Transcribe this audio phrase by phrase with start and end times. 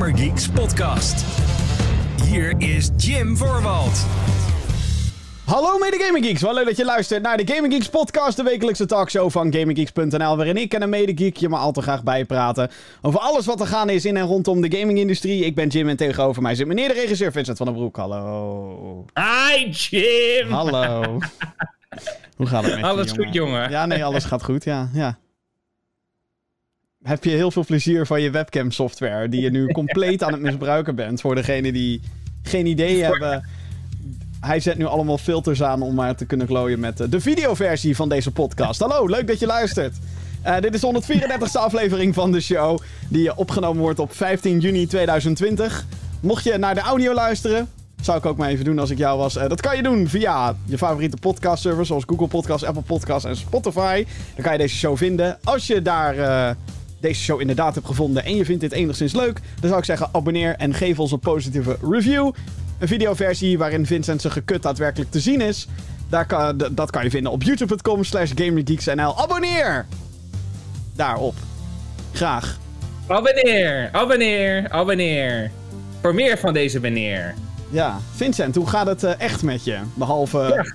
[0.00, 1.24] Gamer Geeks podcast.
[2.24, 4.06] Hier is Jim Voorwald.
[5.44, 8.42] Hallo mede Gaming Geeks, wel leuk dat je luistert naar de Gaming Geeks podcast, de
[8.42, 12.02] wekelijkse talkshow van GamingGeeks.nl, waarin ik en een mede geek je maar al te graag
[12.02, 12.70] bijpraten
[13.02, 15.44] over alles wat er gaande is in en rondom de gaming-industrie.
[15.44, 17.96] Ik ben Jim en tegenover mij zit meneer de regisseur Vincent van den Broek.
[17.96, 19.04] Hallo.
[19.14, 20.50] Hi Jim!
[20.50, 21.02] Hallo.
[22.36, 23.24] Hoe gaat het met je, Alles jongen?
[23.24, 23.70] goed, jongen?
[23.70, 24.88] Ja, nee, alles gaat goed, ja.
[24.92, 25.18] ja.
[27.02, 30.40] Heb je heel veel plezier van je webcam software, die je nu compleet aan het
[30.40, 32.00] misbruiken bent, voor degenen die
[32.42, 33.48] geen idee hebben.
[34.40, 37.96] Hij zet nu allemaal filters aan om maar te kunnen klooien met eh, de videoversie
[37.96, 38.80] van deze podcast.
[38.80, 39.96] Hallo, leuk dat je luistert.
[40.42, 44.86] Eh, dit is de 134ste aflevering van de show, die opgenomen wordt op 15 juni
[44.86, 45.86] 2020.
[46.20, 47.68] Mocht je naar de audio luisteren,
[48.00, 49.36] zou ik ook maar even doen als ik jou was.
[49.36, 53.36] Eh, dat kan je doen via je favoriete podcastservers zoals Google Podcasts, Apple Podcasts en
[53.36, 54.06] Spotify.
[54.34, 55.38] Dan kan je deze show vinden.
[55.44, 56.56] Als je daar
[57.00, 60.08] deze show inderdaad hebt gevonden en je vindt dit enigszins leuk, dan zou ik zeggen
[60.12, 62.30] abonneer en geef ons een positieve review.
[62.78, 65.66] Een videoversie waarin Vincent zijn gekut daadwerkelijk te zien is.
[66.08, 69.18] Daar kan, dat kan je vinden op youtube.com slash gamergeeksnl.
[69.18, 69.86] Abonneer!
[70.96, 71.34] Daarop.
[72.12, 72.58] Graag.
[73.06, 75.50] Abonneer, abonneer, abonneer.
[76.00, 77.34] Voor meer van deze meneer.
[77.70, 79.78] Ja, Vincent, hoe gaat het eh, echt met je?
[79.94, 80.38] Behalve...
[80.38, 80.74] Ja.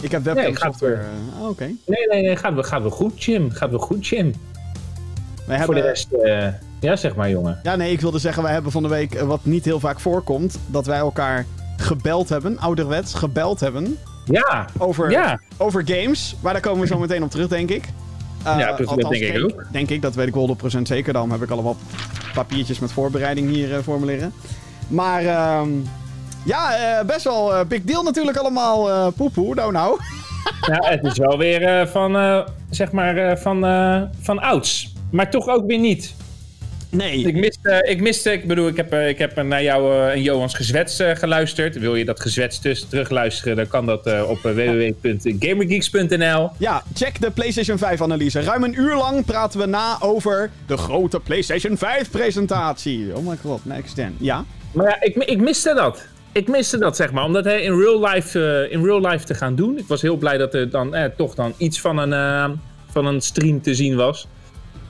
[0.00, 0.94] Ik heb webcam Nee, software.
[0.96, 1.02] weer.
[1.36, 1.64] eh, oh, Oké.
[1.64, 3.50] Nee, nee, nee, gaat wel, gaat wel goed, Jim.
[3.50, 4.34] Gaat wel goed, Jim.
[5.48, 5.82] Wij Voor de hebben...
[5.82, 6.46] rest, eh,
[6.80, 7.60] ja, zeg maar, jongen.
[7.62, 10.00] Ja, nee, ik wilde zeggen, wij hebben van de week, eh, wat niet heel vaak
[10.00, 11.46] voorkomt, dat wij elkaar
[11.76, 15.40] gebeld hebben, ouderwets gebeld hebben, Ja, over, ja.
[15.56, 16.36] over games.
[16.40, 17.84] Maar daar komen we zo meteen op terug, denk ik.
[18.44, 19.64] Eh, Ja, dat- denk ik ook.
[19.72, 21.12] Denk ik, dat weet ik wel 100% zeker.
[21.12, 21.76] Daarom heb ik allemaal
[22.34, 24.32] papiertjes met voorbereiding hier voor me liggen.
[24.88, 25.68] Maar ehm,
[26.44, 26.70] ja,
[27.06, 28.90] best wel big deal natuurlijk allemaal.
[28.90, 29.98] eh poepoe, nou nou.
[30.60, 33.60] ja, het is wel weer van, zeg maar, van,
[34.20, 34.92] van ouds.
[35.10, 36.14] Maar toch ook weer niet.
[36.90, 37.26] Nee.
[37.26, 40.22] Ik miste, ik miste, ik bedoel, ik heb, eh, ik heb naar jou eh, en
[40.22, 41.78] Johans gezwets eh, geluisterd.
[41.78, 46.50] Wil je dat gezwets dus terugluisteren, dan kan dat eh, op eh, www.gamergeeks.nl.
[46.58, 48.40] Ja, check de PlayStation 5 analyse.
[48.40, 53.16] Ruim een uur lang praten we na over de grote PlayStation 5 presentatie.
[53.16, 54.16] Oh my god, next gen.
[54.18, 54.44] Ja?
[54.72, 56.06] Maar ja, ik, ik miste dat.
[56.32, 57.24] Ik miste dat, zeg maar.
[57.24, 59.78] Om dat in, real life, eh, in real life te gaan doen.
[59.78, 62.50] Ik was heel blij dat er dan eh, toch dan iets van een, eh,
[62.90, 64.26] van een stream te zien was.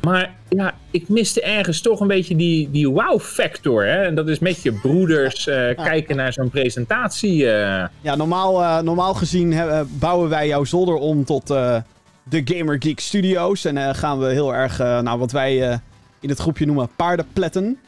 [0.01, 3.85] Maar ja, ik miste ergens toch een beetje die, die wow-factor.
[3.85, 4.03] Hè?
[4.05, 7.51] En dat is met je broeders eh, kijken naar zo'n presentatie.
[7.51, 7.87] eh.
[8.01, 11.47] Ja, normaal, eh, normaal gezien bouwen wij jouw zolder om tot
[12.23, 13.65] de Gamer Geek Studios.
[13.65, 15.81] En gaan we heel erg, nou wat wij
[16.21, 17.79] in het groepje noemen paardenpletten.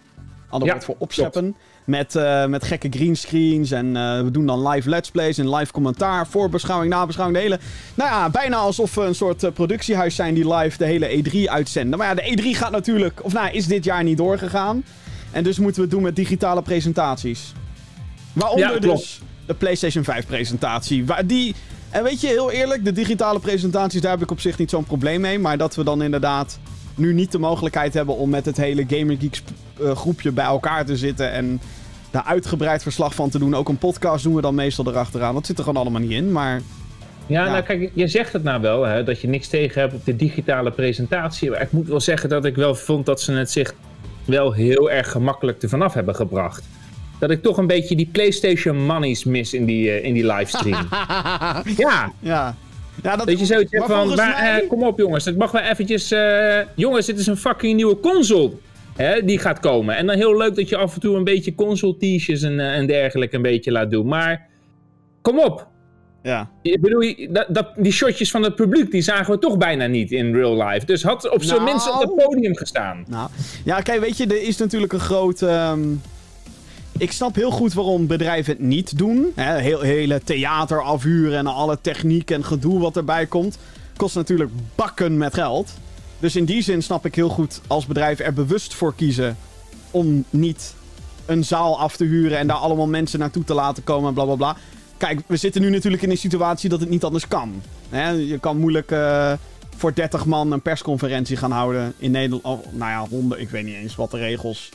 [0.49, 1.57] Ander Ja, woord voor opscheppen.
[1.85, 3.71] Met, eh, met gekke greenscreens.
[3.71, 6.27] En eh, we doen dan live let's plays en live commentaar.
[6.27, 7.39] Voorbeschouwing, nabeschouwing.
[7.39, 7.59] De hele...
[7.95, 11.51] Nou ja, bijna alsof we een soort eh, productiehuis zijn die live de hele E3
[11.51, 11.99] uitzenden.
[11.99, 13.25] Maar ja, de E3 gaat natuurlijk...
[13.25, 14.85] Of nou, is dit jaar niet doorgegaan.
[15.31, 17.53] En dus moeten we het doen met digitale presentaties.
[18.33, 21.07] Waaronder Ja, dus de PlayStation 5 presentatie.
[21.07, 21.55] Waar die...
[21.91, 24.85] En weet je, heel eerlijk, de digitale presentaties, daar heb ik op zich niet zo'n
[24.85, 25.39] probleem mee.
[25.39, 26.59] Maar dat we dan inderdaad
[26.95, 29.43] nu niet de mogelijkheid hebben om met het hele Gamer Geeks
[29.95, 31.61] groepje bij elkaar te zitten en
[32.11, 33.55] daar uitgebreid verslag van te doen.
[33.55, 35.35] Ook een podcast doen we dan meestal erachteraan.
[35.35, 36.61] Dat zit er gewoon allemaal niet in, maar...
[37.27, 37.51] Ja, Ja.
[37.51, 40.17] nou kijk, je zegt het nou wel, hè, dat je niks tegen hebt op de
[40.17, 41.51] digitale presentatie.
[41.51, 43.75] Maar ik moet wel zeggen dat ik wel vond dat ze het zich
[44.25, 46.65] wel heel erg gemakkelijk ervan af hebben gebracht.
[47.19, 50.87] Dat ik toch een beetje die PlayStation monies mis in die, eh, in die livestream.
[51.77, 52.55] ja, Ja.
[53.03, 55.51] ja dat, dat je zoiets hebt van, maar, mij- eh, kom op jongens, het mag
[55.51, 56.11] wel eventjes...
[56.11, 58.51] eh, jongens, dit is een fucking nieuwe console.
[59.01, 59.97] Hè, die gaat komen.
[59.97, 62.77] En dan heel leuk dat je af en toe een beetje console t-shirts en, eh,
[62.77, 64.07] en dergelijke een beetje laat doen.
[64.07, 64.47] Maar
[65.23, 65.67] kom op,
[66.23, 66.51] Ja.
[66.63, 70.11] ik bedoel, dat, dat, die shotjes van het publiek, die zagen we toch bijna niet
[70.13, 70.87] in real life.
[70.87, 71.71] Dus had op zijn Nou.
[71.71, 73.05] minst op het podium gestaan.
[73.09, 73.29] Nou,
[73.65, 75.43] ja, kijk, weet je, er is natuurlijk een groot.
[75.43, 75.81] ehm,
[76.99, 79.33] Ik snap heel goed waarom bedrijven het niet doen.
[79.37, 83.59] Heel, hele theater afhuren en alle techniek en gedoe wat erbij komt.
[83.97, 85.73] Kost natuurlijk bakken met geld.
[86.21, 89.37] Dus in die zin snap ik heel goed als bedrijven er bewust voor kiezen
[89.91, 90.75] om niet
[91.27, 94.25] een zaal af te huren en daar allemaal mensen naartoe te laten komen en bla
[94.25, 94.57] bla bla.
[94.97, 97.63] Kijk, we zitten nu natuurlijk in een situatie dat het niet anders kan.
[97.89, 99.33] Hè, je kan moeilijk eh,
[99.77, 102.45] voor 30 man een persconferentie gaan houden in Nederland.
[102.45, 104.69] Oh, nou ja, honden, ik weet niet eens wat de regels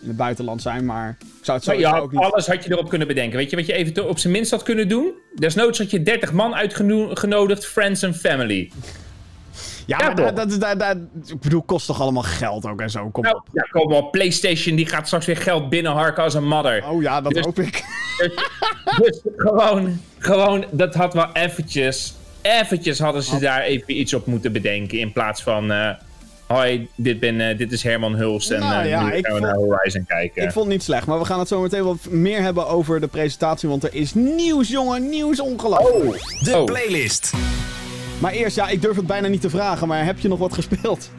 [0.00, 2.20] in het buitenland zijn, maar ik zou het sowieso ja, ook niet...
[2.20, 3.38] alles had je erop kunnen bedenken.
[3.38, 5.12] Weet je wat je even op zijn minst had kunnen doen?
[5.34, 8.70] Desnoods had je 30 man uitgenodigd, friends en family.
[9.86, 10.96] Ja, Ja, maar dat, dat, dat, dat-
[11.26, 13.42] ik bedoel, kost toch allemaal geld ook en zo, kom Nou, op.
[13.52, 14.10] ja, kom op.
[14.12, 16.84] PlayStation die gaat straks weer geld binnenharken als een madder.
[16.88, 17.84] Oh ja, dat Dus- hoop ik.
[19.02, 24.52] Dus gewoon, gewoon, dat had wel eventjes, eventjes hadden ze daar even iets op moeten
[24.52, 24.98] bedenken.
[24.98, 25.88] In plaats van, eh,
[26.46, 29.28] hoi, dit, ben, eh, dit is Herman Hulst en Nou eh, ja, nu gaan we
[29.28, 30.42] vond- naar Horizon kijken.
[30.42, 33.00] Ik vond het niet slecht, maar we gaan het zo meteen wat meer hebben over
[33.00, 33.68] de presentatie.
[33.68, 35.08] Want er is nieuws, jongen.
[35.08, 36.22] Nieuws ongelooflijk.
[36.44, 36.64] De Oh.
[36.64, 37.32] playlist.
[38.22, 40.52] Maar eerst, ja, ik durf het bijna niet te vragen, maar heb je nog wat
[40.54, 41.10] gespeeld?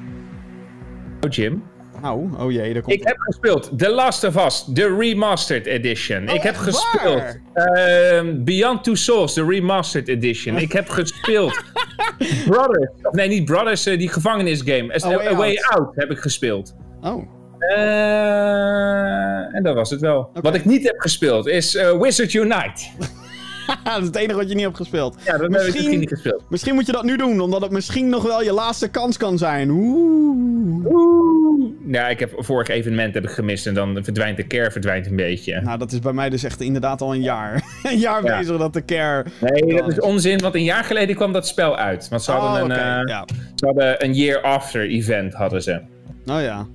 [1.22, 1.64] Oh, Jim.
[2.02, 6.30] Nou, oh jee, daar komt Ik heb gespeeld The Last of Us, de Remastered Edition.
[6.30, 10.58] Oh, ik heb gespeeld ehm, Beyond Two Souls, de Remastered Edition.
[10.58, 11.64] ik heb gespeeld
[12.50, 14.94] Brothers, of nee, niet Brothers, eh, die gevangenisgame.
[14.94, 15.64] As- A Way A Way Out.
[15.80, 16.76] Out heb ik gespeeld.
[17.02, 17.24] Oh,
[17.58, 20.30] Eh, en dat was het wel.
[20.42, 22.84] Wat ik niet heb gespeeld is eh, Wizard Unite.
[23.84, 25.16] dat is het enige wat je niet hebt gespeeld.
[25.26, 26.44] Ja, dat heb ik Misschien- misschien niet gespeeld.
[26.50, 29.38] Misschien moet je dat nu doen, omdat het misschien nog wel je laatste kans kan
[29.38, 29.70] zijn.
[29.70, 30.86] Oeh.
[30.86, 31.72] Oeh.
[31.88, 35.16] Ja, ik heb vorig evenement heb ik gemist en dan verdwijnt de care verdwijnt een
[35.16, 35.62] beetje.
[35.62, 37.64] Nou, dat is bij mij dus echt inderdaad al een jaar.
[37.84, 38.38] een jaar Ja.
[38.38, 39.26] bezig dat de care...
[39.42, 42.08] Nee, dat is onzin, want een jaar geleden kwam dat spel uit.
[42.10, 43.26] Want ze hadden, Oh, een, eh, ja.
[43.56, 45.82] ze hadden een year after event, hadden ze.
[46.26, 46.68] Oh ja.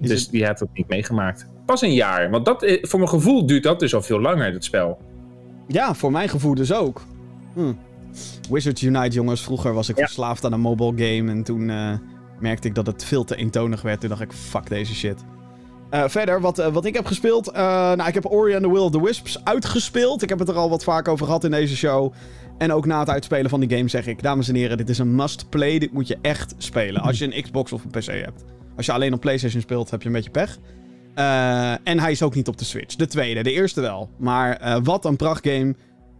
[0.00, 1.46] Is dus het- die had het niet meegemaakt.
[1.66, 4.52] Pas een jaar, want dat, eh, voor mijn gevoel duurt dat dus al veel langer,
[4.52, 4.98] dat spel.
[5.68, 7.02] Ja, voor mijn gevoel dus ook.
[7.54, 7.72] Hm.
[8.50, 9.42] Wizards Unite, jongens.
[9.42, 10.04] Vroeger was ik Ja.
[10.04, 11.30] verslaafd aan een mobile game.
[11.30, 11.92] En toen eh,
[12.40, 14.00] merkte ik dat het veel te eentonig werd.
[14.00, 15.24] Toen dacht ik, fuck deze shit.
[15.90, 17.52] Eh, verder, wat, eh, wat ik heb gespeeld.
[17.52, 20.22] nou, ik heb Ori and the Will of the Wisps uitgespeeld.
[20.22, 22.12] Ik heb het er al wat vaak over gehad in deze show.
[22.58, 24.22] En ook na het uitspelen van die game zeg ik...
[24.22, 25.78] Dames en heren, dit is een must-play.
[25.78, 27.02] Dit moet je echt spelen.
[27.02, 28.44] Als je een Xbox of een PC hebt.
[28.76, 30.58] Als je alleen op PlayStation speelt, heb je een beetje pech.
[31.18, 32.96] Eh, en hij is ook niet op de Switch.
[32.96, 34.10] De tweede, de eerste wel.
[34.16, 35.74] Maar eh, wat een prachtgame.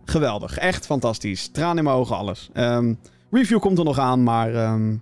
[0.05, 0.59] Geweldig.
[0.59, 1.49] Echt fantastisch.
[1.49, 2.51] Traan in mijn ogen, alles.
[2.53, 2.95] Ehm,
[3.31, 4.55] review komt er nog aan, maar...
[4.55, 4.97] ehm,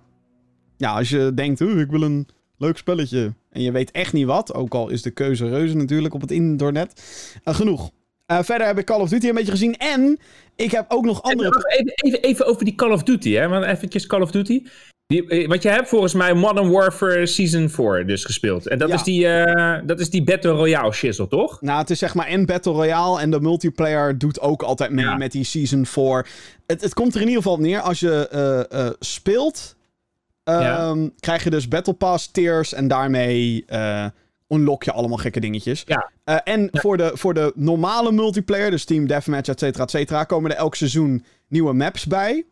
[0.77, 2.27] ja, als je denkt, "Oeh, ik wil een
[2.57, 3.33] leuk spelletje...
[3.51, 4.53] en je weet echt niet wat...
[4.53, 7.01] ook al is de keuze reuze natuurlijk op het internet...
[7.43, 7.91] eh, genoeg.
[8.25, 9.77] Verder heb ik Call of Duty een beetje gezien.
[9.77, 10.19] En
[10.55, 11.65] ik heb ook nog andere...
[11.67, 13.47] Even, even, even over die Call of Duty, hè?
[13.47, 14.63] Want eventjes Call of Duty.
[15.07, 18.67] Die, eh, want je hebt volgens mij Modern Warfare Season 4 dus gespeeld.
[18.67, 18.95] En dat, Ja.
[18.95, 21.61] is, die, eh, dat is die Battle Royale shizzle, toch?
[21.61, 25.05] Nou, het is zeg maar en Battle Royale en de multiplayer doet ook altijd mee
[25.05, 25.15] Ja.
[25.17, 26.27] met die Season 4.
[26.65, 28.27] Het, het komt er in ieder geval op neer, als je
[28.69, 29.75] eh, speelt,
[30.43, 33.65] ehm, krijg je dus Battle Pass tiers en daarmee
[34.49, 35.83] unlock je allemaal gekke dingetjes.
[35.85, 36.11] Ja.
[36.43, 40.51] En voor, de, voor de normale multiplayer, dus Team Deathmatch, et cetera, et cetera, komen
[40.51, 42.45] er elk seizoen nieuwe maps bij.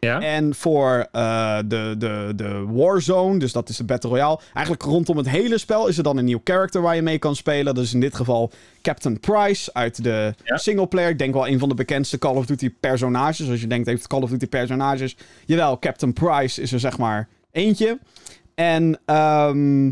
[0.00, 0.20] Ja.
[0.20, 4.40] En voor eh, de, de, de Warzone, dus dat is de Battle Royale.
[4.54, 7.36] Eigenlijk rondom het hele spel is er dan een nieuw character waar je mee kan
[7.36, 7.74] spelen.
[7.74, 8.50] Dat is in dit geval
[8.82, 10.56] Captain Price uit de Ja.
[10.56, 11.10] singleplayer.
[11.10, 13.50] Ik denk wel een van de bekendste Call of Duty personages.
[13.50, 15.16] Als je denkt, heeft Call of Duty personages?
[15.46, 17.98] Jawel, Captain Price is er zeg maar eentje.
[18.54, 19.84] En ehm,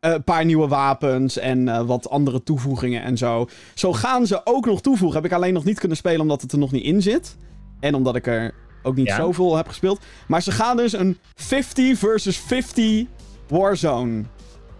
[0.00, 3.48] een paar nieuwe wapens en eh, wat andere toevoegingen en zo.
[3.74, 5.22] Zo gaan ze ook nog toevoegen.
[5.22, 7.36] Heb ik alleen nog niet kunnen spelen omdat het er nog niet in zit.
[7.80, 9.16] En omdat ik er ook niet Ja.
[9.16, 10.00] zoveel heb gespeeld.
[10.26, 13.06] Maar ze gaan dus een 50 versus 50
[13.48, 14.22] Warzone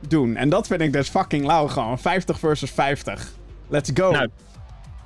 [0.08, 0.36] doen.
[0.36, 1.98] En dat vind ik dus fucking lauw gewoon.
[1.98, 3.32] 50 versus 50.
[3.68, 4.10] Let's go.
[4.10, 4.28] Nou,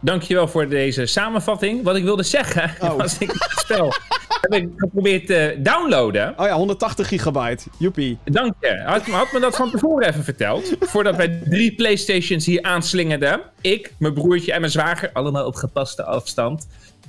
[0.00, 1.82] Dankjewel voor deze samenvatting.
[1.82, 2.96] Wat ik wilde zeggen, Oh.
[2.96, 3.92] was ik het spel
[4.40, 6.34] heb ik geprobeerd te downloaden.
[6.36, 7.64] Oh ja, 180 gigabyte.
[7.78, 8.18] Joepie.
[8.24, 8.82] Dank je.
[8.86, 10.76] Had, had me dat van tevoren even verteld.
[10.80, 13.40] Voordat wij drie Playstations hier aanslingerden.
[13.60, 16.68] Ik, mijn broertje en mijn zwager, allemaal op gepaste afstand.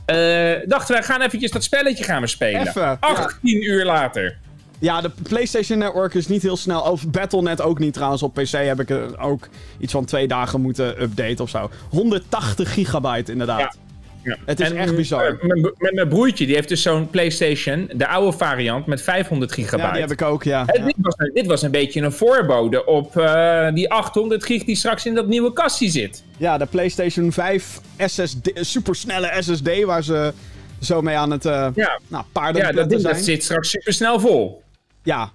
[0.10, 2.68] Eh, dachten wij gaan eventjes dat spelletje gaan we spelen.
[2.68, 2.98] Even, ja.
[3.00, 4.38] 18 uur later.
[4.80, 6.82] Ja, de PlayStation Network is niet heel snel.
[6.82, 8.24] Of Battle.net ook niet trouwens.
[8.24, 9.48] Op PC heb ik er ook
[9.80, 11.70] iets van twee dagen moeten updaten of zo.
[11.90, 13.60] 180 gigabyte inderdaad.
[13.60, 13.89] Ja.
[14.24, 14.36] Ja.
[14.46, 15.26] Het is echt bizar.
[15.26, 19.88] eh, Mijn mijn- broertje die heeft dus zo'n PlayStation, de oude variant, met 500 gigabyte.
[19.88, 20.66] Ja, die heb ik ook, ja.
[20.66, 20.86] En Ja.
[20.86, 24.76] dit, was, een- dit was een beetje een voorbode op eh, die 800 gig die
[24.76, 26.24] straks in dat nieuwe kastje zit.
[26.38, 30.34] Ja, de PlayStation 5 SSD, supersnelle SSD waar ze
[30.80, 33.14] zo mee aan het eh Ja, nou, paarden ja dat, ding, zijn.
[33.14, 34.62] dat zit straks super snel vol.
[35.04, 35.32] Ja.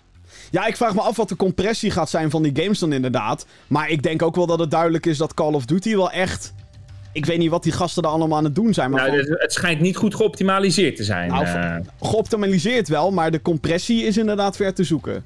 [0.50, 3.46] ja, ik vraag me af wat de compressie gaat zijn van die games dan inderdaad.
[3.66, 6.52] Maar ik denk ook wel dat het duidelijk is dat Call of Duty wel echt...
[7.14, 9.36] Ik weet niet wat die gasten er allemaal aan het doen zijn, maar Nou, gewoon
[9.38, 11.30] het, schijnt niet goed geoptimaliseerd te zijn.
[11.30, 11.76] Nou, eh.
[12.00, 15.24] geoptimaliseerd wel, maar de compressie is inderdaad ver te zoeken.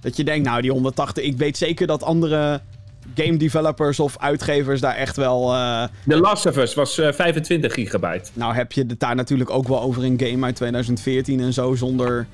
[0.00, 2.60] Dat je denkt, nou die 180, ik weet zeker dat andere
[3.14, 5.52] game developers of uitgevers daar echt wel...
[5.54, 8.30] eh, The Last of Us was eh, 25 gigabyte.
[8.32, 11.74] nou heb je het daar natuurlijk ook wel over een game uit 2014 en zo,
[11.74, 12.26] zonder...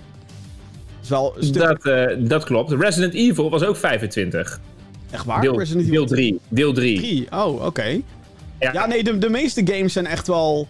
[1.08, 1.62] wel stuk...
[1.62, 2.72] Dat, eh, dat klopt.
[2.72, 4.60] Resident Evil was ook 25.
[5.10, 5.40] echt waar?
[5.40, 6.40] Deel, Resident deel Evil 3.
[6.48, 6.98] Deel 3.
[6.98, 7.26] 3.
[7.32, 8.00] Oh, oké.
[8.64, 8.72] Ja.
[8.72, 10.68] Ja, nee, de, de meeste games zijn echt wel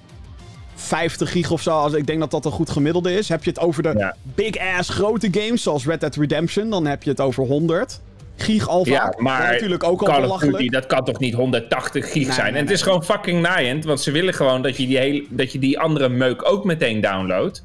[0.74, 1.70] 50 gig of zo.
[1.70, 3.28] Als, ik denk dat dat een goed gemiddelde is.
[3.28, 4.16] Heb je het over de Ja.
[4.22, 8.00] big-ass grote games, zoals Red Dead Redemption, dan heb je het over 100
[8.36, 9.20] gig al Ja, vaak.
[9.20, 10.72] maar natuurlijk ook al belachelijk.
[10.72, 12.46] Dat kan toch niet 180 gig Nee, zijn?
[12.52, 15.24] nee, en het is gewoon fucking naaiend, want ze willen gewoon dat je die, hele,
[15.30, 17.64] dat je die andere meuk ook meteen downloadt.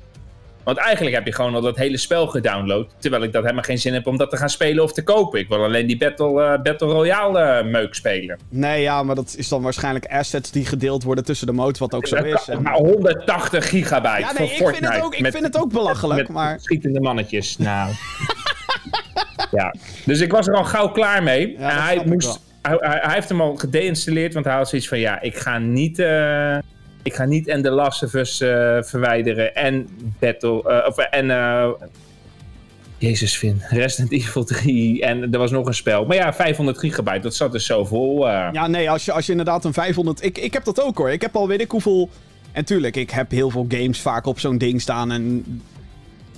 [0.64, 2.88] Want eigenlijk heb je gewoon al dat hele spel gedownload.
[3.00, 5.40] Terwijl ik dat helemaal geen zin heb om dat te gaan spelen of te kopen.
[5.40, 8.40] Ik wil alleen die Battle, eh, Battle Royale eh, meuk spelen.
[8.50, 11.94] Nee, ja, maar dat is dan waarschijnlijk assets die gedeeld worden tussen de modes, wat
[11.94, 12.48] ook zo Dat is.
[12.48, 14.84] En- Maar 180 gigabyte Ja, voor nee, ik Fortnite.
[14.86, 16.60] vind het ook, ik met- vind het ook belachelijk, met maar...
[16.60, 17.58] schietende mannetjes.
[17.58, 17.92] Nou.
[19.52, 19.74] ja.
[20.06, 21.56] Dus ik was er al gauw klaar mee.
[21.60, 25.00] Ja, en hij, moest, hij, hij- heeft hem al gedeïnstalleerd, want hij had zoiets van:
[25.00, 26.00] ja, ik ga niet.
[26.00, 26.58] eh,
[27.04, 29.88] ik ga niet en The Last of Us eh, verwijderen en
[30.20, 30.64] Battle.
[30.64, 31.32] eh, of, en.
[31.32, 31.70] eh,
[32.98, 33.62] Jezus, Vin.
[33.70, 35.02] Resident Evil 3.
[35.02, 36.06] En er was nog een spel.
[36.06, 38.28] Maar ja, 500 gigabyte, dat zat dus zo vol.
[38.28, 40.24] Ja, nee, als je, als je inderdaad een 500...
[40.24, 41.10] Ik, ik heb dat ook hoor.
[41.12, 42.10] Ik heb al weet ik hoeveel...
[42.52, 45.46] En tuurlijk, ik heb heel veel games vaak op zo'n ding staan en...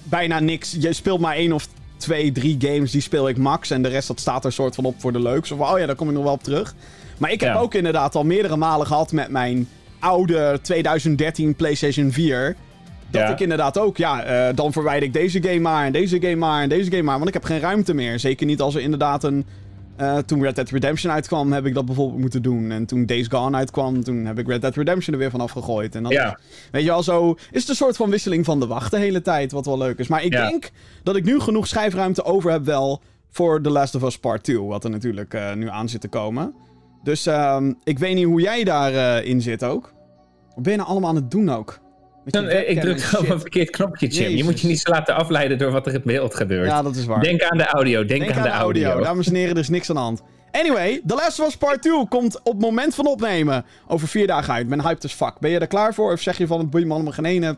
[0.04, 0.76] Bijna niks.
[0.80, 3.70] Je speelt maar één of twee, drie games, die speel ik max.
[3.70, 5.52] En de rest, dat staat er soort van op voor de leuks.
[5.52, 6.76] Of, oh ja, daar kom ik nog wel op terug.
[7.18, 7.60] Maar ik heb Ja.
[7.60, 9.68] ook inderdaad al meerdere malen gehad met mijn
[10.02, 12.56] oude 2013 PlayStation 4...
[13.10, 13.30] Dat Ja.
[13.30, 16.62] ik inderdaad ook, ja, eh, dan verwijder ik deze game maar en deze game maar
[16.64, 17.16] en deze game maar.
[17.16, 18.20] Want ik heb geen ruimte meer.
[18.20, 19.46] Zeker niet als er inderdaad een...
[19.96, 22.72] eh, toen Red Dead Redemption uitkwam, heb ik dat bijvoorbeeld moeten doen.
[22.72, 25.96] En toen Days Gone uitkwam, toen heb ik Red Dead Redemption er weer vanaf gegooid.
[25.96, 26.40] En dat Ja.
[26.72, 29.22] Weet je wel, zo is het een soort van wisseling van de wacht de hele
[29.22, 30.08] tijd, wat wel leuk is.
[30.08, 30.48] Maar ik Ja.
[30.48, 30.72] denk
[31.04, 34.60] dat ik nu genoeg schijfruimte over heb wel voor The Last of Us Part 2,
[34.62, 36.54] wat er natuurlijk eh, nu aan zit te komen.
[37.04, 39.94] Dus ehm, ik weet niet hoe jij daarin in zit ook.
[40.54, 41.80] Wat ben je nou allemaal aan het doen ook?
[42.26, 43.30] Eh, ik druk shit.
[43.30, 44.30] een verkeerd knopje, Jim.
[44.30, 46.68] Je moet je niet zo laten afleiden door wat er in het beeld gebeurt.
[46.68, 47.22] Ja, dat is waar.
[47.22, 49.00] Denk aan de audio, denk, Denk aan, de audio.
[49.00, 50.22] Dames en heren, er is niks aan de hand.
[50.52, 54.28] Anyway, The Last of Us Part 2 komt op het moment van opnemen over vier
[54.28, 54.64] dagen uit.
[54.64, 55.40] Ik ben hyped as fuck.
[55.40, 56.12] Ben je er klaar voor?
[56.12, 57.58] Of zeg je van, het boeit me allemaal geen ene...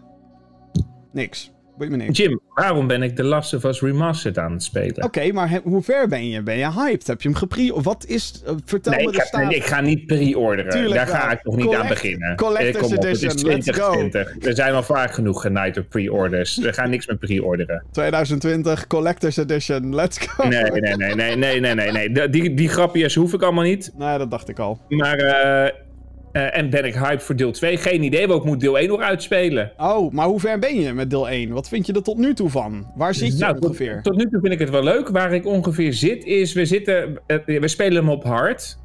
[1.11, 1.51] Niks.
[1.77, 2.17] Boeit me niks.
[2.17, 5.03] Jim, waarom ben ik The Last of Us Remastered aan het spelen?
[5.03, 6.41] Oké, maar hoe ver ben je?
[6.41, 7.07] Ben je hyped?
[7.07, 7.81] Heb je hem gepre...
[7.81, 8.41] Wat is...
[8.47, 9.53] uh, vertel Nee, me ik, de heb- staat.
[9.53, 10.89] ik ga niet pre-orderen.
[10.93, 12.35] Daar ga ik nog niet aan beginnen.
[12.35, 13.91] Collector's Eh, het is Edition, let's go.
[13.91, 14.47] 2020.
[14.47, 16.57] Er zijn al vaak genoeg genaaid door pre-orders.
[16.57, 17.83] We gaan niks met pre-orderen.
[17.91, 19.95] 2020 Collector's Edition.
[19.95, 20.47] Let's go.
[20.47, 22.11] Nee, nee, nee, nee, nee, nee, nee, nee.
[22.11, 23.91] De- Die, die grapjes hoef ik allemaal niet.
[23.97, 24.79] Nee, dat dacht ik al.
[24.89, 25.71] Maar, eh,
[26.33, 27.77] eh, en ben ik hyped voor deel 2?
[27.77, 29.71] Geen idee, maar ik moet deel 1 nog uitspelen.
[29.77, 31.51] Oh, maar hoe ver ben je met deel 1?
[31.51, 32.91] Wat vind je er tot nu toe van?
[32.95, 34.01] Waar zit je Nou, ongeveer?
[34.01, 35.09] Tot, nu toe vind ik het wel leuk.
[35.09, 38.77] Waar ik ongeveer zit is, we, zitten, eh, we spelen hem op hard.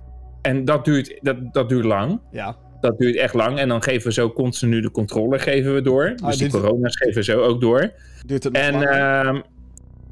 [0.43, 2.21] En dat duurt, dat, dat duurt lang.
[2.31, 2.57] Ja.
[2.81, 3.59] Dat duurt echt lang.
[3.59, 6.15] En dan geven we zo continu de controle geven we door.
[6.25, 7.93] Dus die Ah, corona's geven we zo ook door.
[8.27, 8.75] Duurt het En,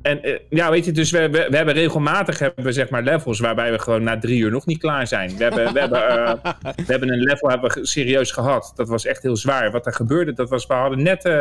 [0.07, 3.41] en eh, ja, weet je, dus we, we, hebben regelmatig hebben we, zeg maar, levels
[3.41, 5.37] waarbij we gewoon na drie uur nog niet klaar zijn.
[5.37, 8.73] We hebben, we hebben, eh, we hebben een level hebben we serieus gehad.
[8.75, 9.71] Dat was echt heel zwaar.
[9.71, 11.33] Wat er gebeurde, dat was, we hadden net, eh,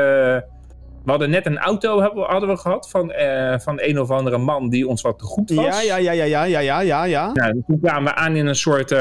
[1.04, 3.14] we hadden net een auto hadden we gehad van,
[3.62, 5.84] van een of andere man die ons wat te goed was.
[5.84, 7.32] Ja, ja, ja, ja, ja, ja, ja, ja.
[7.34, 8.96] Nou, toen kwamen we aan in een soort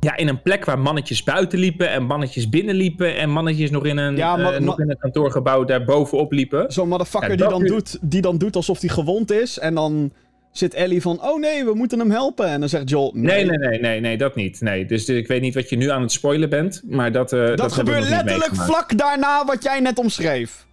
[0.00, 3.16] ja, in een plek waar mannetjes buiten liepen en mannetjes binnen liepen.
[3.16, 6.72] En mannetjes nog in een, Ja, ma- eh, nog in een kantoorgebouw daar bovenop liepen.
[6.72, 9.58] Zo'n motherfucker Ja, die, dat dan doet, die dan doet alsof hij gewond is.
[9.58, 10.12] En dan
[10.52, 12.46] zit Ellie van, oh nee, we moeten hem helpen.
[12.46, 14.60] En dan zegt Joel, Nee, nee, nee, nee, nee, dat niet.
[14.60, 14.84] Nee.
[14.86, 16.82] Dus ik weet niet wat je nu aan het spoilen bent.
[16.84, 17.32] Maar dat.
[17.32, 20.66] eh, Dat, we gebeurt letterlijk vlak daarna wat jij net omschreef.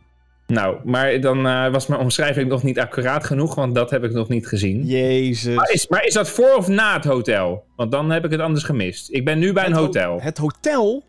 [0.48, 4.12] Nou, maar dan eh, was mijn omschrijving nog niet accuraat genoeg, want dat heb ik
[4.12, 4.86] nog niet gezien.
[4.86, 5.56] Jezus.
[5.56, 7.66] Maar, is, maar is dat voor of na het hotel?
[7.76, 9.12] Want dan heb ik het anders gemist.
[9.12, 10.22] Ik ben nu bij een ho- hotel.
[10.22, 11.04] Het hotel?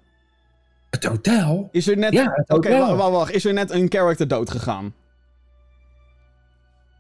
[0.91, 1.69] Het hotel?
[1.73, 2.13] Is er net...
[2.13, 3.35] Ja, Oké, wacht, wacht, wacht.
[3.35, 4.95] Is er net een character dood gegaan?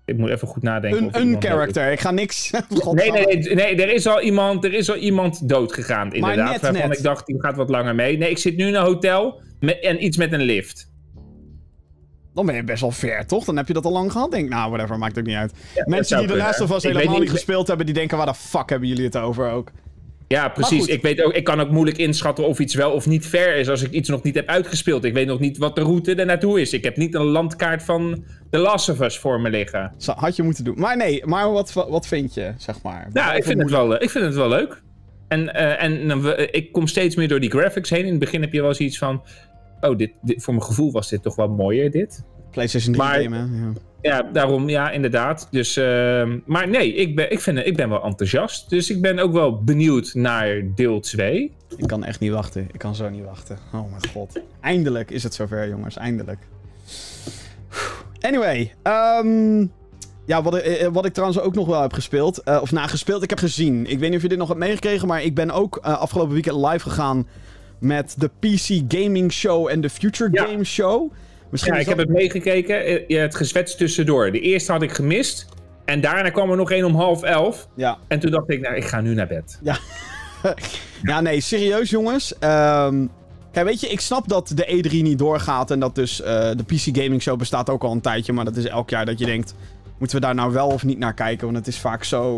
[0.04, 1.02] Ik moet even goed nadenken.
[1.02, 1.92] Een, een character.
[1.92, 2.50] Ik ga niks...
[2.92, 6.50] Nee, nee, nee, nee, er is al iemand, er is al iemand dood gegaan, inderdaad.
[6.50, 6.98] net, waarvan net.
[6.98, 8.18] ik dacht, die gaat wat langer mee.
[8.18, 10.94] Nee, ik zit nu in een hotel met, en iets met een lift.
[12.36, 13.44] Dan ben je best wel ver, toch?
[13.44, 14.30] Dan heb je dat al lang gehad.
[14.30, 15.52] Denk, nou, whatever, maakt ook niet uit.
[15.84, 16.36] Mensen die de.
[16.36, 19.04] Last of Us helemaal niet niet- gespeeld hebben, die denken, waar de fuck hebben jullie
[19.04, 19.70] het over ook?
[20.28, 20.86] Ja, precies.
[20.86, 23.68] Ik, weet ook, ik kan ook moeilijk inschatten of iets wel of niet ver is
[23.68, 25.04] als ik iets nog niet heb uitgespeeld.
[25.04, 26.72] Ik weet nog niet wat de route er naartoe is.
[26.72, 29.92] Ik heb niet een landkaart van The Last of Us voor me liggen.
[29.98, 30.78] Zo, had je moeten doen.
[30.78, 33.08] Maar nee, maar wat, wat vind je, zeg maar?
[33.12, 34.82] Nou, ik vind het wel, ik vind het wel leuk.
[35.28, 38.04] En, eh, en dan we- ik kom steeds meer door die graphics heen.
[38.04, 39.22] In het begin heb je wel zoiets van...
[39.80, 42.22] Oh, dit, dit, voor mijn gevoel was dit toch wel mooier, dit.
[42.50, 43.42] PlayStation 3 Maar- game, hè?
[43.66, 43.72] Ja.
[44.02, 45.48] Ja, daarom, ja, inderdaad.
[45.50, 48.70] Dus, ehm, maar nee, ik ben, ik, vind, ik ben wel enthousiast.
[48.70, 51.52] Dus ik ben ook wel benieuwd naar deel 2.
[51.76, 52.68] Ik kan echt niet wachten.
[52.72, 53.58] Ik kan zo niet wachten.
[53.72, 54.40] Oh mijn god.
[54.60, 55.96] Eindelijk is het zover, jongens.
[55.96, 56.38] Eindelijk.
[58.20, 58.72] Anyway.
[58.82, 59.60] ehm,
[60.26, 62.38] ja, wat, ik- eh, wat ik trouwens ook nog wel heb gespeeld.
[62.42, 63.86] eh, of nagespeeld, ik heb gezien.
[63.86, 65.08] Ik weet niet of je dit nog hebt meegekregen.
[65.08, 67.26] Maar ik ben ook eh, afgelopen weekend live gegaan.
[67.78, 70.44] Met de PC Gaming Show en de Future Ja.
[70.44, 71.12] Game Show.
[71.50, 72.84] Misschien Ja, ik heb het meegekeken.
[72.84, 74.32] Eh, ja, het gezwets tussendoor.
[74.32, 75.46] De eerste had ik gemist.
[75.84, 77.68] En daarna kwam er nog één om half elf.
[77.74, 77.98] Ja.
[78.08, 79.58] En toen dacht ik, nou, ik ga nu naar bed.
[81.02, 82.38] Ja, nee, serieus jongens.
[82.38, 83.06] Ehm,
[83.52, 86.64] Kijk, weet je, ik snap dat de E3 niet doorgaat en dat dus eh, de
[86.64, 89.24] PC Gaming Show bestaat ook al een tijdje, maar dat is elk jaar dat je
[89.26, 89.54] denkt,
[89.98, 91.44] moeten we daar nou wel of niet naar kijken?
[91.44, 92.36] Want het is vaak zo...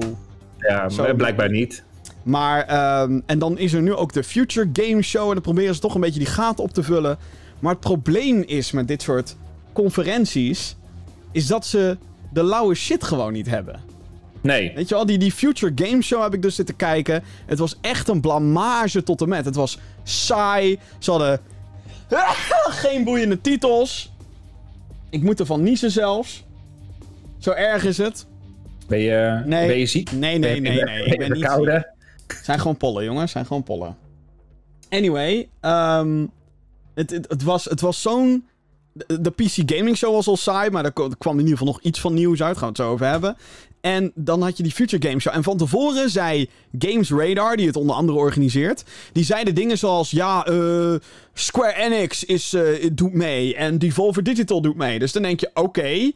[0.58, 1.84] Ja, Zo- blijkbaar niet.
[2.22, 5.74] Maar, ehm, en dan is er nu ook de Future Game Show en dan proberen
[5.74, 7.18] ze toch een beetje die gaten op te vullen.
[7.58, 9.36] Maar het probleem is met dit soort
[9.72, 10.76] conferenties,
[11.32, 11.96] is dat ze
[12.32, 13.80] de lauwe shit gewoon niet hebben.
[14.40, 14.72] Nee.
[14.74, 17.22] Weet je wel, die, die Future Game Show heb ik dus zitten kijken.
[17.46, 19.44] Het was echt een blamage tot en met.
[19.44, 20.78] Het was saai.
[20.98, 21.40] Ze hadden
[22.82, 24.12] geen boeiende titels.
[25.10, 26.44] Ik moet ervan niezen zelfs.
[27.38, 28.26] Zo erg is het.
[28.86, 29.66] Ben je, Nee.
[29.66, 30.12] ben je ziek?
[30.12, 31.04] Nee, nee, nee, nee.
[31.04, 31.46] Ik ben niet
[32.42, 33.32] zijn gewoon pollen, jongens.
[33.32, 33.96] Zijn gewoon pollen.
[34.88, 36.26] Anyway, ehm,
[36.94, 38.46] het, het, was, het was zo'n...
[39.06, 42.00] De, PC Gaming Show was al saai, maar er kwam in ieder geval nog iets
[42.00, 42.56] van nieuws uit.
[42.56, 43.36] Gaan we het zo over hebben.
[43.80, 45.34] En dan had je die Future Game Show.
[45.34, 48.84] En van tevoren zei Games Radar, die het onder andere organiseert...
[49.12, 50.10] Die zeiden dingen zoals...
[50.10, 50.94] Ja, eh,
[51.34, 53.54] Square Enix is, eh, doet mee.
[53.54, 54.98] En Devolver Digital doet mee.
[54.98, 56.12] Dus dan denk je, oké...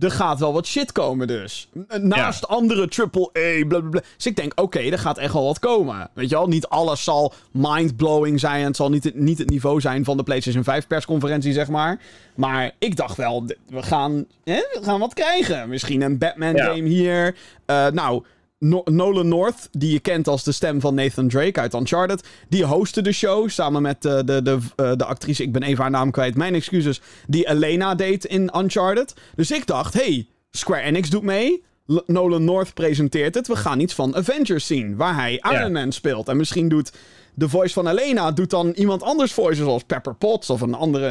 [0.00, 1.68] er gaat wel wat shit komen dus.
[2.00, 4.00] Naast andere AAA, blablabla.
[4.16, 6.10] Dus ik denk, oké, er gaat echt wel wat komen.
[6.14, 8.60] Weet je wel, niet alles zal mind-blowing zijn.
[8.60, 11.68] En het zal niet, het- niet het niveau zijn van de PlayStation 5 persconferentie, zeg
[11.68, 12.00] maar.
[12.34, 15.68] Maar ik dacht wel, we gaan, hè, we gaan wat krijgen.
[15.68, 16.64] Misschien een Batman Ja.
[16.64, 17.36] game hier.
[17.66, 18.22] Eh, nou...
[18.62, 22.64] No- Nolan North, die je kent als de stem van Nathan Drake uit Uncharted, die
[22.64, 25.90] hostte de show samen met eh, de, de, eh, de actrice, ik ben even haar
[25.90, 29.14] naam kwijt, mijn excuses, die Elena deed in Uncharted.
[29.34, 33.80] Dus ik dacht, hey, Square Enix doet mee, L- Nolan North presenteert het, we gaan
[33.80, 36.28] iets van Avengers zien, waar hij Iron Man speelt.
[36.28, 36.92] En misschien doet
[37.34, 41.06] de voice van Elena doet dan iemand anders voice, zoals Pepper Potts of een andere,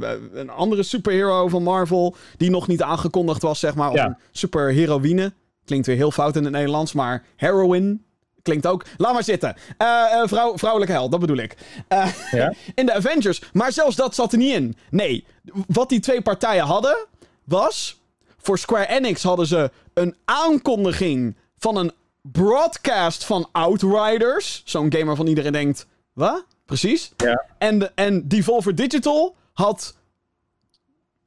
[0.00, 4.16] eh, een andere superhero van Marvel, die nog niet aangekondigd was, zeg maar, of een
[4.32, 5.32] superheroïne.
[5.64, 7.98] Klinkt weer heel fout in het Nederlands, maar heroine
[8.42, 8.84] klinkt ook.
[8.96, 9.56] Laat maar zitten.
[9.78, 11.56] Eh, vrouw, vrouwelijke held, dat bedoel ik.
[11.88, 12.52] Eh, Ja?
[12.74, 13.42] in de Avengers.
[13.52, 14.76] Maar zelfs dat zat er niet in.
[14.90, 15.26] Nee,
[15.66, 17.06] wat die twee partijen hadden,
[17.44, 18.00] was...
[18.44, 21.92] Voor Square Enix hadden ze een aankondiging van een
[22.22, 24.62] broadcast van Outriders.
[24.64, 25.86] Zo'n game waarvan iedereen denkt...
[26.12, 26.44] Wat?
[26.66, 27.12] Precies.
[27.16, 27.44] Ja.
[27.58, 29.94] En, en Devolver Digital had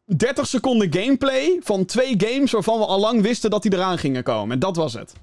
[0.05, 4.23] 30 seconden gameplay van twee games waarvan we al lang wisten dat die eraan gingen
[4.23, 4.51] komen.
[4.53, 5.13] En dat was het.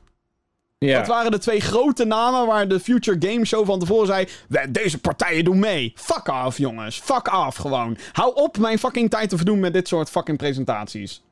[0.79, 0.99] Ja.
[0.99, 4.27] Dat waren de twee grote namen waar de Future Game Show van tevoren zei...
[4.49, 5.93] "Wij- Deze partijen doen mee.
[5.97, 7.01] Fuck off, jongens.
[7.01, 7.97] Fuck off, gewoon.
[8.13, 11.23] Hou op mijn fucking tijd te verdoen met dit soort fucking presentaties.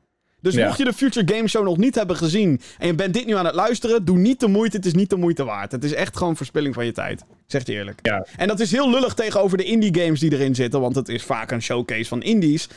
[0.41, 0.65] Dus Ja.
[0.65, 2.61] mocht je de Future Game Show nog niet hebben gezien...
[2.79, 4.05] en je bent dit nu aan het luisteren...
[4.05, 5.71] doe niet de moeite, het is niet de moeite waard.
[5.71, 7.19] Het is echt gewoon verspilling van je tijd.
[7.21, 7.99] Ik zeg het je eerlijk.
[8.01, 8.25] Ja.
[8.37, 10.81] En dat is heel lullig tegenover de indie games die erin zitten...
[10.81, 12.67] want het is vaak een showcase van indies...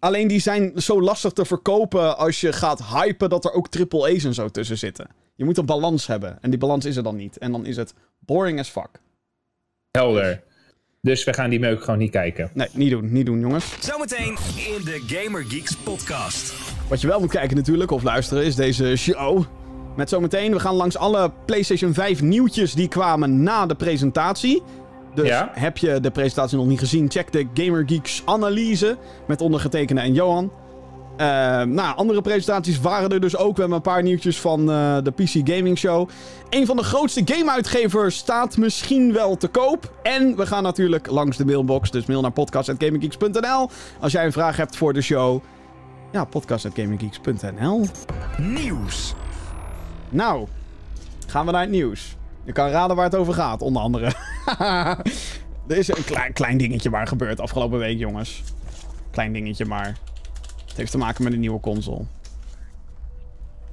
[0.00, 4.14] Alleen die zijn zo lastig te verkopen als je gaat hypen dat er ook triple
[4.14, 5.08] A's en zo tussen zitten.
[5.34, 6.38] Je moet een balans hebben.
[6.40, 7.38] En die balans is er dan niet.
[7.38, 9.00] En dan is het boring as fuck.
[9.90, 10.42] Helder.
[11.02, 12.50] Dus we gaan die meuk gewoon niet kijken.
[12.54, 13.12] Nee, niet doen.
[13.12, 13.76] Niet doen, jongens.
[13.80, 16.54] Zometeen in de Gamer Geeks podcast.
[16.88, 19.44] Wat je wel moet kijken natuurlijk, of luisteren, is deze show.
[19.96, 24.62] Met zometeen, we gaan langs alle PlayStation 5 nieuwtjes die kwamen na de presentatie.
[25.14, 25.50] Dus Ja.
[25.52, 28.96] heb je de presentatie nog niet gezien, check de Gamer Geeks analyse
[29.26, 30.52] met ondergetekende en Johan.
[31.16, 31.26] Eh,
[31.62, 33.54] nou, andere presentaties waren er dus ook.
[33.54, 36.08] We hebben een paar nieuwtjes van eh, de PC Gaming Show.
[36.50, 39.92] Een van de grootste gameuitgevers staat misschien wel te koop.
[40.02, 41.90] En we gaan natuurlijk langs de mailbox.
[41.90, 43.70] Dus mail naar podcast.gaminggeeks.nl
[44.00, 45.40] Als jij een vraag hebt voor de show.
[46.12, 47.86] Ja, podcast.gaminggeeks.nl
[48.38, 49.14] Nieuws.
[50.08, 50.46] Nou,
[51.26, 52.16] gaan we naar het nieuws.
[52.44, 54.06] Je kan raden waar het over gaat, onder andere.
[55.68, 58.42] er is een klein, klein dingetje maar gebeurd afgelopen week, jongens.
[59.10, 59.96] Klein dingetje maar.
[60.66, 62.04] Het heeft te maken met een nieuwe console.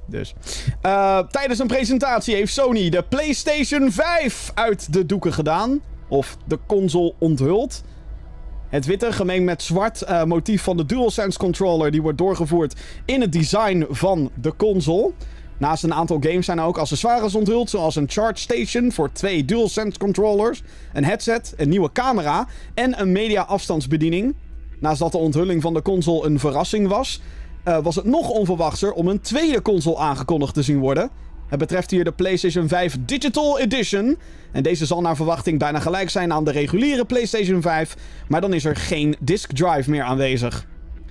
[0.06, 0.34] Dus.
[0.80, 5.80] Eh, tijdens een presentatie heeft Sony de PlayStation 5 uit de doeken gedaan.
[6.08, 7.82] Of de console onthuld.
[8.68, 11.90] Het witte, gemengd met zwart eh, motief van de DualSense controller...
[11.90, 15.12] die wordt doorgevoerd in het design van de console.
[15.58, 17.70] Naast een aantal games zijn er ook accessoires onthuld...
[17.70, 20.62] zoals een charge station voor twee DualSense controllers...
[20.92, 24.34] een headset, een nieuwe camera en een media-afstandsbediening.
[24.80, 27.20] Naast dat de onthulling van de console een verrassing was...
[27.64, 31.10] eh, was het nog onverwachter om een tweede console aangekondigd te zien worden...
[31.48, 34.18] Het betreft hier de PlayStation 5 Digital Edition.
[34.52, 37.96] En deze zal naar verwachting bijna gelijk zijn aan de reguliere PlayStation 5.
[38.28, 40.66] Maar dan is er geen disk drive meer aanwezig.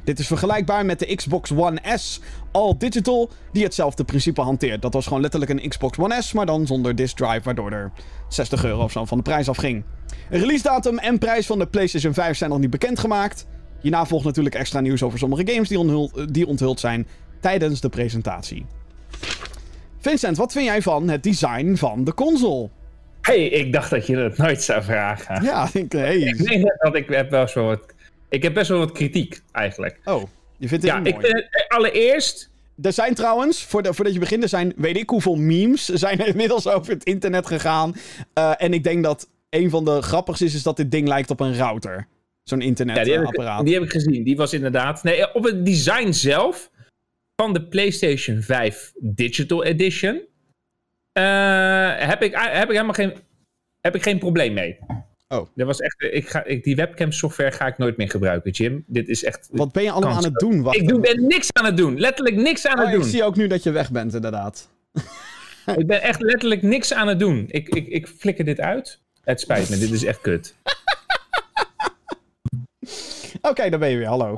[0.08, 2.20] Dit is vergelijkbaar met de Xbox One S
[2.52, 4.82] All Digital, die hetzelfde principe hanteert.
[4.82, 7.92] Dat was gewoon letterlijk een Xbox One S, maar dan zonder disk drive, waardoor er
[8.28, 9.84] 60 euro of zo van de prijs afging.
[10.30, 13.48] Een release datum en prijs van de PlayStation 5 zijn nog niet bekendgemaakt.
[13.82, 17.08] Hierna volgt natuurlijk extra nieuws over sommige games die, onthuld, die onthuld zijn
[17.40, 18.66] tijdens de presentatie.
[20.00, 22.70] Vincent, wat vind jij van het design van de console?
[23.22, 25.44] hey, ik dacht dat je dat nooit zou vragen.
[25.44, 26.18] Ja, ik, hey.
[26.18, 27.96] Ik denk dat ik heb wel wat...
[28.30, 30.00] Ik heb best wel wat kritiek, eigenlijk.
[30.06, 30.24] Oh,
[30.58, 31.26] je vindt het Ja, ik mooi.
[31.26, 32.50] vind het, eh, allereerst...
[32.82, 36.68] Er zijn trouwens, voordat, je begint, er zijn weet ik hoeveel memes zijn er inmiddels
[36.68, 37.96] over het internet gegaan.
[38.34, 41.30] Eh, en ik denk dat een van de grappigste is, is dat dit ding lijkt
[41.30, 42.08] op een router.
[42.44, 43.60] Zo'n Ja, die, internetapparaat.
[43.60, 44.24] ik, die heb ik gezien.
[44.24, 45.04] Die was inderdaad...
[45.04, 46.72] Nee, op het design zelf
[47.42, 50.22] van de PlayStation 5 Digital Edition...
[51.12, 53.14] eh, heb, ik, heb ik helemaal geen,
[53.82, 54.78] heb ik geen probleem mee.
[55.28, 55.48] Oh.
[55.56, 58.84] Dat was echt, ik ga, ik, die webcam software ga ik nooit meer gebruiken, Jim.
[58.88, 59.50] Dit is echt...
[59.52, 60.62] Wat ben je allemaal aan het doen?
[60.62, 62.00] Wacht ik doe, ben niks aan het doen.
[62.00, 63.10] Letterlijk niks aan Oh, het ik doen.
[63.10, 64.70] zie ook nu dat je weg bent, inderdaad.
[65.76, 67.46] Ik ben echt letterlijk niks aan het doen.
[67.48, 69.00] Ik, ik, ik flikker dit uit.
[69.24, 70.56] Het spijt me, dit is echt kut.
[73.42, 74.08] Oké, daar ben je weer.
[74.08, 74.36] Hallo.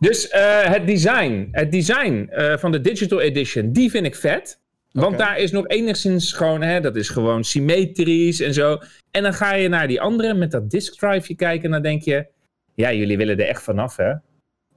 [0.00, 4.60] Dus eh, het design, het design eh, van de Digital Edition, die vind ik vet.
[5.00, 8.78] Want daar is nog enigszins gewoon, hè, dat is gewoon symmetrisch en zo.
[9.10, 12.02] En dan ga je naar die andere met dat disk drive kijken en dan denk
[12.02, 12.26] je...
[12.74, 14.12] Ja, jullie willen er echt vanaf, hè?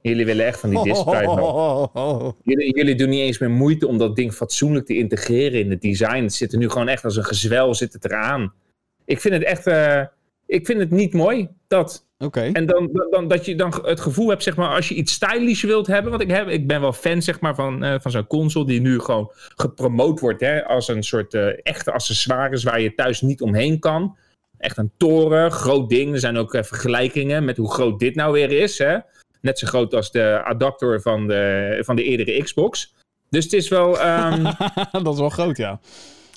[0.02, 2.34] Jullie willen echt van die disk drive af.
[2.42, 5.80] Jullie, jullie doen niet eens meer moeite om dat ding fatsoenlijk te integreren in het
[5.80, 6.22] design.
[6.22, 8.54] Het zit er nu gewoon echt als een gezwel, zit het eraan.
[9.04, 10.02] Ik vind het echt, eh,
[10.52, 12.06] ik vind het niet mooi, dat.
[12.18, 12.40] Oké.
[12.40, 15.12] En dan, dan, dan dat je dan het gevoel hebt, zeg maar, als je iets
[15.12, 16.10] stylish wilt hebben.
[16.10, 18.80] Want ik, heb, ik ben wel fan, zeg maar, van, eh, van zo'n console die
[18.80, 23.40] nu gewoon gepromoot wordt hè, als een soort eh, echte accessoires waar je thuis niet
[23.40, 24.16] omheen kan.
[24.58, 26.12] Echt een toren, groot ding.
[26.12, 28.78] Er zijn ook eh, vergelijkingen met hoe groot dit nou weer is.
[28.78, 28.98] Hè?
[29.40, 32.94] Net zo groot als de adapter van de, van de eerdere Xbox.
[33.30, 34.00] Dus het is wel.
[34.00, 34.42] ehm,
[35.02, 35.80] dat is wel groot, ja.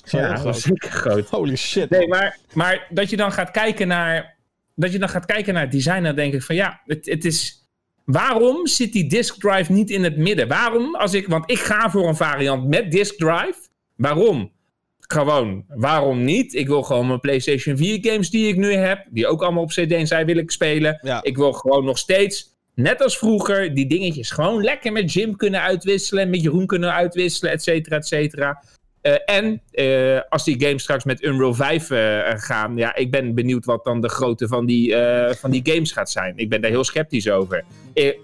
[0.06, 0.60] Zo heel ja, groot.
[0.60, 1.28] zeker groot.
[1.28, 1.90] Holy shit.
[1.90, 4.34] Nee, maar, maar dat je dan gaat kijken naar.
[4.74, 7.24] Dat je dan gaat kijken naar het design, dan denk ik van ja, het, het
[7.24, 7.64] is.
[8.04, 10.48] Waarom zit die disk drive niet in het midden?
[10.48, 13.54] Waarom, als ik, want ik ga voor een variant met disk drive.
[13.96, 14.52] Waarom?
[14.98, 16.54] Gewoon, waarom niet?
[16.54, 19.70] Ik wil gewoon mijn PlayStation 4 games die ik nu heb, die ook allemaal op
[19.70, 20.98] CD en zij wil ik spelen.
[21.02, 21.22] Ja.
[21.22, 25.60] Ik wil gewoon nog steeds, net als vroeger, die dingetjes gewoon lekker met Jim kunnen
[25.60, 28.62] uitwisselen, met Jeroen kunnen uitwisselen, et cetera, et cetera.
[29.06, 33.34] Eh, en eh, als die games straks met Unreal 5 eh, gaan, ja, ik ben
[33.34, 34.96] benieuwd wat dan de grootte van die,
[35.38, 36.32] van die games gaat zijn.
[36.36, 37.64] Ik ben daar heel sceptisch over.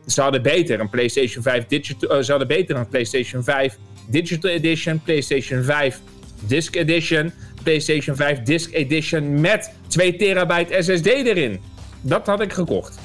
[0.06, 5.00] Ze hadden beter een PlayStation 5 Digital, ze hadden beter een PlayStation 5 Digital Edition,
[5.04, 6.00] PlayStation 5
[6.46, 11.60] Disc Edition, PlayStation 5 Disc Edition met 2 terabyte SSD erin.
[12.00, 12.98] Dat had ik gekocht.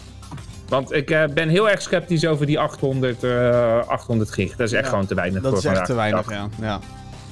[0.69, 4.55] Want ik ben heel erg sceptisch over die 800, eh 800 gig.
[4.55, 6.49] Dat is echt Ja, gewoon te weinig Dat voor is echt te weinig, ja.
[6.61, 6.79] ja.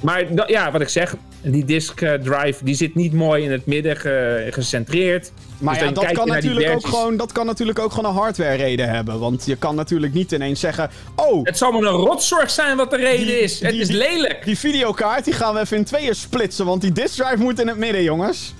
[0.00, 3.66] Maar ja, wat ik zeg, die disk eh, drive die zit niet mooi in het
[3.66, 5.32] midden ge- gecentreerd.
[5.58, 8.54] Maar Dus ja, dat kan, natuurlijk ook gewoon, dat kan natuurlijk ook gewoon een hardware
[8.56, 9.18] reden hebben.
[9.18, 10.90] Want je kan natuurlijk niet ineens zeggen...
[11.16, 13.60] Oh, Het zal maar een rotzorg zijn wat de reden Die- is.
[13.60, 14.44] Het is die- lelijk.
[14.44, 16.66] die videokaart die gaan we even in tweeën splitsen.
[16.66, 18.54] Want die disk drive moet in het midden, jongens.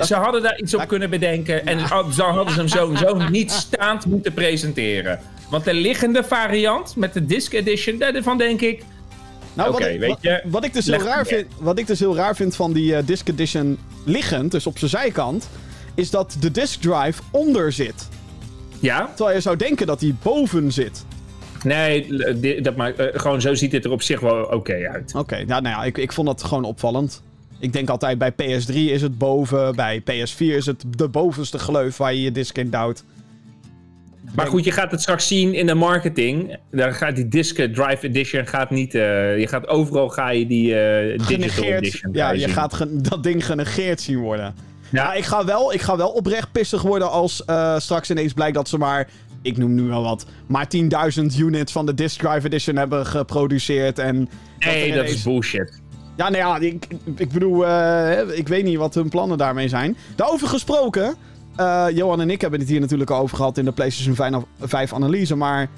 [0.00, 1.66] Ze hadden daar iets op kunnen bedenken.
[1.66, 5.20] En dan hadden ze hem sowieso niet staand moeten presenteren.
[5.50, 8.82] Want de liggende variant met de disc edition, daarvan denk ik...
[9.56, 11.98] Nou, wat, ik, weet wat, je, wat ik dus heel raar vind, wat ik dus
[11.98, 15.48] heel raar vind van die eh, disc edition liggend, dus op zijn zijkant,
[15.94, 18.08] is dat de disk drive onder zit.
[18.80, 19.10] Ja?
[19.14, 21.04] Terwijl je zou denken dat die boven zit.
[21.62, 25.14] Nee, dat maakt, eh, gewoon zo ziet het er op zich wel oké uit.
[25.14, 27.22] Oké, ja, nou ja, ik, ik vond dat gewoon opvallend.
[27.58, 31.96] Ik denk altijd bij PS3 is het boven, bij PS4 is het de bovenste gleuf
[31.96, 33.04] waar je je disc in duwt.
[34.36, 36.56] Maar goed, je gaat het straks zien in de marketing.
[36.70, 38.94] Daar gaat die disc drive edition gaat niet...
[38.94, 42.48] eh, je gaat overal ga je die eh, digital edition Ja, je zien.
[42.48, 44.44] gaat dat ding genegeerd zien worden.
[44.90, 45.02] Ja.
[45.02, 48.54] Ja, ik ga wel, ik ga wel oprecht pissig worden als eh, straks ineens blijkt
[48.54, 49.08] dat ze maar,
[49.42, 50.66] ik noem nu wel wat, maar
[51.20, 53.98] 10.000 units van de Disk Drive Edition hebben geproduceerd.
[53.98, 55.80] En Nee, dat is bullshit.
[56.16, 57.64] Ja, nou ja, ik, ik bedoel,
[58.32, 59.96] ik weet niet wat hun plannen daarmee zijn.
[60.16, 61.14] Daarover gesproken,
[61.56, 64.42] eh, Johan en ik hebben het hier natuurlijk al over gehad in de PlayStation 5
[64.60, 65.68] 5 analyse, maar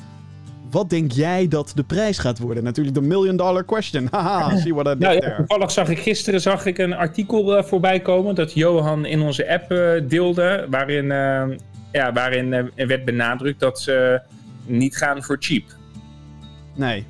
[0.71, 2.65] wat denk jij dat de prijs gaat worden?
[2.65, 4.09] Natuurlijk de million dollar question.
[4.11, 5.37] Haha, see what I did Nou ja, there.
[5.37, 9.51] toevallig zag ik gisteren zag ik een artikel eh, voorbij komen dat Johan in onze
[9.51, 11.07] app eh, deelde, waarin,
[11.93, 14.21] ja, waarin werd benadrukt dat ze
[14.67, 15.65] niet gaan voor cheap.
[16.75, 17.07] Nee.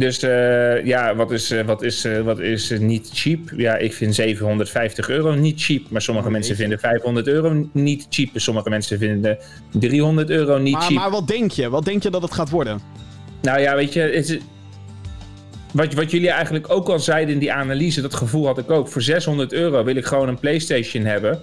[0.00, 3.40] Dus eh, ja, wat is, eh, wat is, eh, wat is niet cheap?
[3.56, 5.90] Ja, ik vind 750 euro niet cheap.
[5.90, 8.28] Maar sommige Oh, mensen vinden 500 euro niet cheap.
[8.34, 9.38] Sommige mensen vinden
[9.72, 10.98] 300 euro niet Maar, cheap.
[11.00, 11.68] maar wat denk je?
[11.68, 12.80] Wat denk je dat het gaat worden?
[13.42, 14.38] Nou ja, weet je, het
[15.72, 18.88] wat, wat jullie eigenlijk ook al zeiden in die analyse, dat gevoel had ik ook.
[18.88, 21.40] Voor 600 euro wil ik gewoon een PlayStation hebben.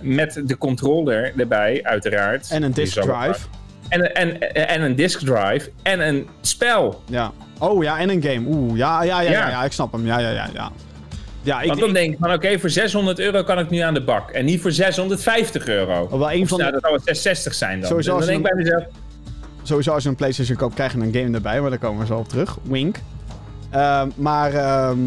[0.00, 2.50] Met de controller erbij, uiteraard.
[2.50, 3.46] En een disk drive.
[3.88, 5.70] En, en, en een disk drive.
[5.82, 7.02] En een spel.
[7.08, 7.32] Ja.
[7.60, 8.46] Oh ja, en een game.
[8.46, 10.06] Oeh, ja, ja, ja, ja, ik snap hem.
[10.06, 10.70] Ja, ja, ja, ja.
[11.42, 13.94] Ja, ik, Want dan denk ik van oké, voor 600 euro kan ik nu aan
[13.94, 14.30] de bak.
[14.30, 16.08] En niet voor 650 euro.
[16.10, 17.88] Oh, wel een van nou, de- dat zou het 660 zijn dan.
[17.88, 18.84] Sowieso dan als denk ik bij mezelf,
[19.62, 22.06] sowieso als je een PlayStation koopt, krijg je een game erbij, maar daar komen we
[22.06, 22.58] zo op terug.
[22.62, 22.96] Wink.
[23.70, 24.98] Ehm, maar ehm,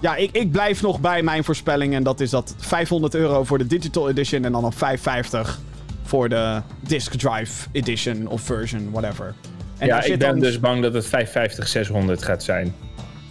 [0.00, 1.94] ja, ik, ik blijf nog bij mijn voorspelling.
[1.94, 5.58] En dat is dat 500 euro voor de Digital Edition en dan nog 550
[6.02, 9.34] voor de Disk Drive Edition of version, whatever.
[9.80, 12.74] En ja, ik ben dan- dus bang dat het 550, 600 gaat zijn.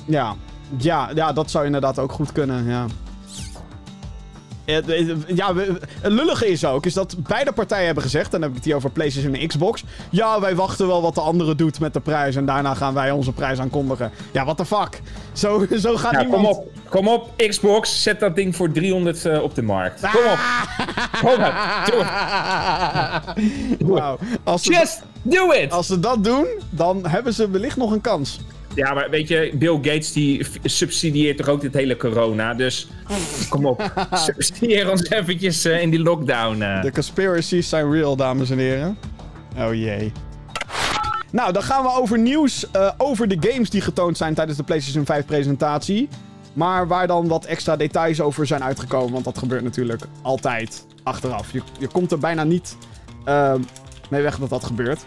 [0.05, 0.35] Ja.
[0.77, 2.85] Ja, ja, dat zou inderdaad ook goed kunnen, ja.
[5.35, 5.55] Ja,
[6.01, 8.65] het lullige is ook, is dat beide partijen hebben gezegd, en dan heb ik het
[8.65, 9.83] hier over PlayStation en Xbox.
[10.09, 13.11] Ja, wij wachten wel wat de andere doet met de prijs en daarna gaan wij
[13.11, 14.11] onze prijs aankondigen.
[14.31, 15.01] Ja, what the fuck?
[15.33, 16.41] Zo, zo gaat Ja, niemand...
[16.47, 19.99] kom op, kom op, Xbox, zet dat ding voor 300 eh, op de markt.
[19.99, 20.39] Kom op,
[21.21, 21.53] kom op,
[21.85, 23.87] doe het.
[23.87, 24.17] Wauw.
[24.43, 24.69] Als,
[25.21, 25.71] do it!
[25.71, 28.39] als ze dat doen, dan hebben ze wellicht nog een kans.
[28.75, 32.87] Ja, maar weet je, Bill Gates die subsidieert toch ook dit hele corona, dus
[33.49, 36.61] kom op, subsidieer ons eventjes eh, in die lockdown.
[36.61, 36.81] eh.
[36.81, 38.97] De conspiracies zijn real, dames en heren.
[39.57, 40.11] Oh jee.
[41.31, 44.63] Nou, dan gaan we over nieuws eh, over de games die getoond zijn tijdens de
[44.63, 46.09] PlayStation 5 presentatie.
[46.53, 49.11] Maar waar dan wat extra details over zijn uitgekomen.
[49.13, 51.51] Want dat gebeurt natuurlijk altijd achteraf.
[51.51, 52.75] Je, je komt er bijna niet
[54.09, 55.05] mee weg dat dat gebeurt.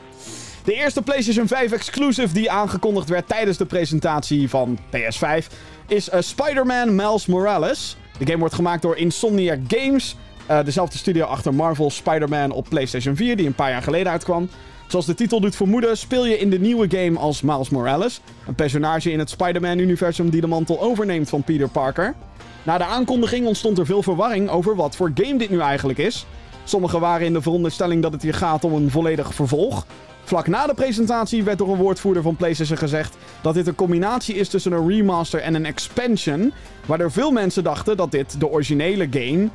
[0.64, 5.46] De eerste PlayStation 5 exclusive die aangekondigd werd tijdens de presentatie van PS5
[5.86, 7.96] is eh, Spider-Man Miles Morales.
[8.18, 13.16] De game wordt gemaakt door Insomniac Games, eh, dezelfde studio achter Marvel Spider-Man op PlayStation
[13.16, 14.48] 4, die een paar jaar geleden uitkwam.
[14.86, 18.54] Zoals de titel doet vermoeden, speel je in de nieuwe game als Miles Morales, een
[18.54, 22.14] personage in het Spider-Man-universum die de mantel overneemt van Peter Parker.
[22.62, 26.26] Na de aankondiging ontstond er veel verwarring over wat voor game dit nu eigenlijk is.
[26.64, 29.86] Sommigen waren in de veronderstelling dat het hier gaat om een volledig vervolg.
[30.24, 34.34] Vlak na de presentatie werd door een woordvoerder van PlayStation gezegd dat dit een combinatie
[34.34, 36.52] is tussen een remaster en een expansion.
[36.86, 39.48] Waardoor veel mensen dachten dat dit de originele game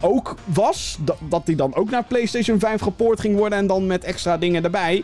[0.00, 0.98] ook was.
[1.28, 4.64] Dat, die dan ook naar PlayStation 5 gepoord ging worden en dan met extra dingen
[4.64, 5.02] erbij.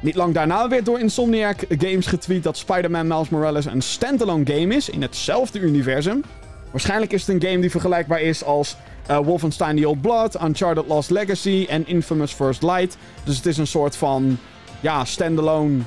[0.00, 4.74] Niet lang daarna werd door Insomniac Games getweet dat Spider-Man Miles Morales een standalone game
[4.74, 6.22] is in hetzelfde universum.
[6.70, 10.86] Waarschijnlijk is het een game die vergelijkbaar is als eh, Wolfenstein The Old Blood, Uncharted
[10.86, 12.96] Lost Legacy en Infamous First Light.
[13.24, 14.38] Dus het is een soort van,
[14.80, 15.78] ja, standalone...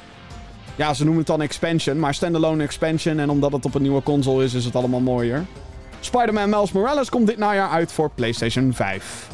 [0.75, 3.19] Ja, ze noemen het dan expansion, maar standalone expansion.
[3.19, 5.45] En omdat het op een nieuwe console is, is het allemaal mooier.
[5.99, 9.27] Spider-Man Miles Morales komt dit najaar uit voor PlayStation 5.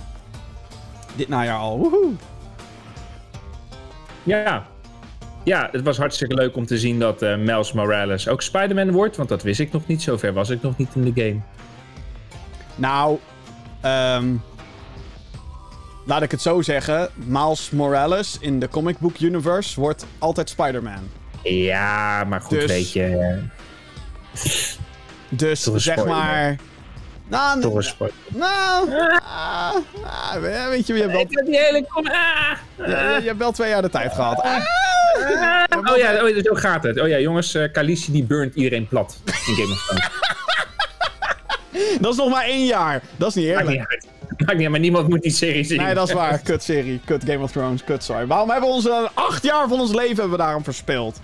[1.15, 2.11] Dit najaar al, woehoe.
[4.23, 4.65] Ja.
[5.43, 9.17] Ja, het was hartstikke leuk om te zien dat eh Miles Morales ook Spider-Man wordt,
[9.17, 10.01] want dat wist ik nog niet.
[10.01, 11.39] Zover was ik nog niet in de game.
[12.75, 13.17] Nou,
[13.81, 14.33] ehm
[16.05, 17.09] laat ik het zo zeggen.
[17.13, 21.09] Miles Morales in de comic book universe wordt altijd Spider-Man.
[21.43, 23.03] Ja, maar goed, Dus- weet je.
[23.03, 23.37] eh,
[25.29, 26.07] Dus zeg spoiler.
[26.07, 26.55] maar...
[27.27, 28.11] Nou, Toch een sport.
[28.27, 28.89] nou,
[29.23, 30.33] ah, ah,
[30.69, 32.07] weet je, je hebt, wel, Ik heb die hele kom.
[32.07, 32.13] Ah,
[32.77, 32.83] je,
[33.15, 34.41] je- je hebt wel twee jaar de tijd gehad.
[34.41, 34.63] Ah,
[35.89, 36.99] Oh ja, oh, zo gaat het.
[37.01, 40.09] Oh ja, jongens, eh Khaleesi die burnt iedereen plat in Game of Thrones.
[42.01, 43.01] dat is nog maar één jaar.
[43.15, 43.77] Dat is niet Maakt eerlijk.
[43.79, 44.07] niet uit.
[44.37, 45.81] Maakt niet uit, maar niemand moet die serie zien.
[45.81, 46.39] Nee, dat is waar.
[46.43, 46.99] Kut serie.
[47.05, 47.83] Kut Game of Thrones.
[47.83, 48.27] Kut, sorry.
[48.27, 51.19] Waarom hebben we onze acht jaar van ons leven hebben we daarom verspild?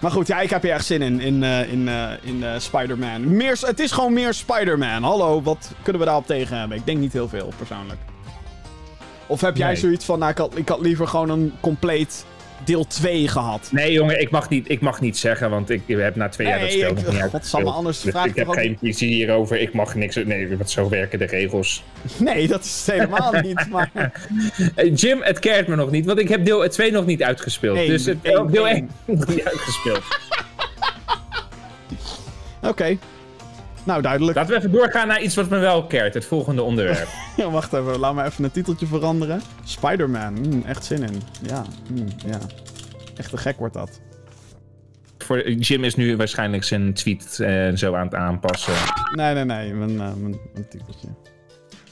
[0.00, 2.50] Maar goed, ja, ik heb hier echt zin in, in, eh, in, eh, in eh,
[2.58, 3.36] Spider-Man.
[3.36, 5.02] Meer, het is gewoon meer Spider-Man.
[5.02, 6.76] Hallo, wat kunnen we daarop tegen hebben?
[6.76, 7.98] Ik denk niet heel veel, persoonlijk.
[9.26, 9.76] Of heb jij Nee.
[9.76, 12.24] zoiets van, nou, ik had, ik had liever gewoon een compleet
[12.66, 13.68] deel 2 gehad?
[13.72, 16.58] Nee, jongen, ik mag niet, ik mag niet zeggen, want ik heb na twee jaar
[16.60, 17.74] dat Nee, spel ik- nog niet godsamme, uitgespeeld.
[17.74, 19.60] anders Dus vraag ik heb geen visie hierover.
[19.60, 20.14] Ik mag niks...
[20.24, 21.84] Nee, want zo werken de regels.
[22.18, 23.68] Nee, dat is helemaal niet.
[23.70, 23.90] Maar
[24.74, 27.78] Eh, Jim, het keert me nog niet, want ik heb deel 2 nog niet uitgespeeld.
[27.78, 28.90] Eén, dus het, één, deel één.
[29.06, 30.02] 1 nog niet uitgespeeld.
[32.62, 32.98] oké.
[33.84, 34.36] Nou, duidelijk.
[34.36, 36.14] Laten we even doorgaan naar iets wat me wel keert.
[36.14, 37.08] Het volgende onderwerp.
[37.36, 37.98] Ja, wacht even.
[37.98, 39.40] Laat me even een titeltje veranderen.
[39.64, 40.36] Spider-Man.
[40.36, 41.22] Hmm, echt zin in.
[41.46, 42.38] Ja, hmm, ja.
[43.16, 44.00] Echt te gek wordt dat.
[45.18, 48.74] Voor, Jim is nu waarschijnlijk zijn tweet eh, zo aan het aanpassen.
[49.12, 49.74] Nee, nee, nee.
[49.74, 51.08] Mijn, eh, mijn, mijn titeltje.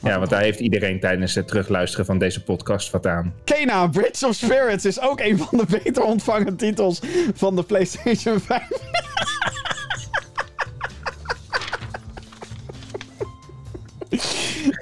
[0.01, 3.33] Ja, want daar heeft iedereen tijdens het terugluisteren van deze podcast wat aan.
[3.43, 7.01] Kena, Bridge of Spirits is ook een van de beter ontvangen titels
[7.33, 8.67] van de PlayStation 5.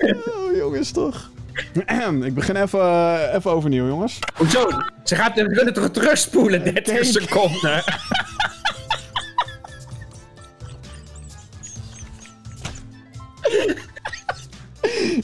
[0.01, 1.29] oh, jongens, toch.
[2.25, 4.19] Ik begin even, eh, even overnieuw, jongens.
[4.35, 4.67] Hoezo?
[5.03, 7.03] Ze gaat we kunnen toch terugspoelen 30 Kijk.
[7.03, 7.83] seconden?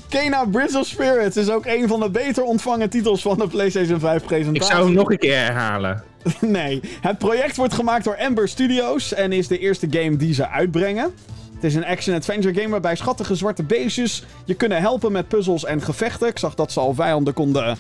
[0.10, 4.00] Kena, Bridge of Spirits is ook een van de beter ontvangen titels van de PlayStation
[4.00, 4.74] 5 Ik presentatie.
[4.74, 6.04] zou hem nog een keer herhalen.
[6.40, 10.50] Nee, het project wordt gemaakt door Ember Studios en is de eerste game die ze
[10.50, 11.14] uitbrengen.
[11.58, 15.82] Het is een action-adventure game waarbij schattige zwarte beestjes je kunnen helpen met puzzels en
[15.82, 16.28] gevechten.
[16.28, 17.78] Ik zag dat ze al vijanden konden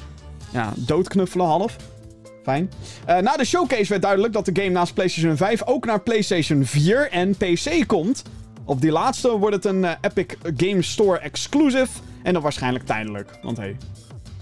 [0.52, 1.76] ja, doodknuffelen half.
[2.44, 2.72] Fijn.
[3.06, 6.66] Eh, na de showcase werd duidelijk dat de game naast PlayStation 5 ook naar PlayStation
[6.66, 8.24] 4 en PC komt.
[8.66, 11.88] Op die laatste wordt het een eh, Epic Game Store exclusive.
[12.24, 13.40] En dan waarschijnlijk tijdelijk.
[13.42, 13.78] Want hey,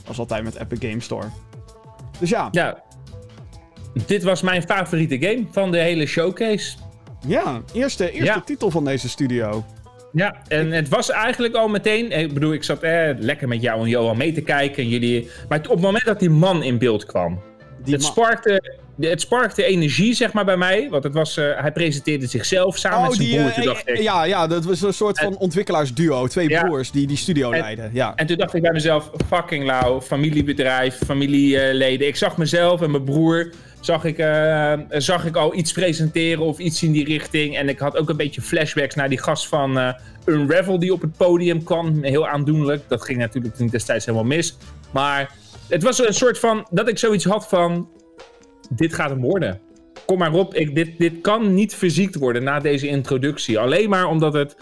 [0.10, 1.28] is altijd met Epic Game Store.
[2.20, 2.48] Dus ja.
[2.52, 2.84] Ja.
[4.06, 6.78] Dit was mijn favoriete game van de hele showcase.
[7.28, 9.66] Ja, eerste, eerste titel van deze studio.
[10.12, 12.12] Ja, en het was eigenlijk al meteen.
[12.12, 14.84] Ik bedoel, ik zat eh, lekker met jou en Johan mee te kijken.
[14.84, 17.42] En jullie, maar op het moment dat die man in beeld kwam.
[17.84, 20.88] Die het, sparkte, het sparkte energie, zeg maar, bij mij.
[20.90, 23.58] Want het was, uh, hij presenteerde zichzelf samen oh, met zijn die, broer.
[23.58, 26.28] Uh, dacht ik, ja, ja, dat was een soort van ontwikkelaarsduo.
[26.28, 27.90] Twee broers die die studio en, leiden.
[27.94, 28.16] Ja.
[28.16, 32.08] En toen dacht ik bij mezelf, fucking lauw, familiebedrijf, familieleden.
[32.08, 33.50] Ik zag mezelf en mijn broer
[33.86, 37.58] zag ik, uh, zag ik al iets presenteren of iets in die richting.
[37.58, 39.94] En ik had ook een beetje flashbacks naar die gast van uh,
[40.26, 42.04] Unravel die op het podium kwam.
[42.04, 42.84] Heel aandoenlijk.
[42.88, 44.58] Dat ging natuurlijk toen destijds helemaal mis.
[44.92, 45.32] Maar
[45.68, 47.90] het was een soort van dat ik zoiets had van:
[48.70, 49.60] dit gaat hem worden.
[50.06, 53.60] Kom maar op, ik, dit, dit kan niet verziekt worden na deze introductie.
[53.60, 54.56] Alleen maar omdat het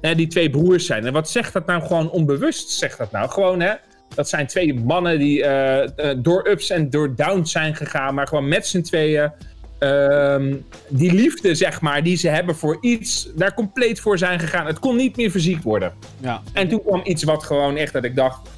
[0.00, 1.06] die twee broers zijn.
[1.06, 2.70] En wat zegt dat nou gewoon onbewust?
[2.70, 3.72] Zegt dat nou gewoon, hè?
[4.14, 5.80] Dat zijn twee mannen die uh,
[6.16, 9.32] door ups en door downs zijn gegaan, maar gewoon met z'n tweeën.
[9.80, 10.54] Uh,
[10.88, 14.66] die liefde, zeg maar, die ze hebben voor iets, daar compleet voor zijn gegaan.
[14.66, 15.92] Het kon niet meer verziekt worden.
[16.20, 16.42] Ja.
[16.52, 18.48] En toen kwam iets wat gewoon echt dat ik dacht: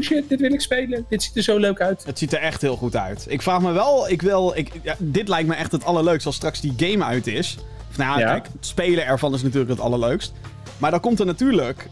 [0.00, 1.06] shit, dit wil ik spelen.
[1.08, 2.04] Dit ziet er zo leuk uit.
[2.04, 3.26] Het ziet er echt heel goed uit.
[3.28, 6.36] Ik vraag me wel, ik wil, ik, ja, dit lijkt me echt het allerleukst als
[6.36, 7.58] straks die game uit is.
[7.90, 10.32] Of, nou ja, kijk, het spelen ervan is natuurlijk het allerleukst.
[10.78, 11.88] Maar dan komt er natuurlijk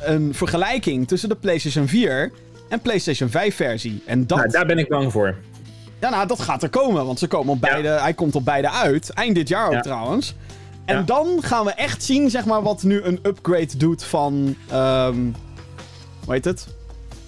[0.00, 2.32] een vergelijking tussen de PlayStation 4
[2.68, 4.02] en PlayStation 5 versie.
[4.06, 4.38] En dat...
[4.38, 5.34] Nou, daar ben ik bang voor.
[6.00, 8.70] Ja, nou, dat gaat er komen, want ze komen op beide, hij komt op beide
[8.70, 9.10] uit.
[9.10, 10.34] Eind dit jaar ook trouwens.
[10.84, 14.56] En dan gaan we echt zien, zeg maar, wat nu een upgrade doet van...
[14.72, 15.34] Um,
[16.24, 16.66] hoe heet het?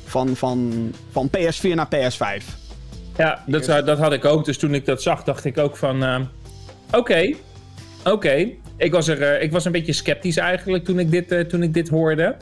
[0.05, 0.73] Van, van,
[1.11, 2.45] van PS4 naar PS5.
[3.17, 4.45] Ja, dat, dat had ik ook.
[4.45, 6.03] Dus toen ik dat zag, dacht ik ook van...
[6.03, 6.21] Uh,
[6.91, 7.35] Oké,
[8.05, 8.51] oké.
[8.77, 11.63] Ik, was er, uh, ik was een beetje sceptisch eigenlijk toen ik dit, uh, toen
[11.63, 12.37] ik dit hoorde.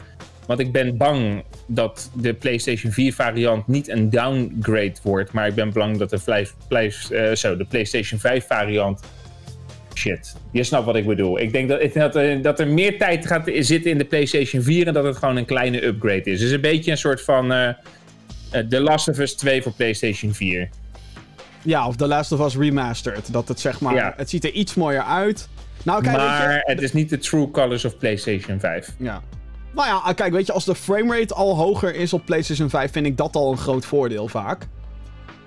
[0.46, 5.33] Want ik ben bang dat de PlayStation 4 variant niet een downgrade wordt.
[5.33, 9.00] Maar ik ben bang dat de, uh, zo, de PlayStation 5 variant.
[9.94, 11.40] Shit, je snapt wat ik bedoel.
[11.40, 14.87] Ik denk dat, dat, er, dat er meer tijd gaat zitten in de PlayStation 4
[14.87, 16.40] en dat het gewoon een kleine upgrade is.
[16.40, 17.68] Dus een beetje een soort van uh,
[18.68, 20.68] The Last of Us 2 voor PlayStation 4.
[21.62, 23.33] Ja, of The Last of Us Remastered.
[23.33, 24.14] Dat het zeg maar, ja.
[24.16, 25.48] het ziet er iets mooier uit.
[25.83, 28.94] Nou, kijk, maar je, het is niet de true colors of PlayStation 5.
[28.98, 29.22] Ja,
[29.74, 33.06] nou ja, kijk, weet je, als de framerate al hoger is op PlayStation 5, vind
[33.06, 34.68] ik dat al een groot voordeel vaak.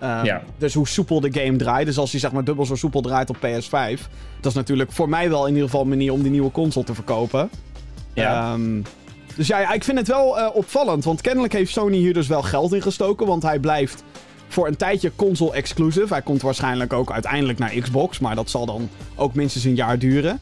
[0.03, 0.41] Um, ja.
[0.57, 1.85] Dus hoe soepel de game draait.
[1.85, 4.01] Dus als hij zeg maar dubbel zo soepel draait op PS5.
[4.39, 6.85] Dat is natuurlijk voor mij wel in ieder geval een manier om die nieuwe console
[6.85, 7.49] te verkopen.
[8.13, 8.53] Ja.
[8.53, 8.83] Um,
[9.35, 11.03] dus ja, ik vind het wel uh, opvallend.
[11.03, 13.27] Want kennelijk heeft Sony hier dus wel geld in gestoken.
[13.27, 14.03] Want hij blijft
[14.47, 16.13] voor een tijdje console exclusive.
[16.13, 18.19] Hij komt waarschijnlijk ook uiteindelijk naar Xbox.
[18.19, 20.39] Maar dat zal dan ook minstens een jaar duren.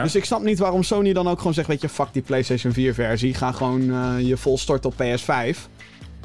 [0.00, 2.72] Dus ik snap niet waarom Sony dan ook gewoon zegt: Weet je, fuck die PlayStation
[2.72, 3.34] 4-versie.
[3.34, 5.56] Ga gewoon uh, je vol storten op PS5.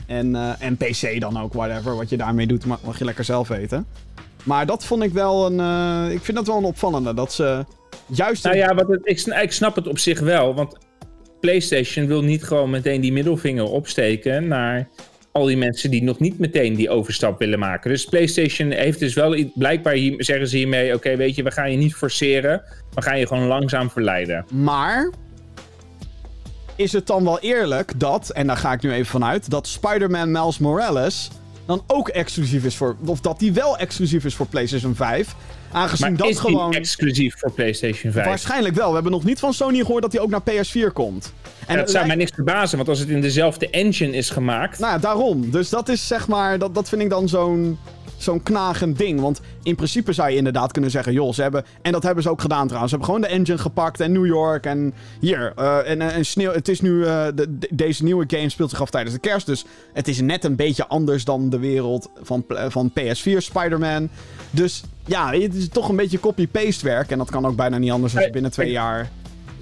[0.06, 1.96] En, uh, en PC dan ook, whatever.
[1.96, 3.86] Wat je daarmee doet, mag, mag je lekker zelf weten.
[4.44, 5.60] Maar dat vond ik wel een.
[5.60, 7.14] Uh, ik vind dat wel een opvallende.
[7.14, 7.66] Dat ze
[8.06, 8.44] juist.
[8.44, 10.56] Nou ja, wat het, ik, ik snap het op zich wel.
[10.56, 10.78] Want
[11.40, 14.88] PlayStation wil niet gewoon meteen die middelvinger opsteken naar
[15.38, 17.90] al die mensen die nog niet meteen die overstap willen maken.
[17.90, 21.72] Dus PlayStation heeft dus wel blijkbaar hier, zeggen ze hiermee: oké, weet je, we gaan
[21.72, 22.62] je niet forceren,
[22.94, 24.46] we gaan je gewoon langzaam verleiden.
[24.52, 25.12] Maar
[26.76, 30.32] is het dan wel eerlijk dat, en daar ga ik nu even vanuit, dat Spider-Man
[30.32, 31.30] Miles Morales
[31.68, 32.96] dan ook exclusief is voor.
[33.06, 35.36] Of dat die wel exclusief is voor PlayStation 5.
[35.72, 36.74] Aangezien maar dat is gewoon.
[36.74, 38.26] exclusief voor PlayStation 5?
[38.26, 38.88] Waarschijnlijk wel.
[38.88, 41.34] We hebben nog niet van Sony gehoord dat hij ook naar PS4 komt.
[41.66, 44.80] En ja, dat zou mij niks verbazen, want als het in dezelfde engine is gemaakt.
[44.80, 45.52] Nou ja, daarom.
[45.52, 46.60] Dus dat is zeg maar.
[46.60, 47.78] Dat, dat vind ik dan zo'n
[48.18, 49.20] zo'n knagend ding.
[49.20, 51.66] Want in principe zou je inderdaad kunnen zeggen: joh, ze hebben.
[51.82, 52.92] En dat hebben ze ook gedaan trouwens.
[52.92, 55.54] Ze hebben gewoon de engine gepakt en New York en hier.
[55.60, 56.52] Uh, en, en sneeuw.
[56.52, 56.92] Het is nu.
[56.92, 59.46] Uh, de, deze nieuwe game speelt zich af tijdens de kerst.
[59.46, 64.10] Dus het is net een beetje anders dan de wereld van, van PS4 Spider-Man.
[64.52, 67.12] Dus ja, het is toch een beetje copy-paste werk.
[67.12, 69.10] En dat kan ook bijna niet anders als je binnen twee jaar.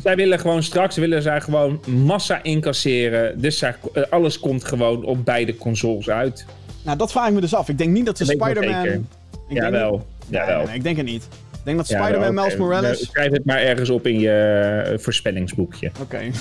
[0.03, 3.41] Zij willen gewoon straks willen zij gewoon massa incasseren.
[3.41, 3.75] Dus zij,
[4.09, 6.45] alles komt gewoon op beide consoles uit.
[6.86, 7.69] Nou, dat vraag ik me dus af.
[7.69, 9.07] Ik denk niet dat ze Spider-Man...
[9.47, 10.69] Jawel, jawel.
[10.73, 11.23] Ik denk het niet.
[11.51, 13.05] Ik denk dat Spider-Man Miles Morales...
[13.05, 15.91] schrijf het maar ergens op in je eh, voorspellingsboekje.
[16.01, 16.19] Oké.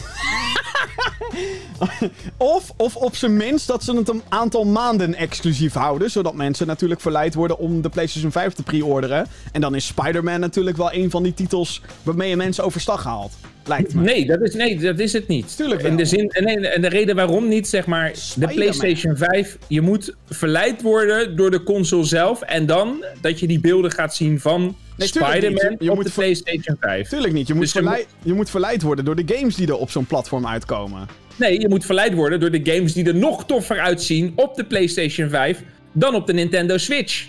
[2.36, 6.11] of, of op zijn minst dat ze het een aantal maanden exclusief houden.
[6.11, 9.26] Zodat mensen natuurlijk verleid worden om de PlayStation 5 te pre-orderen.
[9.53, 13.32] En dan is Spider-Man natuurlijk wel een van die titels waarmee je mensen overstag haalt.
[13.67, 14.03] Lijkt me.
[14.03, 15.57] Nee, dat is, nee, dat is het niet.
[15.57, 15.91] Tuurlijk wel.
[15.91, 18.47] In de zin, en, nee, en de reden waarom niet, zeg maar, de.
[18.47, 23.61] PlayStation 5, je moet verleid worden door de console zelf en dan dat je die
[23.61, 25.09] beelden gaat zien van Nee.
[25.09, 27.09] Spider-Man Je op moet de PlayStation 5.
[27.09, 27.47] Tuurlijk niet.
[27.47, 29.91] Je moet, Dus je verleid, je moet verleid worden door de games die er op
[29.91, 31.09] zo'n platform uitkomen.
[31.37, 34.65] Nee, je moet verleid worden door de games die er nog toffer uitzien op de
[34.65, 35.62] PlayStation 5
[35.93, 37.27] dan op de Nintendo Switch.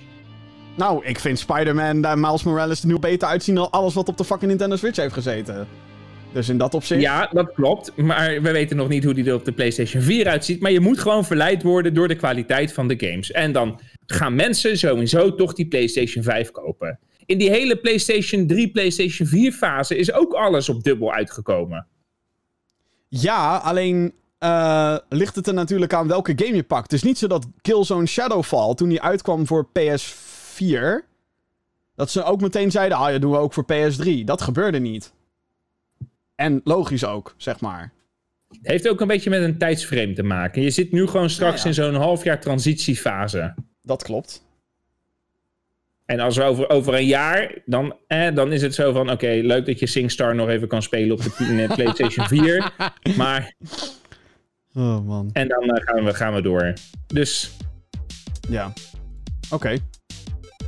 [0.76, 4.18] Nou, ik vind Spider-Man en Miles Morales er nu beter uitzien dan alles wat op
[4.18, 5.68] de fucking Nintendo Switch heeft gezeten.
[6.36, 7.02] Dus in dat opzicht...
[7.02, 7.96] Ja, dat klopt.
[7.96, 10.62] Maar we weten nog niet hoe die er op de PlayStation 4 uitziet.
[10.62, 13.32] Maar je moet gewoon verleid worden door de kwaliteit van de games.
[13.32, 17.00] En dan gaan mensen sowieso toch die PlayStation 5 kopen.
[17.26, 21.88] In die hele PlayStation 3, PlayStation 4 fase is ook alles op dubbel uitgekomen.
[23.08, 26.92] Ja, alleen eh, ligt het er natuurlijk aan welke game je pakt.
[26.92, 31.08] Het is niet zo dat Killzone Shadowfall, toen die uitkwam voor PS4,
[31.96, 34.24] dat ze ook meteen zeiden, ah ja, doen we ook voor PS3.
[34.26, 35.14] Dat gebeurde niet.
[36.36, 37.94] En logisch ook, zeg maar.
[38.48, 40.62] Het heeft ook een beetje met een tijdsframe te maken.
[40.62, 41.68] Je zit nu gewoon straks Ja, ja.
[41.68, 43.54] in zo'n half jaar transitiefase.
[43.82, 44.44] Dat klopt.
[46.06, 49.12] En als we over, over een jaar, dan, eh, dan is het zo van...
[49.12, 52.72] Oké, leuk dat je SingStar nog even kan spelen op de PlayStation 4.
[53.18, 53.54] Maar,
[54.74, 55.30] Oh man.
[55.34, 56.74] en dan eh, gaan, we, gaan we door.
[57.08, 57.52] Dus
[58.50, 58.74] Ja.
[59.52, 59.78] Oké.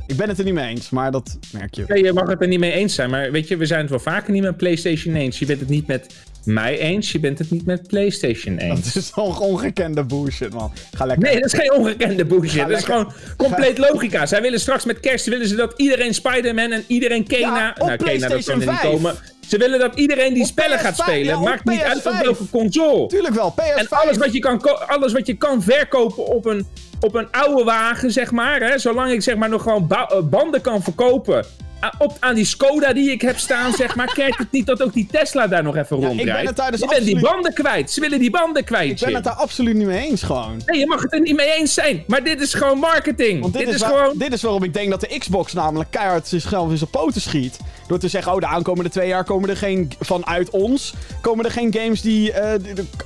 [0.08, 1.84] Ik ben het er niet mee eens, maar dat merk je.
[1.86, 3.90] Nee, je mag het er niet mee eens zijn, maar weet je, we zijn het
[3.90, 5.38] wel vaker niet met PlayStation eens.
[5.38, 6.06] Je bent het niet met
[6.44, 8.84] mij eens, je bent het niet met PlayStation eens.
[8.84, 10.72] Dat is toch ongekende bullshit, man.
[10.92, 11.24] Ga lekker.
[11.28, 12.68] Nee, dat is geen ongekende bullshit.
[12.68, 14.26] Dat is gewoon compleet logica.
[14.26, 17.56] Zij willen straks met kerst willen ze dat iedereen Spider-Man en iedereen Kena...
[17.56, 18.92] Ja, nou, Kena, dat kan er niet 5.
[18.92, 19.14] komen.
[19.48, 21.34] Ze willen dat iedereen die Op spellen gaat PS5, spelen.
[21.34, 22.22] ja, Maakt niet uit PS5.
[22.22, 23.06] welke console.
[23.06, 23.74] Tuurlijk wel, PS5.
[23.78, 26.66] En alles wat je kan, alles wat je kan verkopen op een,
[27.00, 28.60] op een oude wagen, zeg maar.
[28.60, 31.44] Hè, zolang ik zeg maar nog gewoon eh, banden kan verkopen.
[31.84, 34.12] a- Op, aan die Skoda die ik heb staan, zeg maar.
[34.14, 36.80] Kijkt het niet dat ook die Tesla daar nog even ik ben het daar dus
[36.80, 37.90] je bent die banden kwijt.
[37.90, 40.60] Ze willen die banden kwijt, Ik ben het daar absoluut niet mee eens, gewoon.
[40.66, 42.04] Nee, je mag het er niet mee eens zijn.
[42.06, 43.40] Maar dit is gewoon marketing.
[43.40, 44.18] Want dit, dit, is, waar- gewoon...
[44.18, 47.58] dit is waarom ik denk dat de Xbox namelijk keihard zichzelf in zijn poten schiet.
[47.88, 49.90] Door te zeggen, oh, de aankomende twee jaar komen er geen...
[50.00, 52.32] Vanuit ons komen er geen games die...
[52.32, 52.52] eh,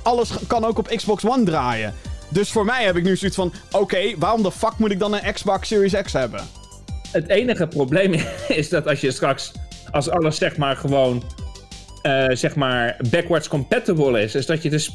[0.03, 1.93] alles kan ook op Xbox One draaien.
[2.33, 3.53] Dus voor mij heb ik nu zoiets van...
[3.71, 6.41] Oké, waarom de fuck moet ik dan een Xbox Series X hebben?
[7.11, 8.13] Het enige probleem
[8.47, 9.51] is dat als je straks,
[9.91, 11.23] als alles zeg maar gewoon,
[12.01, 14.91] eh, zeg maar, backwards compatible is, is dat je dus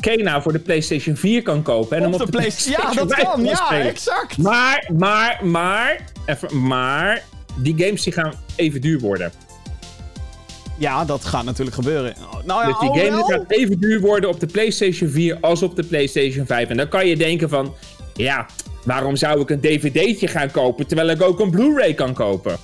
[0.00, 2.86] Kena voor de PlayStation 4 kan kopen en Op op de de PlayStation...
[2.86, 3.44] Ja, PlayStation dat 5 kan.
[3.44, 3.86] Ja, spelen.
[3.86, 4.38] exact.
[4.38, 7.22] Maar, maar, maar, even, maar,
[7.56, 9.32] die games die gaan even duur worden.
[10.78, 12.14] Ja, dat gaat natuurlijk gebeuren.
[12.44, 15.76] Nou ja, Dus die game gaat even duur worden op de PlayStation 4 als op
[15.76, 16.68] de PlayStation 5.
[16.68, 17.74] En dan kan je denken van,
[18.14, 18.46] ja,
[18.84, 22.56] waarom zou ik een dvd'tje gaan kopen terwijl ik ook een Blu-ray kan kopen?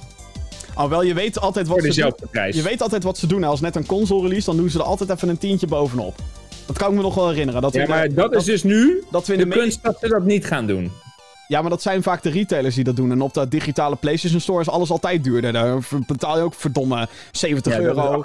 [0.74, 2.28] Alhoewel, je weet altijd wat Voor ze doen.
[2.30, 2.56] prijs.
[2.56, 3.44] Je weet altijd wat ze doen.
[3.44, 6.14] Als net een console release, dan doen ze er altijd even een tientje bovenop.
[6.66, 7.62] Dat kan ik me nog wel herinneren.
[7.62, 9.82] Dat we Ja, de- maar dat is dus nu dat we in de de kunst
[9.82, 10.90] dat ze dat niet gaan doen.
[11.50, 13.10] Ja, maar dat zijn vaak de retailers die dat doen.
[13.10, 15.52] En op de digitale PlayStation Store is alles altijd duurder.
[15.52, 18.24] Daar betaal je ook verdomme 70 Ja, dat is euro.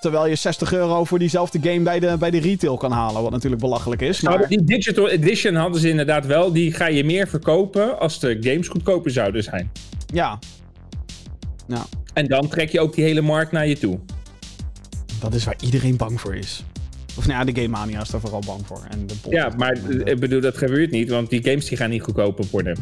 [0.00, 3.22] Terwijl je 60 euro voor diezelfde game bij de, bij de retail kan halen.
[3.22, 4.20] Wat natuurlijk belachelijk is.
[4.20, 6.52] Nou, Maar die digital edition hadden ze inderdaad wel.
[6.52, 9.70] Die ga je meer verkopen als de games goedkoper zouden zijn.
[10.06, 10.38] ja.
[11.66, 13.98] Ja, En dan trek je ook die hele markt naar je toe.
[15.20, 16.64] dat is waar iedereen bang voor is.
[17.16, 18.82] Of nou ja, de Game Mania is daar vooral bang voor.
[18.90, 21.90] En de Ja, maar en ik bedoel, dat gebeurt niet, want die games die gaan
[21.90, 22.76] niet goedkoper worden.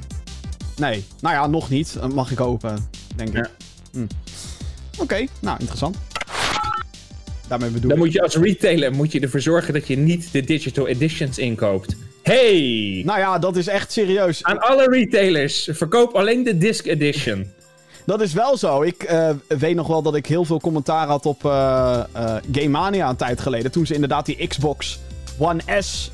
[0.77, 1.99] Nee, nou ja, nog niet.
[2.15, 3.51] Mag ik hopen, denk ik.
[3.93, 4.07] Hm.
[4.99, 5.97] Oké, nou, interessant.
[7.49, 8.05] Daarmee bedoel Dan ik...
[8.05, 11.97] moet je als retailer moet je ervoor zorgen dat je niet de digital editions inkoopt.
[12.23, 13.03] Hey!
[13.05, 14.43] Nou ja, dat is echt serieus.
[14.43, 17.47] Aan alle retailers, verkoop alleen de disc edition.
[18.07, 18.83] Dat is wel zo.
[18.83, 22.01] Ik eh, weet nog wel dat ik heel veel commentaar had op eh,
[22.53, 23.71] Game Mania een tijd geleden.
[23.71, 24.99] Toen ze inderdaad die Xbox
[25.39, 26.11] One S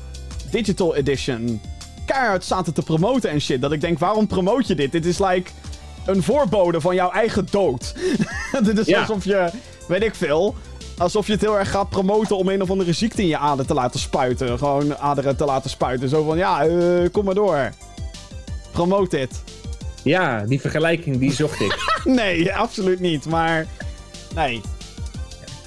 [0.51, 1.61] Digital Edition
[2.05, 3.61] keihard zaten te promoten en shit.
[3.61, 4.91] Dat ik denk, waarom promoot je dit?
[4.91, 5.51] Dit is like
[6.05, 7.93] een voorbode van jouw eigen dood.
[8.63, 8.99] dit is Ja.
[8.99, 9.49] alsof je,
[9.87, 10.55] weet ik veel...
[10.97, 13.65] Alsof je het heel erg gaat promoten om een of andere ziekte in je ader
[13.65, 14.57] te laten spuiten.
[14.57, 16.09] Gewoon aderen te laten spuiten.
[16.09, 16.67] Zo van, ja,
[17.11, 17.69] kom maar door.
[18.71, 19.43] Promoot dit.
[20.03, 21.75] Ja, die vergelijking die zocht ik.
[22.03, 23.25] Nee, absoluut niet.
[23.25, 23.65] Maar.
[24.35, 24.61] Nee.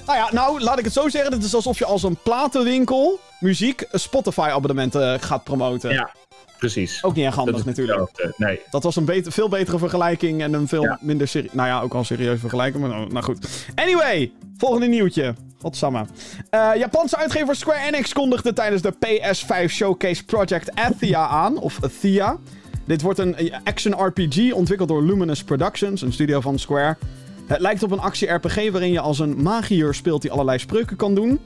[0.05, 1.33] Nou ja, nou, laat ik het zo zeggen.
[1.33, 5.91] Het is alsof je als een platenwinkel muziek een Spotify-abonnement eh, gaat promoten.
[5.91, 6.09] ja,
[6.57, 7.03] precies.
[7.03, 8.33] Ook niet erg handig natuurlijk.
[8.37, 8.59] Nee.
[8.69, 10.97] Dat was een beter, veel betere vergelijking en een veel Ja.
[11.01, 11.49] minder serie...
[11.53, 13.47] Nou ja, ook al serieus vergelijken, maar nou, nou goed.
[13.75, 15.33] Anyway, volgende nieuwtje.
[15.61, 16.05] Godsamme.
[16.49, 21.57] Eh Japanse uitgever Square Enix kondigde tijdens de PS5 Showcase Project Athia aan.
[21.57, 22.37] Of Athia.
[22.85, 26.97] Dit wordt een action RPG ontwikkeld door Luminous Productions, een studio van Square.
[27.45, 31.15] Het lijkt op een actie-RPG waarin je als een magiër speelt die allerlei spreuken kan
[31.15, 31.39] doen.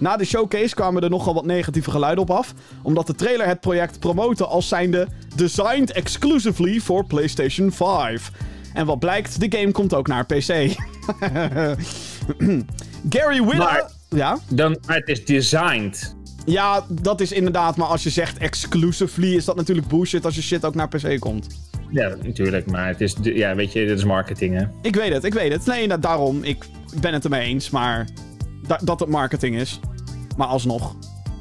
[0.00, 3.60] Na de showcase kwamen er nogal wat negatieve geluiden op af, omdat de trailer het
[3.60, 8.30] project promote als zijnde designed exclusively for PlayStation 5.
[8.74, 10.46] En wat blijkt, de game komt ook naar PC.
[13.10, 13.40] Gary.
[13.56, 14.38] Maar- Ja?
[14.48, 16.16] Dan, maar het is designed.
[16.48, 20.42] Ja, dat is inderdaad, maar als je zegt exclusively is dat natuurlijk bullshit als je
[20.42, 21.46] shit ook naar PC komt.
[21.90, 22.70] Ja, natuurlijk.
[22.70, 24.64] Maar het is, ja, weet je, dit is marketing, hè.
[24.82, 25.66] Ik weet het, ik weet het.
[25.66, 26.64] Nee, nou, daarom, ik
[27.00, 28.08] ben het ermee eens, maar
[28.66, 29.80] da- dat het marketing is.
[30.36, 30.96] Maar alsnog,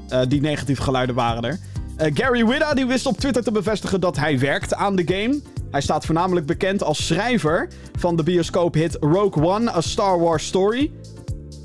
[0.09, 1.59] eh, die negatieve geluiden waren er.
[1.97, 5.41] Eh, Gary Whitta die wist op Twitter te bevestigen dat hij werkt aan de game.
[5.71, 10.91] Hij staat voornamelijk bekend als schrijver van de bioscoophit Rogue One, A Star Wars Story.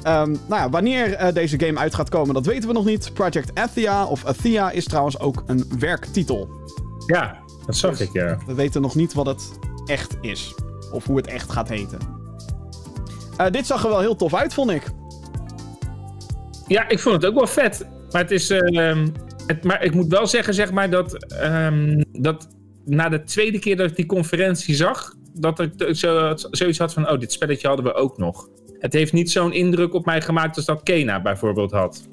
[0.03, 3.11] Ehm, nou ja, wanneer eh, deze game uit gaat komen, dat weten we nog niet.
[3.15, 6.49] Project Athia, of Athia, is trouwens ook een werktitel.
[7.07, 8.39] Ja, dat zag ik, ja.
[8.47, 10.55] We weten nog niet wat het echt is.
[10.93, 11.99] Of hoe het echt gaat heten.
[13.37, 14.83] Eh, dit zag er wel heel tof uit, vond ik.
[16.67, 17.89] Ja, ik vond het ook wel vet.
[18.11, 18.51] Maar het is.
[18.51, 19.09] ehm,
[19.47, 21.25] het, maar ik moet wel zeggen, zeg maar, dat.
[21.25, 22.49] ehm, dat
[22.85, 25.15] na de tweede keer dat ik die conferentie zag.
[25.35, 27.11] dat ik zo, zoiets had van.
[27.11, 28.49] Oh, dit spelletje hadden we ook nog.
[28.83, 32.07] Het heeft niet zo'n indruk op mij gemaakt als dat Kena bijvoorbeeld had.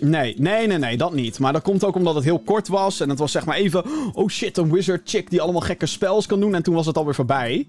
[0.00, 1.38] Nee, nee, nee, nee, dat niet.
[1.38, 3.00] Maar dat komt ook omdat het heel kort was.
[3.00, 3.84] En het was zeg maar even...
[4.12, 6.54] Oh shit, een wizard chick die allemaal gekke spells kan doen.
[6.54, 7.66] En toen was het alweer voorbij.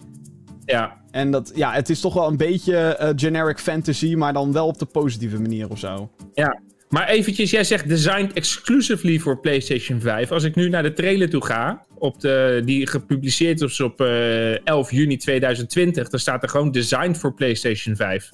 [0.66, 4.16] Ja, En dat, ja, het is toch wel een beetje eh, generic fantasy.
[4.16, 6.10] Maar dan wel op de positieve manier of zo.
[6.34, 6.60] ja.
[6.90, 10.32] Maar eventjes, jij zegt designed exclusively voor PlayStation 5.
[10.32, 14.66] Als ik nu naar de trailer toe ga, op de, die gepubliceerd is op eh
[14.66, 18.30] 11 juni 2020, dan staat er gewoon designed voor PlayStation 5.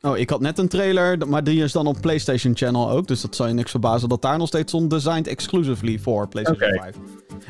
[0.00, 1.28] Oh, ik had net een trailer.
[1.28, 3.06] Maar die is dan op PlayStation Channel ook.
[3.08, 4.90] Dus dat zou je niks verbazen dat daar nog steeds stond.
[4.90, 6.82] Designed exclusively voor PlayStation Oké.
[6.82, 6.94] 5.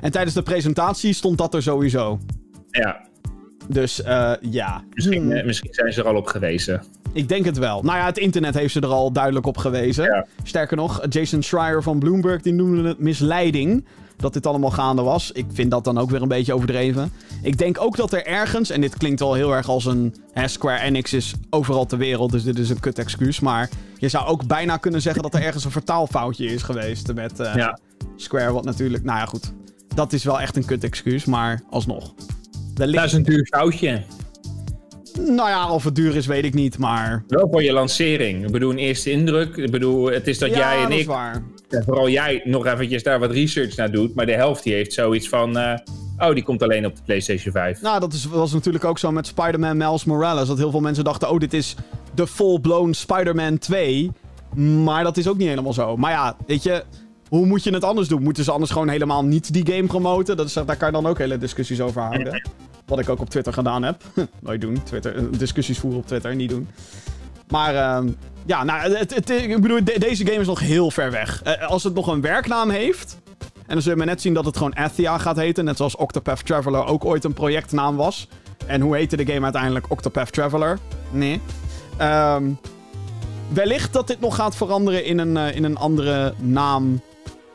[0.01, 2.19] En tijdens de presentatie stond dat er sowieso.
[2.71, 3.07] Ja,
[3.69, 4.85] Dus eh, ja.
[4.91, 5.33] misschien, Hmm.
[5.33, 6.83] eh, misschien zijn ze er al op gewezen.
[7.13, 7.83] Ik denk het wel.
[7.83, 10.05] Nou ja, het internet heeft ze er al duidelijk op gewezen.
[10.05, 10.27] Ja.
[10.43, 13.85] Sterker nog, Jason Schreier van Bloomberg die noemde het misleiding
[14.17, 15.33] dat dit allemaal gaande was.
[15.33, 17.13] Ik vind dat dan ook weer een beetje overdreven.
[17.43, 20.15] Ik denk ook dat er ergens, en dit klinkt wel heel erg als een...
[20.33, 23.41] Hè, Square Enix is overal ter wereld, dus dit is een kut excuus.
[23.41, 27.41] Maar je zou ook bijna kunnen zeggen dat er ergens een vertaalfoutje is geweest met
[27.41, 27.79] eh, Ja.
[28.17, 28.53] Square.
[28.53, 29.53] Wat natuurlijk, nou ja goed,
[29.95, 32.15] dat is wel echt een kut excuus, maar alsnog.
[32.75, 34.03] Wellicht, Dat is een duur foutje.
[35.21, 37.25] Nou ja, of het duur is, weet ik niet, maar...
[37.29, 38.45] Wel voor je lancering.
[38.45, 39.57] Ik bedoel, een eerste indruk.
[39.57, 41.43] Ik bedoel, het is dat ja, jij en dat is ik, waar.
[41.69, 44.15] Vooral jij, nog eventjes daar wat research naar doet.
[44.15, 45.79] Maar de helft die heeft zoiets van, eh,
[46.19, 47.81] oh, die komt alleen op de PlayStation 5.
[47.81, 50.49] Nou, dat is, was natuurlijk ook zo met Spider-Man Miles Morales.
[50.49, 51.75] Dat heel veel mensen dachten, oh, dit is
[52.15, 54.11] de full-blown Spider-Man 2.
[54.85, 55.97] Maar dat is ook niet helemaal zo.
[55.97, 56.85] Maar ja, weet je,
[57.29, 58.23] hoe moet je het anders doen?
[58.23, 60.37] Moeten ze anders gewoon helemaal niet die game promoten?
[60.37, 62.43] Dat is, daar kan je dan ook hele discussies over houden.
[62.87, 64.03] Wat ik ook op Twitter gedaan heb.
[64.41, 64.83] Nooit doen.
[64.83, 66.69] Twitter, eh, discussies voeren op Twitter, niet doen.
[67.49, 68.09] Maar ehm,
[68.47, 71.43] ja, nou, het, ik bedoel, de- deze game is nog heel ver weg.
[71.43, 73.19] Eh, als het nog een werknaam heeft...
[73.67, 75.65] En dan zul je maar net zien dat het gewoon Athia gaat heten.
[75.65, 78.29] Net zoals Octopath Traveler ook ooit een projectnaam was.
[78.67, 79.91] En hoe heette de game uiteindelijk?
[79.91, 80.79] Octopath Traveler?
[81.11, 81.41] Nee.
[81.97, 82.51] Ehm,
[83.49, 87.01] wellicht dat dit nog gaat veranderen in een, eh, in een andere naam.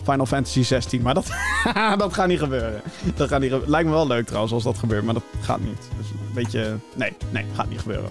[0.04, 1.02] Final Fantasy 16.
[1.02, 1.28] Maar dat,
[1.98, 2.82] dat gaat niet gebeuren.
[3.16, 5.04] Dat gaat niet Lijkt me wel leuk trouwens als dat gebeurt.
[5.04, 5.89] Maar dat gaat niet.
[5.98, 6.76] Dus een beetje...
[6.96, 8.10] Nee, nee, gaat niet gebeuren.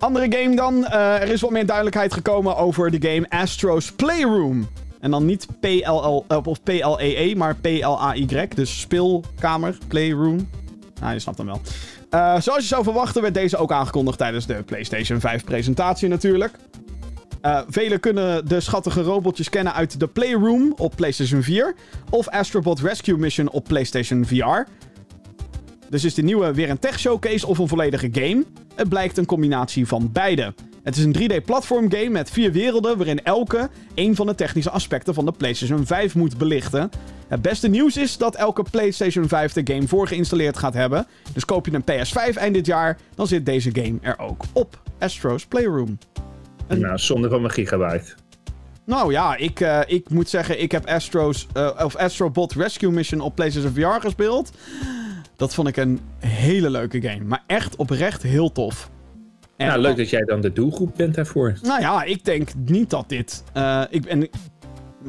[0.00, 0.86] Andere game dan.
[0.86, 4.68] Eh, er is wat meer duidelijkheid gekomen over de game Astro's Playroom.
[5.00, 8.48] En dan niet PLL, eh, of PLEE, maar PLAY.
[8.54, 10.48] Dus speelkamer, playroom.
[11.00, 11.60] Nou, je snapt hem wel.
[12.10, 16.52] Eh, zoals je zou verwachten werd deze ook aangekondigd tijdens de PlayStation 5 presentatie natuurlijk.
[17.40, 21.74] Eh, velen kunnen de schattige robotjes kennen uit de Playroom op PlayStation 4
[22.10, 24.66] of Astrobot Rescue Mission op PlayStation VR.
[25.90, 28.44] Dus is de nieuwe weer een tech showcase of een volledige game?
[28.74, 30.54] Het blijkt een combinatie van beide.
[30.82, 35.14] Het is een 3D-platform game met vier werelden waarin elke een van de technische aspecten
[35.14, 36.90] van de PlayStation 5 moet belichten.
[37.28, 41.06] Het beste nieuws is dat elke PlayStation 5 de game voorgeïnstalleerd gaat hebben.
[41.32, 44.82] Dus koop je een PS5 eind dit jaar, dan zit deze game er ook op.
[44.98, 45.98] Astro's Playroom.
[46.66, 48.14] Een- Nou, zonde van mijn gigabyte.
[48.84, 53.20] Nou ja, ik, eh, ik moet zeggen, ik heb Astro's, eh, of Astrobot Rescue Mission
[53.20, 54.50] op PlayStation VR gespeeld.
[55.40, 57.24] Dat vond ik een hele leuke game.
[57.24, 58.90] Maar echt oprecht heel tof.
[59.56, 61.58] En- Nou, leuk dat jij dan de doelgroep bent daarvoor.
[61.62, 63.44] Nou ja, ik denk niet dat dit...
[63.52, 64.28] eh, ik, en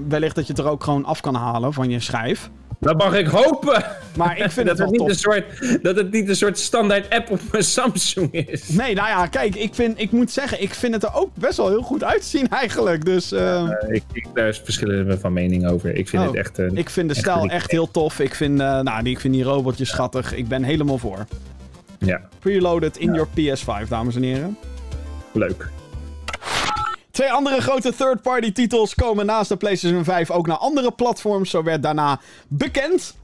[0.08, 2.50] wellicht dat je het er ook gewoon af kan halen van je schijf.
[2.82, 3.84] Dat mag ik hopen.
[4.18, 5.44] Maar ik vind dat, het niet een soort,
[5.84, 8.68] dat het niet een soort standaard app op mijn Samsung is.
[8.70, 11.58] Nee, nou ja, kijk, ik, vind, ik moet zeggen, ik vind het er ook best
[11.58, 13.06] wel heel goed uitzien eigenlijk.
[13.06, 15.96] Dus eh, Eh, ik, ik, daar verschillen we van mening over.
[15.96, 16.58] Ik vind Oh, het echt...
[16.58, 18.20] een ik vind de echt stijl echt heel tof.
[18.20, 20.34] Ik vind, eh, nou, die- ik vind die robotjes schattig.
[20.36, 21.26] Ik ben helemaal voor.
[22.00, 24.58] Ja, Preloaded in your PS5, dames en heren.
[25.32, 25.70] leuk.
[27.12, 31.50] Twee andere grote third-party titels komen naast de PlayStation 5 ook naar andere platforms.
[31.50, 33.16] Zo werd daarna bekend.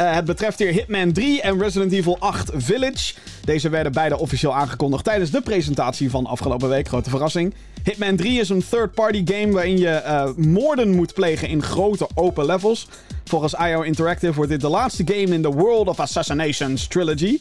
[0.00, 3.14] Uh, het betreft hier Hitman 3 en Resident Evil 8 Village.
[3.44, 6.88] Deze werden beide officieel aangekondigd tijdens de presentatie van afgelopen week.
[6.88, 7.54] Grote verrassing.
[7.84, 12.46] Hitman 3 is een third-party game waarin je uh, moorden moet plegen in grote open
[12.46, 12.88] levels.
[13.24, 17.40] Volgens IO Interactive wordt dit de laatste game in de World of Assassinations trilogy.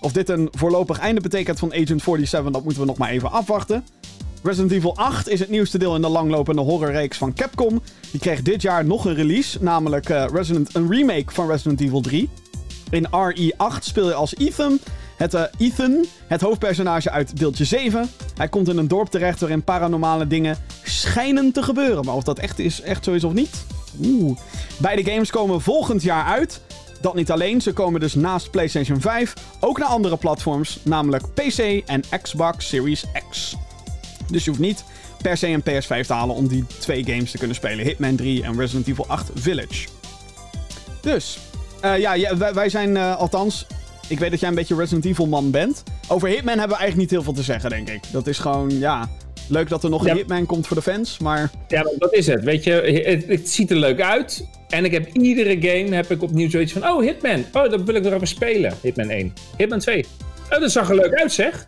[0.00, 3.30] Of dit een voorlopig einde betekent van Agent 47, dat moeten we nog maar even
[3.30, 3.84] afwachten.
[4.42, 7.82] Resident Evil 8 is het nieuwste deel in de langlopende horrorreeks van Capcom.
[8.10, 12.00] Die kreeg dit jaar nog een release, namelijk uh, Resident, een remake van Resident Evil
[12.00, 12.28] 3.
[12.90, 14.78] In RE8 speel je als Ethan
[15.16, 18.10] het, uh, Ethan, het hoofdpersonage uit deeltje 7.
[18.36, 22.04] Hij komt in een dorp terecht waarin paranormale dingen schijnen te gebeuren.
[22.04, 23.64] Maar of dat echt, is, echt zo is of niet?
[24.04, 24.38] Oeh.
[24.78, 26.60] Beide games komen volgend jaar uit.
[27.00, 31.82] Dat niet alleen, ze komen dus naast PlayStation 5 ook naar andere platforms, namelijk PC
[31.86, 33.56] en Xbox Series X.
[34.30, 34.84] Dus je hoeft niet
[35.22, 38.42] per se een PS5 te halen om die twee games te kunnen spelen: Hitman 3
[38.42, 39.88] en Resident Evil 8 Village.
[41.00, 41.38] Dus,
[41.84, 43.66] uh, ja, ja wij, wij, zijn uh, althans.
[44.08, 45.82] Ik weet dat jij een beetje Resident Evil man bent.
[46.08, 48.02] Over Hitman hebben we eigenlijk niet heel veel te zeggen, denk ik.
[48.12, 49.08] Dat is gewoon, ja.
[49.48, 50.10] Leuk dat er nog ja.
[50.10, 51.50] een Hitman komt voor de fans, maar...
[51.68, 52.44] Ja, maar dat is het.
[52.44, 52.72] Weet je,
[53.06, 54.46] het, het, ziet er leuk uit.
[54.68, 56.88] En ik heb iedere game heb ik opnieuw zoiets van...
[56.88, 57.44] Oh, Hitman.
[57.52, 58.74] Oh, dat wil ik nog even spelen.
[58.82, 59.32] Hitman 1.
[59.56, 60.06] Hitman 2.
[60.50, 61.66] Oh, dat zag er leuk uit, zeg.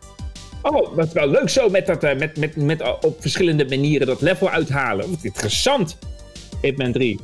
[0.63, 4.07] Oh, wat wel leuk zo met dat, uh, met, met, met uh, op verschillende manieren
[4.07, 5.11] dat level uithalen.
[5.11, 5.99] Wat interessant.
[6.61, 7.21] Hitman 3.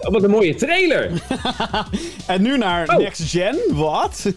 [0.00, 1.10] Oh, wat een mooie trailer.
[2.26, 2.96] en nu naar oh.
[2.96, 4.32] Next Gen, wat?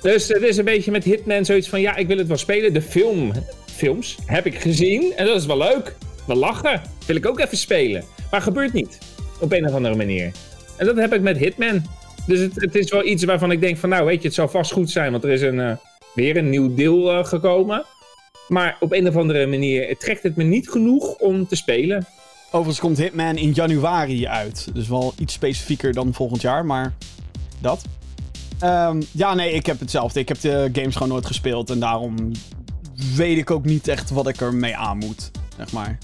[0.00, 2.72] Dus het is een beetje met Hitman zoiets van, ja, ik wil het wel spelen.
[2.72, 3.32] De film,
[3.74, 5.96] films heb ik gezien en dat is wel leuk.
[6.26, 6.82] We lachen.
[7.06, 8.04] Wil ik ook even spelen.
[8.30, 8.98] Maar gebeurt niet.
[9.40, 10.32] Op een of andere manier.
[10.76, 11.82] En dat heb ik met Hitman.
[12.26, 14.50] Dus het, het is wel iets waarvan ik denk van, nou weet je, het zou
[14.50, 15.10] vast goed zijn.
[15.10, 15.58] Want er is een...
[15.58, 15.72] Uh,
[16.18, 17.84] weer een nieuw deel uh, gekomen.
[18.48, 22.06] Maar op een of andere manier trekt het me niet genoeg om te spelen.
[22.46, 24.68] Overigens komt Hitman in januari uit.
[24.74, 26.94] Dus wel iets specifieker dan volgend jaar, maar
[27.60, 27.84] dat.
[28.64, 30.20] Um, ja, nee, ik heb hetzelfde.
[30.20, 31.70] Ik heb de games gewoon nooit gespeeld.
[31.70, 32.32] En daarom
[33.16, 35.98] weet ik ook niet echt wat ik ermee aan moet, zeg maar.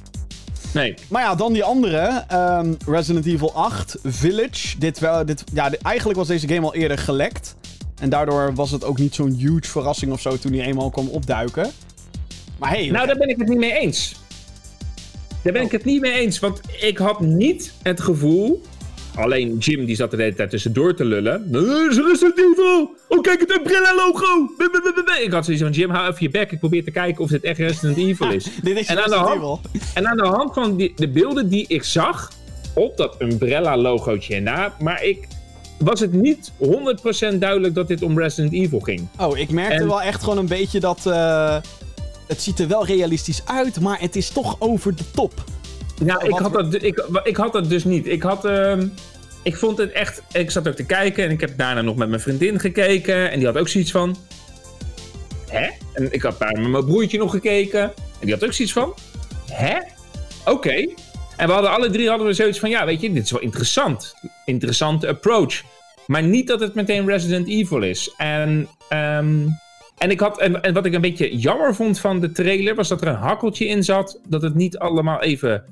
[0.72, 0.94] Nee.
[1.08, 2.24] Maar ja, dan die andere.
[2.32, 4.78] Um, Resident Evil 8, Village.
[4.78, 7.56] Dit wel, dit, ja, dit, eigenlijk was deze game al eerder gelekt.
[8.00, 11.08] En daardoor was het ook niet zo'n huge verrassing of zo toen hij eenmaal kwam
[11.08, 11.70] opduiken.
[12.58, 12.90] Maar hey.
[12.90, 14.14] Nou, daar ben ik het niet mee eens.
[15.42, 15.66] Daar ben oh.
[15.66, 16.38] ik het niet mee eens.
[16.38, 18.62] Want ik had niet het gevoel.
[19.14, 21.48] Alleen Jim die zat er de hele tijd tussendoor te lullen.
[21.88, 22.94] Resident Evil!
[23.08, 24.48] Oh, kijk het Umbrella-logo!
[25.22, 26.52] Ik had zoiets van: Jim, hou even je bek.
[26.52, 28.48] Ik probeer te kijken of dit echt Resident Evil is.
[28.62, 29.60] Dit is en aan de hand,
[29.94, 32.32] En aan de hand van die, de beelden die ik zag.
[32.74, 34.74] op dat Umbrella-logootje na.
[34.80, 35.28] Maar ik
[35.78, 36.52] was het niet
[37.32, 39.08] 100% duidelijk dat dit om Resident Evil ging.
[39.18, 39.86] Oh, ik merkte en...
[39.86, 41.04] wel echt gewoon een beetje dat.
[41.06, 41.56] Uh,
[42.26, 45.44] het ziet er wel realistisch uit, maar het is toch over de top.
[46.04, 48.06] Ja, ik had, dat, ik, ik had dat dus niet.
[48.06, 48.44] Ik had.
[48.44, 48.82] Uh,
[49.42, 50.22] ik vond het echt.
[50.32, 53.30] Ik zat ook te kijken en ik heb daarna nog met mijn vriendin gekeken.
[53.30, 54.16] En die had ook zoiets van.
[55.48, 55.68] Hè?
[55.92, 57.82] En ik had daar met mijn broertje nog gekeken.
[57.82, 58.94] En die had ook zoiets van.
[59.50, 59.76] Hè?
[59.76, 60.50] Oké.
[60.50, 60.94] Okay.
[61.36, 63.40] En we hadden alle drie hadden we zoiets van, ja, weet je, dit is wel
[63.40, 64.14] interessant.
[64.44, 65.62] Interessante approach.
[66.06, 68.14] Maar niet dat het meteen Resident Evil is.
[68.16, 69.58] En, um,
[69.98, 72.88] en, ik had, en, en, wat ik een beetje jammer vond van de trailer, was
[72.88, 74.20] dat er een hakkeltje in zat.
[74.28, 75.64] Dat het niet allemaal even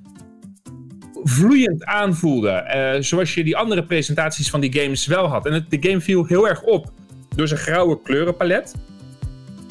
[1.23, 2.65] vloeiend aanvoelde.
[2.97, 5.47] Uh, zoals je die andere presentaties van die games wel had.
[5.47, 6.91] En het, de game viel heel erg op
[7.37, 8.75] door zijn grauwe kleurenpalet.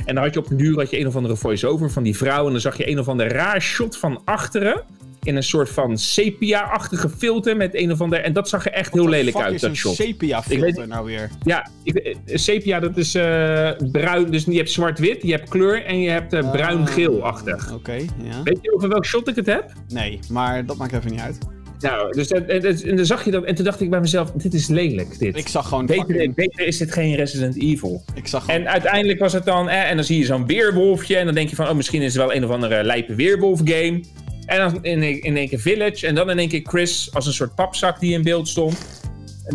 [0.05, 2.17] En dan had je op een duur had je een of andere voice-over van die
[2.17, 2.45] vrouw.
[2.45, 4.83] En dan zag je een of ander raar shot van achteren
[5.23, 8.19] in een soort van sepia-achtige filter met een of ander...
[8.19, 9.95] En dat zag er echt heel lelijk uit, dat shot.
[9.95, 11.29] sepia-filter nou weer?
[11.43, 15.85] Ja, ik, eh, sepia dat is uh, bruin, dus je hebt zwart-wit, je hebt kleur
[15.85, 17.65] en je hebt uh, bruin-geel-achtig.
[17.65, 18.43] Oké, okay, ja.
[18.43, 19.73] Weet je over welk shot ik het heb?
[19.87, 21.37] Nee, maar dat maakt even niet uit.
[21.81, 24.53] Nou, dus en, en, dan zag je dat en toen dacht ik bij mezelf, dit
[24.53, 25.37] is lelijk, dit.
[25.37, 25.85] Ik zag gewoon...
[25.85, 26.35] Beter, fucking...
[26.35, 28.03] beter is dit geen Resident Evil.
[28.13, 28.59] Ik zag gewoon...
[28.59, 31.49] En uiteindelijk was het dan, eh, en dan zie je zo'n weerwolfje en dan denk
[31.49, 34.03] je van, oh, misschien is het wel een of andere lijpe weerwolf game.
[34.45, 36.07] En dan in, in één keer Village.
[36.07, 38.77] En dan in één keer Chris als een soort papzak die in beeld stond.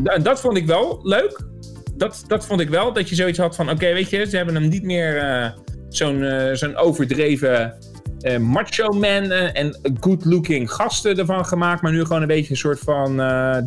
[0.05, 1.45] En, dat vond ik wel leuk.
[1.95, 2.93] Dat, dat vond ik wel.
[2.93, 5.51] Dat je zoiets had van: oké, weet je, ze hebben hem niet meer uh,
[5.89, 7.75] zo'n uh, zo'n overdreven
[8.21, 11.83] uh, macho man en good-looking gasten ervan gemaakt.
[11.83, 13.17] Maar nu gewoon een beetje een soort van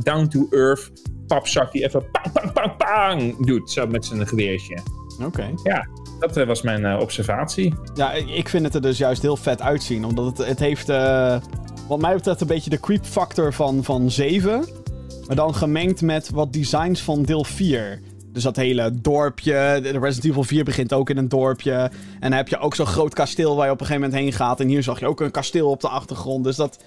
[0.03, 0.91] down-to-earth
[1.27, 3.71] papzak die even pang, pang, pang, pang doet.
[3.71, 4.98] Zo met zijn geweertje.
[5.25, 5.53] Oké.
[5.63, 5.87] Ja,
[6.19, 7.73] dat uh, was mijn uh, observatie.
[7.93, 10.05] Ja, ik vind het er dus juist heel vet uitzien.
[10.05, 11.37] Omdat het, het heeft, uh,
[11.87, 14.65] wat mij betreft, een beetje de creep factor van, van 7.
[15.27, 18.01] Maar dan gemengd met wat designs van deel 4.
[18.33, 19.79] Dus dat hele dorpje.
[19.81, 21.71] De Resident Evil 4 begint ook in een dorpje.
[21.71, 24.33] En dan heb je ook zo'n groot kasteel waar je op een gegeven moment heen
[24.33, 24.59] gaat.
[24.59, 26.43] En hier zag je ook een kasteel op de achtergrond.
[26.43, 26.83] Dus dat.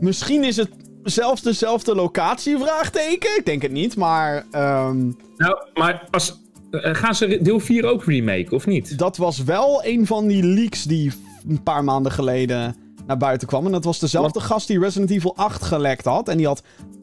[0.00, 0.68] Misschien is het
[1.02, 3.36] zelfs dezelfde locatie, vraagteken.
[3.36, 4.44] Ik denk het niet, maar.
[4.50, 6.36] ehm, Nou, maar als, eh,
[6.72, 8.98] gaan ze deel 4 ook remake, of niet?
[8.98, 11.12] dat was wel een van die leaks die
[11.48, 13.66] een paar maanden geleden naar buiten kwam.
[13.66, 16.28] En dat was dezelfde gast die Resident Evil 8 gelekt had.
[16.28, 16.62] En die had.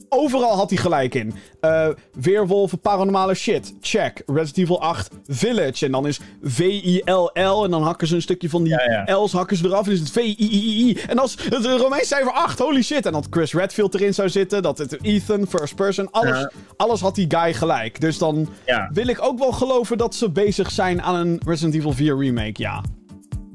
[0.09, 1.33] Overal had hij gelijk in.
[1.59, 1.87] Eh
[2.19, 3.73] weerwolven, paranormale shit.
[3.81, 4.23] Check.
[4.25, 5.85] Resident Evil 8 Village.
[5.85, 7.63] En dan is V-I-L-L.
[7.63, 9.17] En dan hakken ze een stukje van die Ja, ja.
[9.21, 9.85] L's hakken ze eraf.
[9.85, 10.97] En is het V-I-I-I.
[11.07, 12.59] En als het Romeins cijfer 8.
[12.59, 13.05] Holy shit.
[13.05, 14.61] En dat Chris Redfield erin zou zitten.
[14.61, 16.11] Dat het Ethan, first person.
[16.11, 16.51] Alles, Ja.
[16.77, 18.01] alles had die guy gelijk.
[18.01, 18.49] Dus dan
[18.93, 22.61] wil ik ook wel geloven dat ze bezig zijn aan een Resident Evil 4 remake.
[22.61, 22.83] Ja.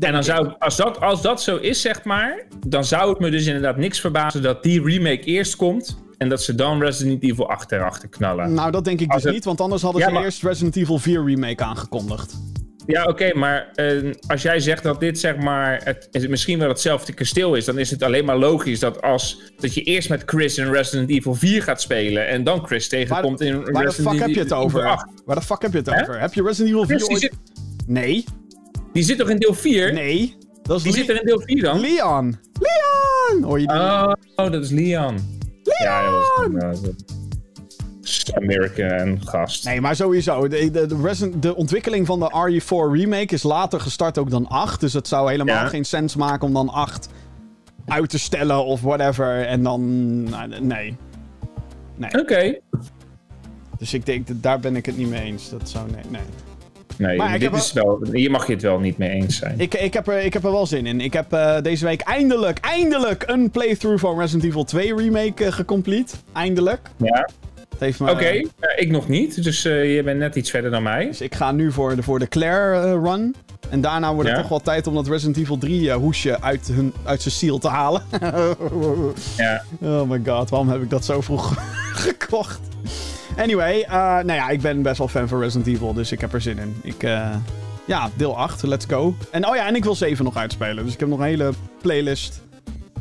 [0.00, 3.30] En dan zou, als, dat, als dat zo is, zeg maar, dan zou het me
[3.30, 7.48] dus inderdaad niks verbazen dat die remake eerst komt en dat ze dan Resident Evil
[7.50, 8.52] 8 erachter knallen.
[8.54, 10.42] Nou, dat denk ik Als dus het- niet, want anders hadden Ja, ze maar- eerst
[10.42, 12.34] Resident Evil 4 Remake aangekondigd.
[12.86, 16.68] Ja, oké, maar eh, als jij zegt dat dit zeg maar het, het misschien wel
[16.68, 20.22] hetzelfde kasteel is, dan is het alleen maar logisch dat als dat je eerst met
[20.26, 24.08] Chris in Resident Evil 4 gaat spelen en dan Chris tegenkomt in Waar de Resident
[24.10, 24.84] fuck heb je het Evil over?
[24.84, 25.06] 8.
[25.24, 26.20] Waar de fuck heb je het over?
[26.20, 27.20] Heb je Resident Evil 4 Chris, ooit...
[27.20, 27.34] zit,
[27.86, 28.24] Nee.
[28.92, 29.92] die zit toch in deel 4?
[29.92, 30.34] Nee.
[30.62, 31.80] Dat is Die Le- zit er in deel 4 dan?
[31.80, 32.38] Leon.
[32.60, 33.42] Leon!
[33.42, 33.76] Hoor je die?
[33.76, 35.18] Oh, oh, dat is Leon.
[35.82, 39.64] Ja, dat was een uh, American gast.
[39.64, 40.48] Nee, maar sowieso.
[40.48, 44.80] De, de, de, de ontwikkeling van de RE4 Remake is later gestart ook dan 8.
[44.80, 45.66] Dus het zou helemaal Ja.
[45.66, 47.08] geen sens maken om dan 8
[47.86, 49.46] uit te stellen of whatever.
[49.46, 50.22] En dan...
[50.22, 50.96] nou, nee.
[51.96, 52.20] Nee.
[52.20, 52.58] Oké.
[53.78, 55.50] Dus ik denk, dat- daar ben ik het niet mee eens.
[55.50, 55.90] Dat zou...
[55.90, 56.20] Nee, nee.
[56.96, 59.54] Nee, Maar dit is wel, hier mag je het wel niet mee eens zijn.
[59.60, 61.00] Ik, ik, heb er, ik heb er wel zin in.
[61.00, 65.52] Ik heb eh, deze week eindelijk, eindelijk een playthrough van Resident Evil 2 Remake eh,
[65.52, 66.14] gecomplete.
[66.32, 66.80] Eindelijk.
[66.96, 67.28] Ja,
[67.70, 68.24] Het heeft me, oké.
[68.24, 68.42] Eh,
[68.76, 71.06] ik nog niet, dus je bent net iets verder dan mij.
[71.06, 73.34] Dus ik ga nu voor de, voor de Claire run.
[73.70, 74.40] En daarna wordt het Ja.
[74.42, 77.58] toch wel tijd om dat Resident Evil 3 eh, hoesje uit, hun, uit zijn ziel
[77.58, 78.02] te halen.
[79.36, 79.62] Ja.
[79.82, 81.54] oh my god, waarom heb ik dat zo vroeg
[82.06, 82.60] gekocht?
[83.36, 86.32] Anyway, eh, nou ja, ik ben best wel fan van Resident Evil, dus ik heb
[86.32, 86.76] er zin in.
[86.82, 87.36] Ik, eh,
[87.86, 89.14] ja, deel 8, let's go.
[89.30, 91.52] En oh ja, en ik wil 7 nog uitspelen, dus ik heb nog een hele
[91.82, 92.42] playlist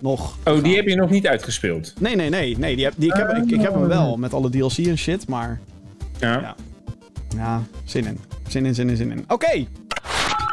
[0.02, 0.38] nog.
[0.46, 1.94] Oh, die heb je nog niet uitgespeeld.
[2.00, 4.34] Nee, nee, nee, nee, die heb, die, ik, heb, ik, ik heb hem wel met
[4.34, 5.60] alle DLC en shit, maar
[6.20, 6.40] Ja.
[6.40, 6.56] Ja.
[7.36, 8.20] ja, zin in.
[8.48, 9.26] Zin in, zin in, zin in.
[9.28, 9.66] Oké.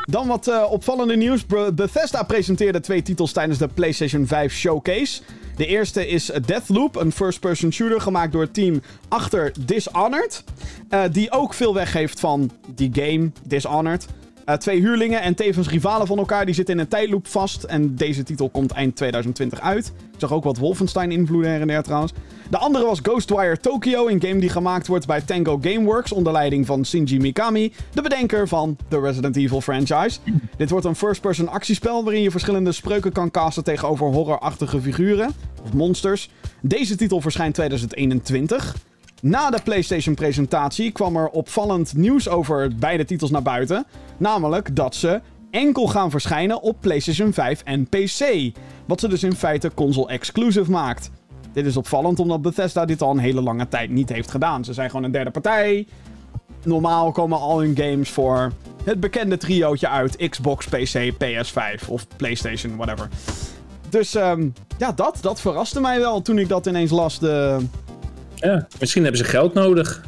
[0.05, 1.46] Dan wat eh, opvallende nieuws.
[1.46, 5.22] Be- Bethesda presenteerde twee titels tijdens de PlayStation 5 Showcase.
[5.57, 10.44] De eerste is Deathloop, een first-person shooter gemaakt door het team achter Dishonored.
[10.88, 14.07] eh, die ook veel weggeeft van die game, Dishonored.
[14.45, 17.62] Eh, twee huurlingen en tevens rivalen van elkaar die zitten in een tijdloop vast.
[17.62, 19.93] En deze titel komt eind 2020 uit.
[20.12, 22.12] Ik zag ook wat Wolfenstein-invloeden her en der trouwens.
[22.51, 26.66] De andere was Ghostwire Tokyo, een game die gemaakt wordt bij Tango Gameworks onder leiding
[26.66, 30.18] van Shinji Mikami, de bedenker van de Resident Evil franchise.
[30.57, 35.34] Dit wordt een first-person actiespel waarin je verschillende spreuken kan casten tegenover horrorachtige figuren
[35.64, 36.30] of monsters.
[36.61, 38.74] Deze titel verschijnt 2021.
[39.22, 43.86] Na de PlayStation-presentatie kwam er opvallend nieuws over beide titels naar buiten.
[44.16, 48.52] Namelijk dat ze enkel gaan verschijnen op PlayStation 5 en PC.
[48.86, 51.10] Wat ze dus in feite console-exclusive maakt.
[51.52, 54.64] Dit is opvallend omdat Bethesda dit al een hele lange tijd niet heeft gedaan.
[54.64, 55.86] Ze zijn gewoon een derde partij.
[56.64, 58.52] Normaal komen al hun games voor
[58.84, 63.08] het bekende triootje uit Xbox, PC, PS5 of PlayStation, whatever.
[63.88, 64.48] Dus ehm,
[64.78, 67.18] ja, dat, dat verraste mij wel toen ik dat ineens las.
[67.18, 67.58] De,
[68.41, 68.66] ja.
[68.80, 70.03] Misschien hebben ze geld nodig.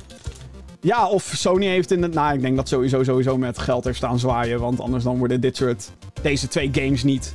[0.80, 2.14] Ja, of Sony heeft in het...
[2.14, 4.60] Nou, ik denk dat sowieso sowieso met geld heeft staan zwaaien.
[4.60, 5.90] Want anders dan worden dit soort...
[6.22, 7.34] Deze twee games niet...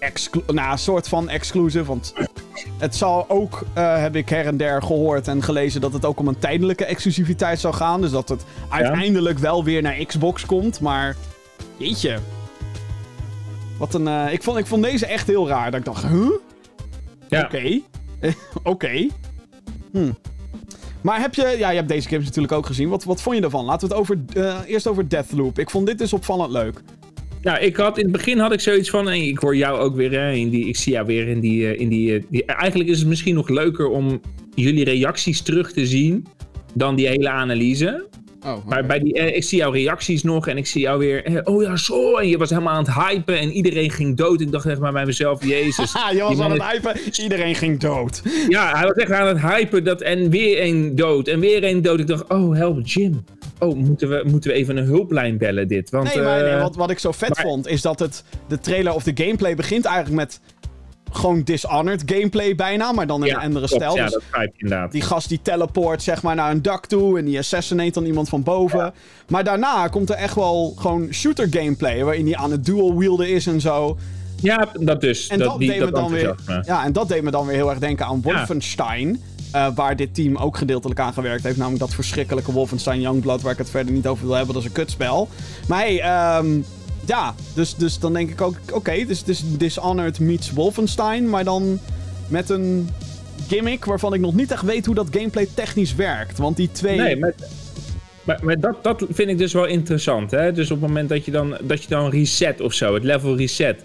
[0.00, 1.84] Exclu nou, een soort van exclusive.
[1.84, 2.14] Want
[2.78, 5.80] het zal ook, eh, heb ik her en der gehoord en gelezen...
[5.80, 8.00] dat het ook om een tijdelijke exclusiviteit zou gaan.
[8.00, 10.80] Dus dat het uiteindelijk wel weer naar Xbox komt.
[10.80, 11.16] Maar,
[11.76, 12.18] jeetje.
[13.78, 14.08] Wat een...
[14.08, 15.70] eh, ik, vond, ik vond deze echt heel raar.
[15.70, 16.30] Dat ik dacht, huh?
[17.28, 17.42] Ja.
[17.44, 17.80] Oké.
[18.72, 19.06] Oké.
[19.92, 20.10] Hm.
[21.08, 21.54] Maar heb je...
[21.58, 22.88] Ja, je hebt deze games natuurlijk ook gezien.
[22.88, 23.64] Wat, wat vond je ervan?
[23.64, 25.58] Laten we het over, eh, eerst over Deathloop.
[25.58, 26.82] Ik vond dit dus opvallend leuk.
[27.42, 30.12] Nou, ik had, in het begin had ik zoiets van, ik hoor jou ook weer,
[30.12, 32.44] in die, ik zie jou weer in die, eh, in eh, die...
[32.44, 34.20] Eigenlijk is het misschien nog leuker om
[34.54, 36.26] jullie reacties terug te zien
[36.74, 38.06] dan die hele analyse.
[38.46, 41.24] Oh, Maar bij die, eh, ik zie jouw reacties nog en ik zie jou weer,
[41.24, 42.16] eh, oh ja, zo.
[42.16, 44.40] En je was helemaal aan het hypen en iedereen ging dood.
[44.40, 45.92] Ik dacht echt maar bij mezelf, jezus.
[46.12, 46.96] Je was aan het hypen.
[47.22, 48.22] Iedereen ging dood.
[48.48, 51.82] Ja, hij was echt aan het hypen dat, en weer een dood en weer een
[51.82, 52.00] dood.
[52.00, 53.24] Ik dacht, oh help, Jim.
[53.58, 55.90] Oh, moeten we, moeten we even een hulplijn bellen dit?
[55.90, 58.24] Want, Nee, maar nee, eh, wat, wat ik zo vet maar- vond, is dat het,
[58.48, 60.40] de trailer of de gameplay begint eigenlijk met
[61.12, 63.96] gewoon Dishonored gameplay bijna, maar dan in een andere klopt, stijl.
[63.96, 64.92] Ja, Dus dat begrijp ik inderdaad.
[64.92, 68.28] die gast die teleport zeg maar naar een dak toe en die assassinate dan iemand
[68.28, 68.92] van boven.
[69.28, 73.28] Maar daarna komt er echt wel gewoon shooter gameplay waarin hij aan het dual wielden
[73.28, 73.98] is en zo.
[74.42, 75.26] Ja, dat dus.
[75.28, 76.34] En dat, dat, die, deed me dat dan weer,
[76.66, 79.22] ja, en dat deed me dan weer heel erg denken aan Wolfenstein.
[79.52, 81.56] eh, waar dit team ook gedeeltelijk aan gewerkt heeft.
[81.56, 83.42] Namelijk dat verschrikkelijke Wolfenstein Youngblood.
[83.42, 84.54] Waar ik het verder niet over wil hebben.
[84.54, 85.28] Dat is een kutspel.
[85.68, 86.46] Maar hey, ehm,
[87.08, 91.44] ja, dus, dus dan denk ik ook, oké, okay, dus is Dishonored meets Wolfenstein, maar
[91.44, 91.78] dan
[92.28, 92.88] met een
[93.48, 96.38] gimmick waarvan ik nog niet echt weet hoe dat gameplay technisch werkt.
[96.38, 96.96] Want die twee...
[96.96, 97.34] Nee, maar,
[98.24, 100.52] maar, maar, dat, dat vind ik dus wel interessant, hè.
[100.52, 103.36] Dus op het moment dat je dan, dat je dan reset of zo, het level
[103.36, 103.84] reset.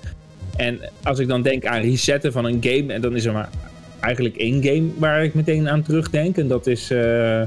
[0.55, 3.49] En als ik dan denk aan resetten van een game, en dan is er maar
[3.99, 6.91] eigenlijk één game waar ik meteen aan terugdenk, en dat is...
[6.91, 7.41] Uh...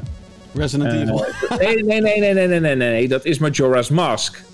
[0.55, 1.25] Resident eh, Evil.
[1.59, 4.45] Nee, nee, nee, nee, nee, nee, nee, nee, dat is Majora's Mask.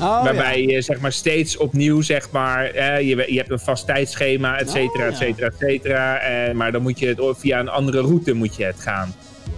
[0.00, 0.74] Oh, waarbij ja.
[0.74, 4.70] je zeg maar steeds opnieuw zeg maar, eh, je, je hebt een vast tijdschema, et
[4.70, 5.26] cetera, Oh, et ja.
[5.26, 6.18] cetera, et cetera.
[6.18, 9.14] Eh, maar dan moet je het via een andere route moet je het gaan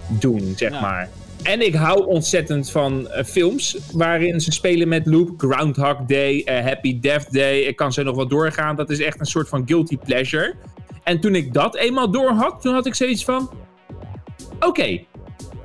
[0.07, 0.81] doen, zeg Ja.
[0.81, 1.09] maar.
[1.43, 5.33] En ik hou ontzettend van eh, films waarin ze spelen met loop.
[5.37, 7.59] Groundhog Day, eh, Happy Death Day.
[7.59, 8.75] Ik kan zo nog wel doorgaan.
[8.75, 10.53] Dat is echt een soort van guilty pleasure.
[11.03, 13.49] En toen ik dat eenmaal door had, toen had ik zoiets van...
[14.59, 14.99] Oké,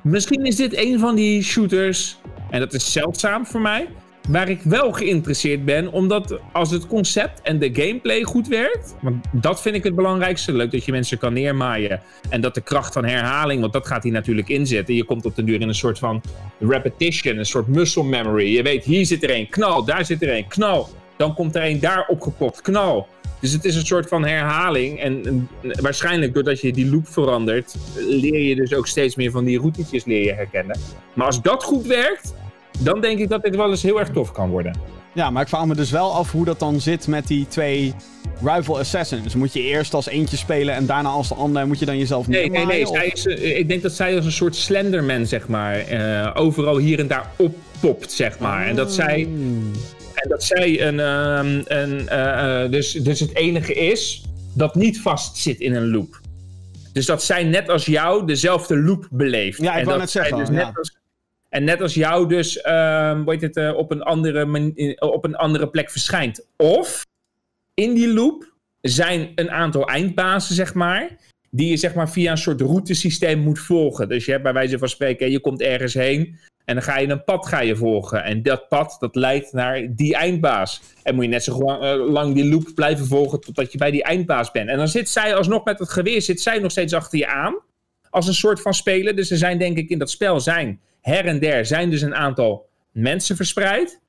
[0.02, 2.18] misschien is dit een van die shooters,
[2.50, 3.88] en dat is zeldzaam voor mij,
[4.28, 9.24] waar ik wel geïnteresseerd ben, omdat als het concept en de gameplay goed werkt, want
[9.32, 12.92] dat vind ik het belangrijkste, leuk dat je mensen kan neermaaien en dat de kracht
[12.92, 15.74] van herhaling, want dat gaat hij natuurlijk inzetten, je komt op de duur in een
[15.74, 16.22] soort van
[16.58, 20.36] repetition, een soort muscle memory, je weet hier zit er een, knal, daar zit er
[20.36, 23.08] een, knal, dan komt er een daar opgepopt, knal.
[23.40, 25.00] Dus het is een soort van herhaling.
[25.00, 25.48] En, en
[25.80, 30.04] waarschijnlijk doordat je die loop verandert, leer je dus ook steeds meer van die routetjes
[30.04, 30.78] leer je herkennen.
[31.12, 32.34] Maar als dat goed werkt,
[32.78, 34.78] dan denk ik dat dit wel eens heel erg tof kan worden.
[35.14, 37.94] Ja, maar ik vraag me dus wel af hoe dat dan zit met die twee
[38.42, 39.34] rival assassins.
[39.34, 42.26] Moet je eerst als eentje spelen en daarna als de ander moet je dan jezelf
[42.28, 42.66] Nee, nee, nee.
[42.66, 46.30] neermaaien, Zij is, eh, ik denk dat zij als een soort Slenderman, zeg maar, eh,
[46.34, 48.66] overal hier en daar oppopt, zeg maar.
[48.66, 49.70] En dat zij, Hmm.
[50.14, 55.36] en dat zij een, ehm, een eh, dus, dus het enige is dat niet vast
[55.36, 56.20] zit in een loop.
[56.92, 59.62] Dus dat zij net als jou dezelfde loop beleeft.
[59.62, 60.54] Ja, ik en wou net zeggen, Dus ja.
[60.54, 60.96] net als,
[61.54, 65.36] en net als jou dus, ehm hoe heet het, eh, op, een andere op een
[65.36, 66.46] andere plek verschijnt.
[66.56, 67.02] Of
[67.74, 71.16] in die loop zijn een aantal eindbazen, zeg maar.
[71.50, 74.08] Die je zeg maar via een soort routesysteem moet volgen.
[74.08, 76.38] Dus je hebt bij wijze van spreken, je komt ergens heen.
[76.64, 78.24] En dan ga je een pad ga je volgen.
[78.24, 80.82] En dat pad, dat leidt naar die eindbaas.
[81.02, 83.90] En moet je net zo lang, eh, lang die loop blijven volgen totdat je bij
[83.90, 84.68] die eindbaas bent.
[84.68, 87.54] En dan zit zij alsnog met het geweer, zit zij nog steeds achter je aan.
[88.10, 89.16] Als een soort van speler.
[89.16, 92.14] Dus er zijn denk ik in dat spel zijn her en der zijn dus een
[92.14, 94.00] aantal mensen verspreid.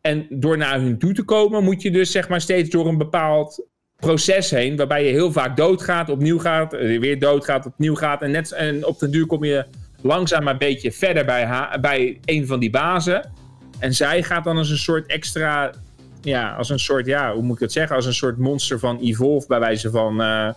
[0.00, 2.98] En door naar hun toe te komen moet je dus zeg maar steeds door een
[2.98, 3.66] bepaald
[3.96, 4.76] proces heen.
[4.76, 8.22] Waarbij je heel vaak doodgaat, opnieuw gaat, eh, weer doodgaat, opnieuw gaat.
[8.22, 9.64] En, net, en op den duur kom je
[10.02, 13.30] langzaam een beetje verder bij, bij een van die bazen.
[13.78, 15.72] En zij gaat dan als een soort extra,
[16.22, 17.96] ja, als een soort, ja, hoe moet ik het zeggen?
[17.96, 20.50] Als een soort monster van Evolve bij wijze van eh,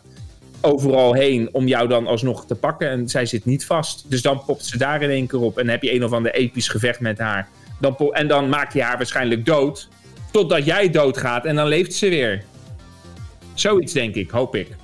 [0.61, 2.89] overal heen om jou dan alsnog te pakken.
[2.89, 4.05] En zij zit niet vast.
[4.07, 6.11] Dus dan popt ze daar in één keer op en dan heb je een of
[6.11, 7.49] ander episch gevecht met haar.
[7.79, 9.89] Dan en dan maak je haar waarschijnlijk dood,
[10.31, 12.43] totdat jij doodgaat en dan leeft ze weer.
[13.53, 14.75] Zoiets denk ik, hoop ik.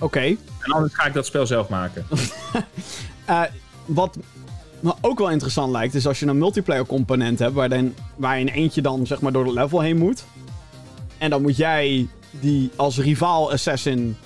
[0.00, 0.20] Oké.
[0.20, 2.06] En anders ga ik dat spel zelf maken.
[3.28, 3.42] Eh,
[3.84, 4.18] wat
[4.80, 8.40] me ook wel interessant lijkt, is als je een multiplayer component hebt, waar, dan, waar
[8.40, 10.24] in eentje dan zeg maar door het level heen moet.
[11.18, 14.16] En dan moet jij die als rivaal assassin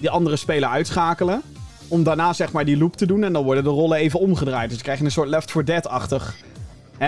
[0.00, 1.42] die andere speler uitschakelen.
[1.88, 4.70] Om daarna zeg maar die loop te doen en dan worden de rollen even omgedraaid.
[4.70, 6.34] Dus krijg je een soort Left 4 Dead-achtig.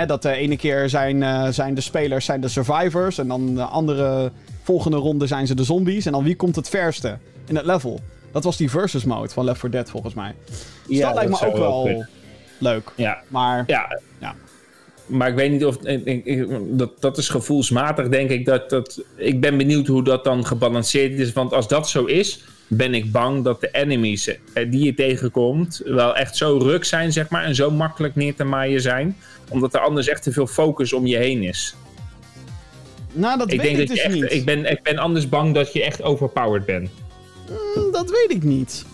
[0.07, 3.19] Dat de ene keer zijn, eh, zijn de spelers zijn de survivors.
[3.19, 4.33] En dan de andere
[4.63, 6.07] volgende ronde zijn ze de zombies.
[6.07, 8.01] En dan wie komt het verste in het level.
[8.33, 10.35] Dat was die versus mode van Left 4 Dead volgens mij.
[10.89, 12.05] Dus dat lijkt me ook wel
[12.59, 12.93] leuk.
[12.97, 14.01] Ja, Maar ja.
[14.21, 14.35] Ja.
[15.07, 15.77] Maar ik weet niet of.
[15.83, 18.45] ik- ik- ik- dat, dat is gevoelsmatig, denk ik.
[18.47, 21.33] Dat, dat, ik ben benieuwd hoe dat dan gebalanceerd is.
[21.33, 25.81] Want als dat zo is, ben ik bang dat de enemies eh, die je tegenkomt.
[25.85, 27.45] wel echt zo ruk zijn, zeg maar.
[27.45, 29.17] En zo makkelijk neer te maaien zijn.
[29.49, 31.75] Omdat er anders echt te veel focus om je heen is.
[33.13, 34.15] nou, dat Ik weet denk ik dat dus echt.
[34.15, 34.33] niet.
[34.33, 36.91] Ik ben, ik ben anders bang dat je echt overpowered bent.
[37.75, 38.85] Mm, Dat weet ik niet.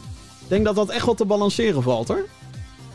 [0.43, 2.27] Ik denk dat dat echt wel te balanceren valt hoor.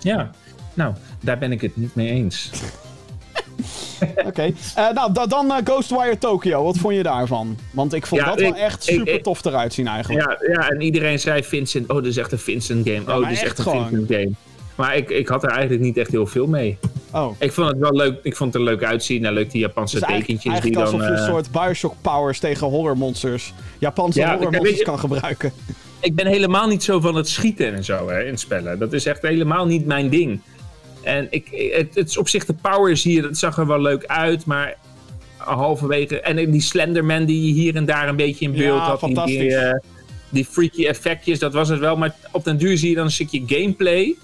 [0.02, 0.32] Ja.
[0.74, 2.50] Nou, daar ben ik het niet mee eens.
[4.30, 4.52] Oké.
[4.76, 6.64] Eh, nou, da- dan eh, Ghostwire Tokyo.
[6.64, 7.58] Wat vond je daarvan?
[7.72, 10.26] Want ik vond Ja, dat wel echt ik- super ik- tof eruit zien eigenlijk.
[10.42, 11.90] Ja, ja, en iedereen zei Vincent.
[11.90, 13.18] Oh, dit is echt een Vincent game.
[13.18, 13.88] Oh, dit is echt echt een gewoon.
[13.88, 14.32] Vincent game.
[14.76, 16.78] Maar ik, ik had er eigenlijk niet echt heel veel mee.
[17.14, 17.36] Oh.
[17.40, 18.20] Ik vond het wel leuk.
[18.24, 19.22] Ik vond het er leuk uitzien.
[19.22, 21.02] Nou, leuk die Japanse eigenlijk, tekentjes eigenlijk die dan...
[21.02, 25.52] alsof je een eh, soort Bioshock powers tegen horrormonsters, Japanse Ja, horrormonsters je- kan gebruiken.
[26.00, 28.80] ik ben helemaal niet zo van het schieten en zo hè, in spellen.
[28.80, 30.40] Dat is echt helemaal niet mijn ding.
[31.04, 34.06] En ik, het, het is op zich de powers hier, dat zag er wel leuk
[34.06, 34.76] uit, maar
[35.38, 36.20] halverwege...
[36.22, 39.00] En die Slenderman die je hier en daar een beetje in beeld Ja, had.
[39.00, 39.54] Die, die, fantastisch.
[39.54, 39.74] eh,
[40.30, 41.98] die freaky effectjes, dat was het wel.
[41.98, 44.16] Maar op den duur zie je dan een stukje gameplay.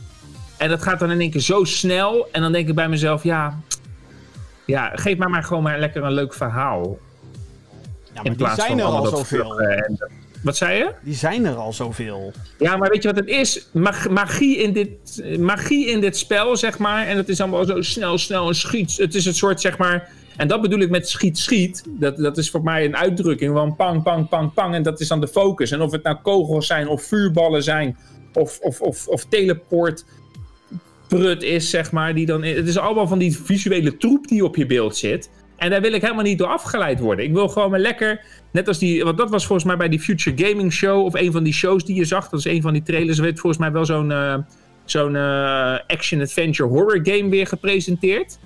[0.58, 2.28] En dat gaat dan in één keer zo snel.
[2.32, 3.60] En dan denk ik bij mezelf, ja...
[4.66, 6.98] Ja, geef maar maar gewoon maar lekker een leuk verhaal.
[8.04, 9.60] Ja, maar In die plaats zijn van er al zoveel.
[9.62, 10.00] en
[10.46, 10.92] Wat zei je?
[11.04, 12.34] Die zijn er al zoveel.
[12.58, 13.68] Ja, maar weet je wat het is?
[13.72, 17.08] Mag- magie, in dit, magie in dit spel, zeg maar.
[17.08, 18.98] En het is allemaal zo snel, snel en schiet.
[18.98, 20.10] Het is het soort, zeg maar.
[20.38, 21.84] En dat bedoel ik met schiet, schiet.
[21.88, 24.74] Dat, dat is voor mij een uitdrukking van pang, pang, pang, pang.
[24.74, 25.72] En dat is dan de focus.
[25.72, 27.98] En of het nou kogels zijn, of vuurballen zijn,
[28.34, 30.06] of, of, of, of teleport.
[31.08, 32.16] Prut is, zeg maar.
[32.16, 35.30] Die dan, het is allemaal van die visuele troep die op je beeld zit.
[35.58, 37.26] En daar wil ik helemaal niet door afgeleid worden.
[37.26, 38.22] Ik wil gewoon maar lekker.
[38.52, 39.04] Net als die.
[39.04, 41.06] Want dat was volgens mij bij die Future Gaming Show.
[41.06, 42.30] Of een van die shows die je zag.
[42.30, 43.18] Dat is een van die trailers.
[43.18, 44.12] Er werd volgens mij wel zo'n.
[44.12, 44.36] eh,
[44.86, 48.38] zo'n eh, action-adventure horror game weer gepresenteerd.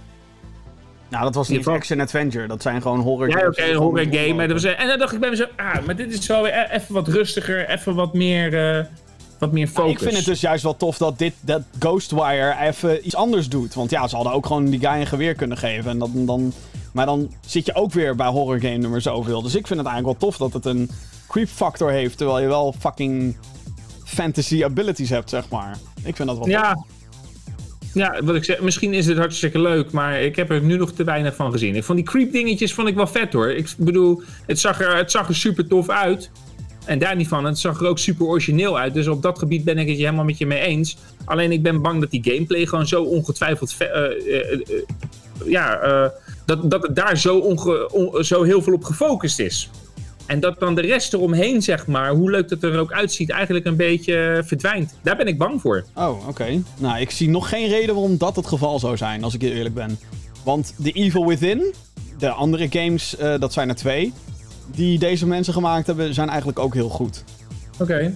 [1.09, 2.47] Nou, dat was niet ieder geval- action adventure.
[2.47, 3.57] Dat zijn gewoon horror Ja, games.
[3.59, 4.47] oké, een horror game.
[4.53, 5.49] Was, en dan dacht ik bij mezelf.
[5.55, 7.69] Ah, maar dit is wel weer e- even wat rustiger.
[7.69, 8.75] Even wat meer.
[8.77, 8.85] eh,
[9.39, 9.91] wat meer focus.
[9.91, 13.73] Ik vind het dus juist wel tof dat dit dat Ghostwire even iets anders doet.
[13.73, 15.91] Want ja, ze hadden ook gewoon die guy een geweer kunnen geven.
[15.91, 16.53] En dat, dan,
[16.91, 19.41] maar dan zit je ook weer bij horror game nummer zoveel.
[19.41, 20.89] Dus ik vind het eigenlijk wel tof dat het een
[21.27, 22.17] creep factor heeft.
[22.17, 23.37] Terwijl je wel fucking
[24.05, 25.77] fantasy abilities hebt, zeg maar.
[26.03, 26.47] Ik vind dat wel tof.
[26.47, 26.85] Ja.
[27.93, 30.91] Ja, wat ik zeg, misschien is het hartstikke leuk, maar ik heb er nu nog
[30.91, 31.75] te weinig van gezien.
[31.75, 33.51] Ik vond die creep dingetjes vond ik wel vet hoor.
[33.51, 36.31] Ik bedoel, het zag er, het zag er super tof uit.
[36.85, 38.93] En daar niet van, het zag er ook super origineel uit.
[38.93, 40.97] Dus op dat gebied ben ik het helemaal met je mee eens.
[41.25, 43.75] Alleen ik ben bang dat die gameplay gewoon zo ongetwijfeld...
[43.79, 44.59] eh, eh,
[45.45, 46.09] ja, eh,
[46.49, 49.69] dat, dat het daar zo, onge, on- zo heel veel op gefocust is.
[50.25, 53.65] En dat dan de rest eromheen, zeg maar, hoe leuk dat er ook uitziet, eigenlijk
[53.65, 54.93] een beetje eh, verdwijnt.
[55.01, 55.85] Daar ben ik bang voor.
[55.95, 56.61] Oh, oké.
[56.77, 59.51] Nou, ik zie nog geen reden waarom dat het geval zou zijn, als ik heel
[59.51, 59.99] eerlijk ben.
[60.43, 61.73] Want The Evil Within,
[62.17, 64.13] de andere games, eh, dat zijn er twee,
[64.75, 67.23] die deze mensen gemaakt hebben, zijn eigenlijk ook heel goed.
[67.79, 68.15] Oké.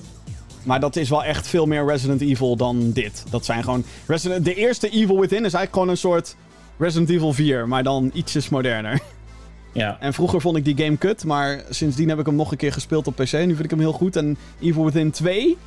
[0.64, 3.24] Maar dat is wel echt veel meer Resident Evil dan dit.
[3.30, 3.84] Dat zijn gewoon.
[4.08, 6.36] Resident, de eerste Evil Within is eigenlijk gewoon een soort
[6.78, 9.00] Resident Evil 4, maar dan ietsjes moderner.
[9.74, 9.98] Ja.
[10.00, 12.74] En vroeger vond ik die game kut, maar sindsdien heb ik hem nog een keer
[12.74, 13.32] gespeeld op PC.
[13.32, 14.16] Nu vind ik hem heel goed.
[14.16, 15.58] En Evil Within 2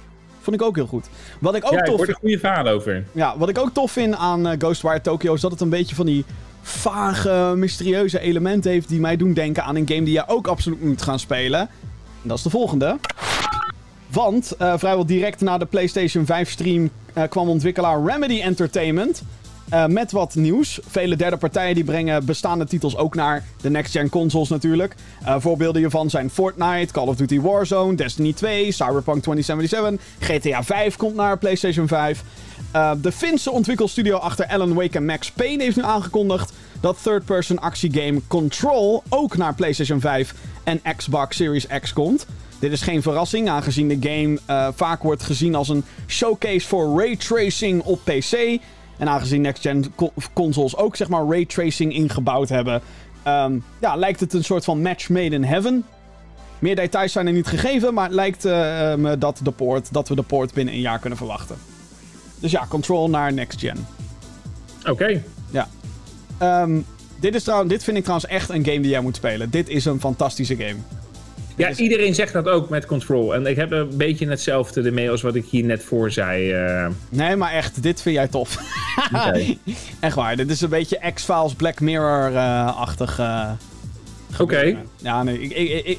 [0.41, 1.07] vond ik ook heel goed.
[1.39, 3.05] Wat ik ook ja, ik tof er goede over.
[3.13, 5.95] ja, wat ik ook tof vind aan eh, Ghostwire Tokyo is dat het een beetje
[5.95, 6.25] van die
[6.63, 10.85] vage, mysterieuze elementen heeft die mij doen denken aan een game die je ook absoluut
[10.85, 11.61] moet gaan spelen.
[12.23, 12.99] En dat is de volgende.
[14.07, 19.23] Want eh, vrijwel direct na de PlayStation 5 stream eh, kwam ontwikkelaar Remedy Entertainment
[19.69, 20.79] eh, met wat nieuws.
[20.89, 24.95] Vele derde partijen die brengen bestaande titels ook naar de next-gen consoles natuurlijk.
[25.25, 30.97] Eh, voorbeelden hiervan zijn Fortnite, Call of Duty Warzone, Destiny 2, Cyberpunk 2077, GTA 5
[30.97, 32.23] komt naar PlayStation 5.
[32.71, 37.59] Eh, de Finse ontwikkelstudio achter Alan Wake en Max Payne heeft nu aangekondigd dat third-person
[37.59, 42.27] actiegame Control ook naar PlayStation 5 en Xbox Series X komt.
[42.59, 47.83] Dit is geen verrassing, aangezien de game vaak wordt gezien als een showcase voor raytracing
[47.83, 48.59] op PC.
[48.99, 52.81] En aangezien next-gen co- consoles ook zeg maar raytracing ingebouwd hebben,
[53.23, 55.85] ehm, ja, lijkt het een soort van match made in heaven.
[56.59, 58.45] Meer details zijn er niet gegeven, maar het lijkt
[58.99, 61.57] me dat, de poort, dat we de poort binnen een jaar kunnen verwachten.
[62.41, 63.87] Dus ja, Control naar next-gen.
[64.89, 65.23] Oké.
[65.51, 65.69] Ja.
[66.39, 66.79] Ehm,
[67.21, 69.51] dit, is trouwens, dit vind ik trouwens echt een game die jij moet spelen.
[69.51, 70.77] Dit is een fantastische game.
[71.57, 73.35] Ja, is- iedereen zegt dat ook met Control.
[73.35, 76.53] En ik heb een beetje hetzelfde ermee als wat ik hier net voor zei.
[76.53, 76.87] eh.
[77.09, 78.57] Nee, maar echt, dit vind jij tof.
[79.27, 79.57] Oké.
[80.01, 83.19] echt waar, dit is een beetje X-Files Black Mirror-achtig.
[83.19, 83.51] eh,
[84.41, 84.77] Oké.
[84.97, 85.99] Ja, nee, ik, ik, ik,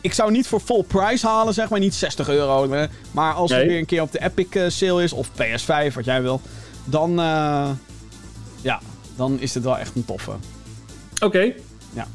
[0.00, 1.78] ik zou niet voor full price halen, zeg maar.
[1.80, 2.86] Niet 60 euro.
[3.10, 6.04] Maar als het weer een keer op de Epic eh, sale is, of PS5, wat
[6.04, 6.40] jij wil,
[6.84, 7.14] dan,
[8.62, 8.80] ja,
[9.16, 10.32] dan is dit wel echt een toffe.
[11.22, 11.52] Oké.
[11.92, 12.06] Ja.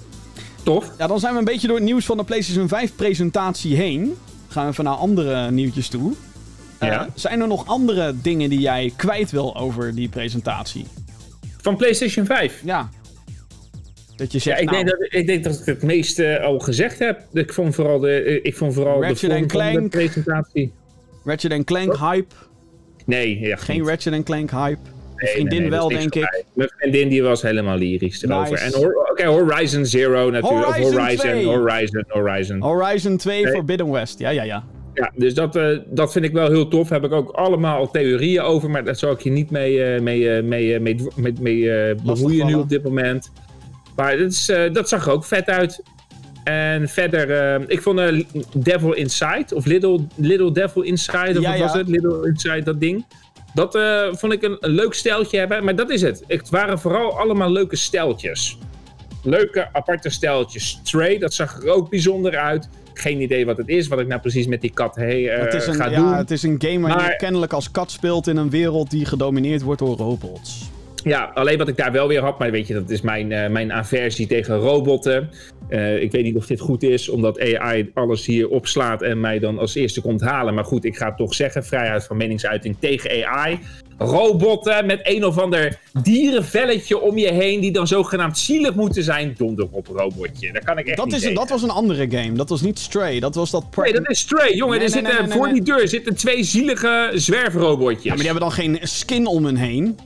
[0.65, 0.91] Tof.
[0.97, 4.15] Ja, dan zijn we een beetje door het nieuws van de PlayStation 5 presentatie heen.
[4.47, 6.13] Gaan we even naar andere nieuwtjes toe.
[6.77, 7.09] Eh, Ja.
[7.15, 10.85] Zijn er nog andere dingen die jij kwijt wil over die presentatie?
[11.61, 12.61] Van PlayStation 5.
[12.65, 12.89] Ja.
[14.15, 16.59] Dat je Ja, zegt, ik, nou, denk dat, ik denk dat ik het meeste al
[16.59, 17.21] gezegd heb.
[17.33, 19.89] Ik vond vooral de, eh, ik vond vooral de Ratchet vorm and van de Clank.
[19.89, 20.71] presentatie.
[21.23, 22.33] Ratchet Clank hype.
[23.05, 24.79] Nee, ja, Geen Ratchet Clank hype.
[25.15, 26.21] Nee, vriendin nee, wel, denk ik.
[26.21, 26.43] mij.
[26.53, 28.63] Mijn vriendin die was helemaal lyrisch erover.
[28.63, 28.93] Nice.
[29.15, 30.65] En Horizon Zero natuurlijk.
[30.65, 31.45] Horizon of Horizon, 2.
[31.45, 32.61] Horizon, Horizon.
[32.61, 33.53] Horizon 2 Nee.
[33.53, 34.19] Forbidden West.
[34.19, 34.63] Ja, ja, ja.
[34.95, 36.89] Ja, dus dat, eh, dat vind ik wel heel tof.
[36.89, 40.31] Heb ik ook allemaal theorieën over, maar daar zal ik je niet mee, eh, mee,
[40.31, 43.31] eh, mee, mee, mee, mee bemoeien nu op dit moment.
[43.95, 45.83] Maar dat, is, dat zag er ook vet uit.
[46.43, 51.73] En verder, ik vond Devil Inside, of Little, Little Devil Inside, of Ja, wat was
[51.73, 51.87] het?
[51.87, 53.05] Little Inside, dat ding.
[53.55, 56.23] Dat eh, vond ik een, een leuk steltje hebben, maar dat is het.
[56.27, 58.57] Het waren vooral allemaal leuke steltjes.
[59.23, 60.79] Leuke, aparte steltjes.
[60.83, 62.69] Stray, dat zag er ook bijzonder uit.
[62.93, 65.67] Geen idee wat het is, wat ik nou precies met die kat hey, het, is
[65.67, 66.13] een, ga ja, doen.
[66.13, 69.61] het is een game waar je kennelijk als kat speelt in een wereld die gedomineerd
[69.61, 70.69] wordt door robots.
[71.05, 73.49] Ja, alleen wat ik daar wel weer had, maar weet je, dat is mijn, eh,
[73.49, 75.29] mijn aversie tegen robotten.
[75.67, 79.39] Eh, ik weet niet of dit goed is, omdat AI alles hier opslaat en mij
[79.39, 80.53] dan als eerste komt halen.
[80.53, 83.59] Maar goed, ik ga het toch zeggen, vrijheid van meningsuiting tegen AI.
[83.97, 89.33] Robotten met een of ander dierenvelletje om je heen, die dan zogenaamd zielig moeten zijn.
[89.37, 91.35] Donder op robotje, daar kan ik echt Dat, niet is tegen.
[91.35, 92.31] dat was een andere game.
[92.31, 93.19] Dat was niet Stray.
[93.19, 93.65] Dat was dat...
[93.75, 94.77] Nee, dat is Stray, jongen.
[94.77, 98.03] Nee, er nee, zitten, nee, voor die deur zitten twee zielige zwerfrobotjes.
[98.03, 99.97] Ja, maar die hebben dan geen skin om hun heen.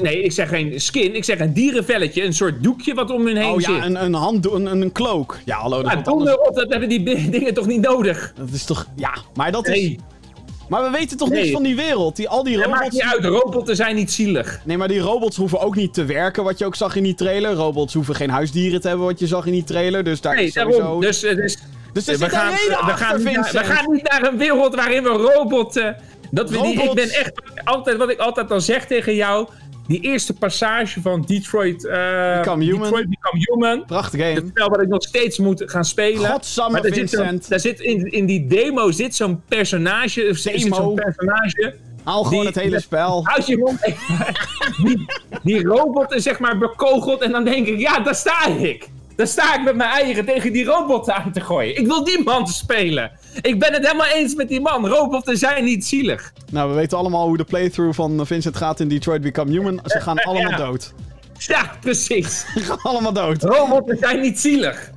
[0.00, 2.24] Nee, ik zeg geen skin, ik zeg een dierenvelletje.
[2.24, 3.64] Een soort doekje wat om hun heen Oh zit.
[3.64, 5.38] ja, een, een handdoek, een, een cloak.
[5.44, 6.36] Ja, hallo, dat Ja, anders.
[6.36, 8.32] op, dat hebben die dingen toch niet nodig?
[8.36, 8.86] Dat is toch...
[8.96, 9.96] Ja, maar dat is...
[10.68, 11.40] Maar we weten toch Nee.
[11.40, 12.16] niks van die wereld?
[12.16, 12.94] Die, al die dat maakt robots...
[12.94, 13.24] niet uit.
[13.24, 14.60] Robotten zijn niet zielig.
[14.64, 17.14] Nee, maar die robots hoeven ook niet te werken, wat je ook zag in die
[17.14, 17.52] trailer.
[17.52, 20.04] Robots hoeven geen huisdieren te hebben, wat je zag in die trailer.
[20.04, 20.78] Dus daar Nee, is sowieso...
[20.80, 21.00] daarom.
[21.00, 21.58] Dus, eh, dus
[21.92, 23.66] Dus er we, gaan, we, achter, gaan niet naar, Vincent.
[23.66, 25.96] we gaan niet naar een wereld waarin we robotten...
[26.30, 26.94] Dat we die, ik Robots.
[26.94, 27.32] ben echt
[27.64, 29.48] altijd, wat ik altijd al zeg tegen jou...
[29.86, 32.82] Die eerste passage van Detroit, eh, Become Human.
[32.82, 33.84] Detroit Become Human.
[33.86, 34.48] Prachtig Het game.
[34.48, 36.30] spel wat ik nog steeds moet gaan spelen.
[36.30, 37.48] Godsamme, Maar daar zit, Vincent.
[37.48, 40.26] daar zit in, in die demo zit zo'n personage.
[40.30, 40.76] Of zit Demo.
[40.76, 41.74] zo'n personage.
[42.04, 43.26] Haal gewoon die- het hele spel.
[43.26, 43.80] Houd je mond.
[44.86, 45.06] die,
[45.42, 47.20] die robot is zeg maar bekogeld.
[47.22, 48.88] En dan denk ik, ja, daar sta ik.
[49.16, 51.76] Daar sta ik met mijn eigen tegen die robot aan te gooien.
[51.76, 53.10] Ik wil die man spelen.
[53.40, 54.86] Ik ben het helemaal eens met die man.
[54.86, 56.32] Robotten zijn niet zielig.
[56.50, 59.80] Nou, we weten allemaal hoe de playthrough van Vincent gaat in Detroit Become Human.
[59.84, 60.56] Ze gaan allemaal ja.
[60.56, 60.92] dood.
[61.38, 62.40] Ja, precies.
[62.54, 63.42] Ze gaan allemaal dood.
[63.42, 64.90] Robotten zijn niet zielig.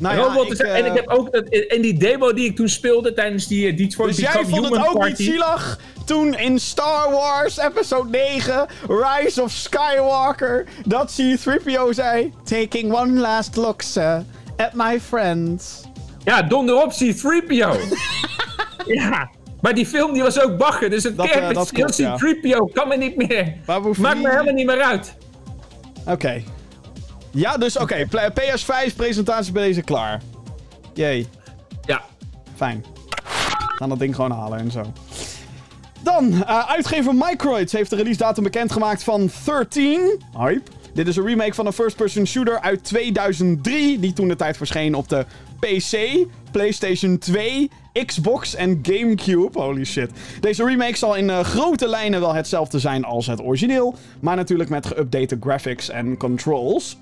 [0.00, 2.68] Nou ja, ik, eh, en ik heb ook dat, in die demo die ik toen
[2.68, 5.08] speelde tijdens die eh, Detroit Dus jij vond het ook party.
[5.08, 12.32] niet zielig toen in Star Wars Episode 9, Rise of Skywalker, dat C-3PO zei...
[12.44, 14.24] Taking one last look, sir,
[14.56, 15.82] at my friends.
[16.24, 17.78] Ja, donder op, C-3PO.
[19.00, 19.30] ja,
[19.60, 22.16] maar die film die was ook bagger, dus het Dat, eh, kerk dat klopt, ja.
[22.16, 23.54] C-3PO kan me niet meer.
[23.66, 25.14] Maakt me helemaal niet meer uit.
[26.06, 26.42] Oké.
[27.30, 28.06] Ja, dus oké.
[28.10, 30.20] pla- PS5 presentatie bij deze klaar.
[30.94, 31.26] Jee,
[31.84, 32.02] Ja,
[32.56, 32.84] fijn.
[33.58, 34.82] We gaan dat ding gewoon halen en zo.
[36.02, 40.20] Dan, eh, uitgever Microids heeft de release datum bekendgemaakt van 13.
[40.38, 40.70] Hype.
[40.94, 44.94] Dit is een remake van een first-person shooter uit 2003, die toen de tijd verscheen
[44.94, 45.26] op de
[45.58, 47.70] PC, PlayStation 2,
[48.06, 49.60] Xbox en GameCube.
[49.60, 50.10] Holy shit.
[50.40, 54.70] Deze remake zal in eh, grote lijnen wel hetzelfde zijn als het origineel, maar natuurlijk
[54.70, 56.96] met geüpdate graphics en controls.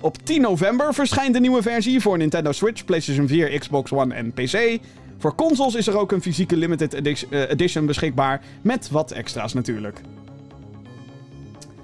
[0.00, 4.32] Op 10 november verschijnt de nieuwe versie voor Nintendo Switch, PlayStation 4, Xbox One en
[4.32, 4.78] PC.
[5.18, 9.54] Voor consoles is er ook een fysieke limited edi- eh, edition beschikbaar, met wat extra's
[9.54, 10.00] natuurlijk.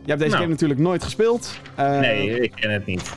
[0.04, 0.42] Je hebt deze Nou.
[0.42, 1.60] game natuurlijk nooit gespeeld.
[1.74, 3.12] Eh, nee, ik ken het niet.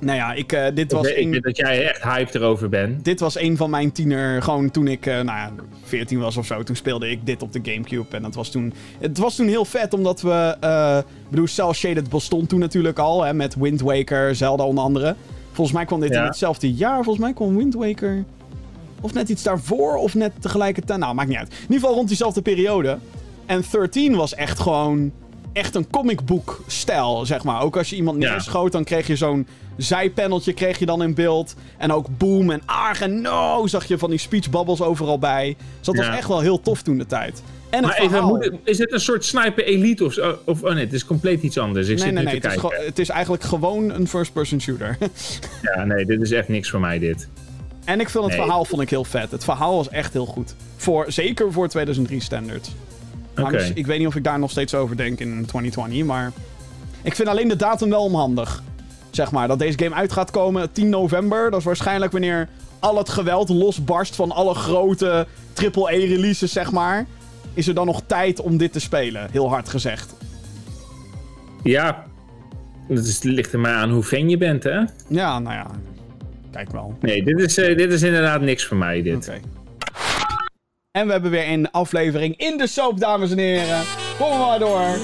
[0.00, 3.04] Nou ja, ik, eh, dit, was ik een, weet dat jij echt hyped erover bent.
[3.04, 4.42] dit was een van mijn tiener...
[4.42, 5.52] Gewoon toen ik, eh, nou ja,
[5.84, 6.62] 14 was of zo.
[6.62, 8.16] Toen speelde ik dit op de Gamecube.
[8.16, 8.72] En dat was toen...
[8.98, 10.56] Het was toen heel vet, omdat we...
[10.60, 13.22] eh, Ik bedoel, Cell Shaded bestond toen natuurlijk al.
[13.24, 15.14] Hè, met Wind Waker, Zelda onder andere.
[15.52, 16.94] Volgens mij kwam dit in hetzelfde jaar.
[17.04, 18.24] Volgens mij kwam Wind Waker...
[19.02, 20.98] Of net iets daarvoor, of net tegelijkertijd.
[20.98, 21.48] Nou, maakt niet uit.
[21.52, 22.98] In ieder geval rond diezelfde periode.
[23.46, 25.12] En 13 was echt gewoon...
[25.52, 27.62] Echt een comicbook stijl, zeg maar.
[27.62, 29.46] Ook als je iemand neerschoot, dan kreeg je zo'n
[29.76, 31.54] zijpaneltje kreeg je dan in beeld.
[31.78, 35.56] En ook boom en arg en no zag je van die speech bubbles overal bij.
[35.76, 37.42] Dus dat was echt wel heel tof toen de tijd.
[37.70, 40.84] En het Maar even, moet is het een soort sniper elite of, of oh nee,
[40.84, 41.88] het is compleet iets anders.
[41.88, 42.40] Ik Nee, zit nee, nee.
[42.40, 42.84] te Het is, kijken.
[42.86, 44.98] het is eigenlijk gewoon een first-person shooter.
[45.74, 47.28] Ja, nee, dit is echt niks voor mij dit.
[47.84, 48.42] en ik vind het Nee.
[48.42, 49.30] verhaal vond ik heel vet.
[49.30, 50.54] Het verhaal was echt heel goed.
[50.76, 52.70] Voor, zeker voor 2003 standards.
[53.74, 56.32] Ik weet niet of ik daar nog steeds over denk in 2020, maar...
[57.02, 58.62] Ik vind alleen de datum wel onhandig.
[59.10, 61.50] Zeg maar, dat deze game uit gaat komen 10 november.
[61.50, 62.48] Dat is waarschijnlijk wanneer
[62.78, 67.06] al het geweld losbarst van alle grote AAA-releases, zeg maar.
[67.54, 69.28] Is er dan nog tijd om dit te spelen?
[69.30, 70.14] Heel hard gezegd.
[71.62, 72.04] Ja,
[72.88, 74.78] het is- ligt er maar aan hoe fan je bent, hè?
[75.08, 75.66] Ja, nou ja.
[76.50, 76.96] Kijk wel.
[77.00, 79.28] Nee, dit is, eh, dit is inderdaad niks voor mij, dit.
[79.28, 79.40] Oké.
[80.92, 83.82] En we hebben weer een aflevering in de soap, dames en heren.
[84.18, 84.98] Kom maar door.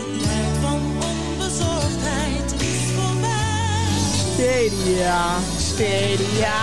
[4.35, 6.55] Stadia, Stadia.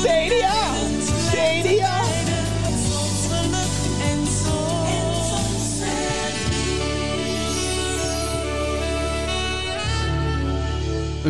[0.00, 0.74] Stadia,
[1.28, 2.07] Stadia.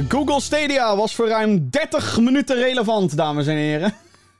[0.08, 3.92] Google Stadia was voor ruim 30 minuten relevant, dames en heren.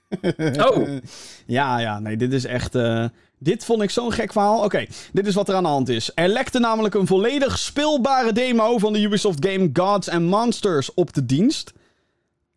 [0.69, 0.89] Oh.
[1.47, 2.75] Ja, ja, nee, dit is echt.
[2.75, 3.05] eh,
[3.39, 4.65] dit vond ik zo'n gek verhaal.
[4.65, 6.11] Oké, dit is wat er aan de hand is.
[6.15, 11.13] Er lekte namelijk een volledig speelbare demo van de Ubisoft game Gods and Monsters op
[11.15, 11.73] de dienst.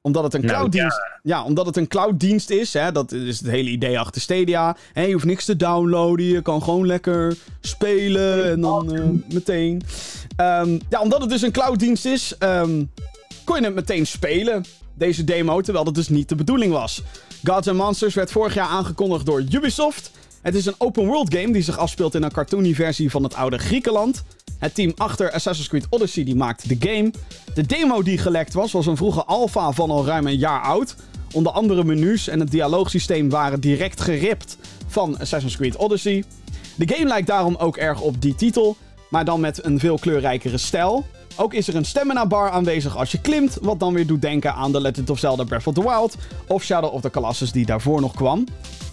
[0.02, 1.44] Omdat het een Nou, clouddienst ja.
[1.44, 2.74] omdat het een clouddienst is.
[2.74, 4.76] Hè, dat is het hele idee achter Stadia.
[4.94, 6.26] Hè, je hoeft niks te downloaden.
[6.26, 9.82] Je kan gewoon lekker spelen en dan eh, meteen.
[10.36, 12.84] Ehm, ja, omdat het dus een clouddienst is, ehm,
[13.44, 14.66] kon je het meteen spelen.
[14.94, 17.02] Deze demo, terwijl dat dus niet de bedoeling was.
[17.44, 20.12] Gods and Monsters werd vorig jaar aangekondigd door Ubisoft.
[20.42, 23.34] Het is een open world game die zich afspeelt in een cartoony versie van het
[23.34, 24.24] oude Griekenland.
[24.58, 27.12] Het team achter Assassin's Creed Odyssey die maakte de game.
[27.54, 30.96] De demo die gelekt was, was een vroege alpha van al ruim een jaar oud.
[31.34, 34.58] Onder andere menus en het dialoogsysteem waren direct geript
[34.88, 36.24] van Assassin's Creed Odyssey.
[36.76, 38.78] De game lijkt daarom ook erg op die titel,
[39.10, 41.06] maar dan met een veel kleurrijkere stijl.
[41.36, 44.54] Ook is er een stamina bar aanwezig als je klimt, wat dan weer doet denken
[44.54, 46.16] aan The Legend of Zelda Breath of the Wild
[46.48, 48.46] of Shadow of the Colossus die daarvoor nog kwam.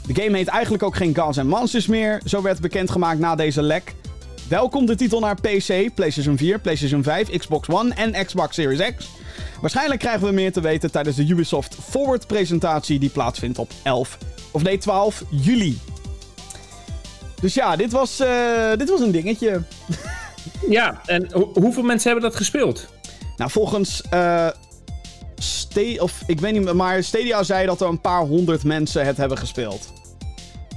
[0.09, 3.95] De game heet eigenlijk ook geen and Monsters meer, zo werd bekendgemaakt na deze lek.
[4.49, 8.95] Wel komt de titel naar PC, PlayStation 4, PlayStation 5, Xbox One en Xbox Series
[8.97, 9.09] X.
[9.61, 14.19] Waarschijnlijk krijgen we meer te weten tijdens de Ubisoft Forward presentatie die plaatsvindt op 11,
[14.51, 15.79] of nee 12 juli.
[17.41, 19.63] Dus ja, dit was, eh, dit was een dingetje.
[20.69, 22.87] Ja, en ho- hoeveel mensen hebben dat gespeeld?
[23.37, 24.03] Nou, volgens.
[25.39, 29.07] Sta- of ik weet niet meer, maar Stadia zei dat er een paar honderd mensen
[29.07, 29.93] het hebben gespeeld.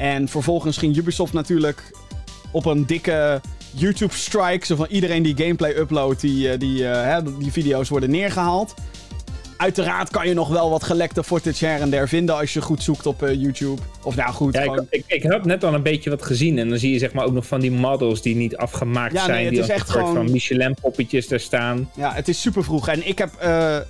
[0.02, 1.92] En vervolgens ging Ubisoft natuurlijk
[2.52, 3.42] op een dikke
[3.72, 4.66] YouTube-strike.
[4.66, 8.74] Zo van iedereen die gameplay uploadt, die, eh, die, eh, hè, die video's worden neergehaald.
[9.58, 12.84] Uiteraard kan je nog wel wat gelekte footage her en der vinden als je goed
[12.84, 13.82] zoekt op eh, YouTube.
[14.04, 14.88] Of nou goed, Ja, gewoon...
[14.90, 16.58] ik, ik, ik heb net al een beetje wat gezien.
[16.60, 19.26] En dan zie je zeg maar ook nog van die models die niet afgemaakt Ja,
[19.26, 19.46] nee, zijn.
[19.46, 21.90] het die is echt gewoon- van Michelin-poppetjes daar staan.
[21.96, 22.88] Ja, het is super vroeg.
[22.88, 23.30] En ik heb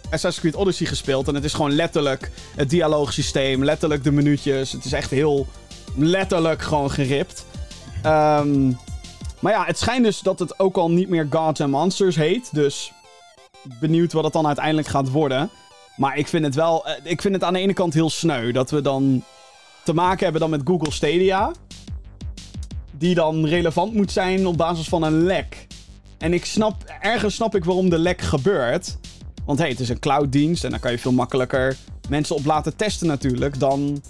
[0.10, 1.28] Assassin's Creed Odyssey gespeeld.
[1.28, 4.72] En het is gewoon letterlijk het dialoogsysteem, letterlijk de minuutjes.
[4.72, 5.48] Het is echt heel
[5.96, 7.46] letterlijk gewoon geript.
[8.02, 8.72] Ehm,
[9.40, 12.50] maar ja, het schijnt dus dat het ook al niet meer Gods and Monsters heet.
[12.54, 12.92] Dus
[13.80, 15.50] benieuwd wat het dan uiteindelijk gaat worden.
[15.96, 16.88] Maar ik vind het wel.
[16.88, 19.24] eh, ik vind het aan de ene kant heel sneu dat we dan
[19.84, 21.52] te maken hebben dan met Google Stadia.
[22.92, 25.68] Die dan relevant moet zijn op basis van een lek.
[26.18, 28.98] En ik snap, ergens snap ik waarom de lek gebeurt.
[29.46, 31.78] Want hey, het is een clouddienst en daar kan je veel makkelijker
[32.10, 33.60] mensen op laten testen natuurlijk.
[33.60, 34.02] Dan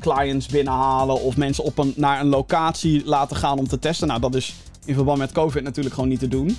[0.00, 4.08] clients binnenhalen of mensen op een, naar een locatie laten gaan om te testen.
[4.08, 4.54] Nou, dat is
[4.84, 6.58] in verband met COVID natuurlijk gewoon niet te doen.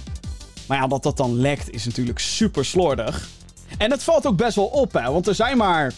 [0.68, 3.27] Maar ja, dat dat dan lekt is natuurlijk super slordig.
[3.77, 5.11] En het valt ook best wel op, hè.
[5.11, 5.93] Want er zijn maar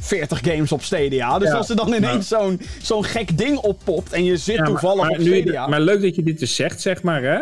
[0.00, 1.38] 40 games op Stadia.
[1.38, 4.60] Dus Ja, als er dan ineens zo'n zo'n gek ding oppopt en je zit Ja,
[4.60, 5.66] maar- toevallig maar, op Stadia...
[5.66, 7.38] maar leuk dat je dit dus zegt, zeg maar, hè?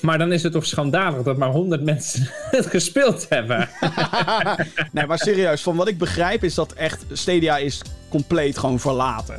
[0.00, 3.68] Maar dan is het toch schandalig dat maar 100 mensen het gespeeld hebben.
[4.92, 7.80] Nee, maar serieus, van wat ik begrijp is dat echt Stadia is
[8.12, 9.34] compleet gewoon verlaten.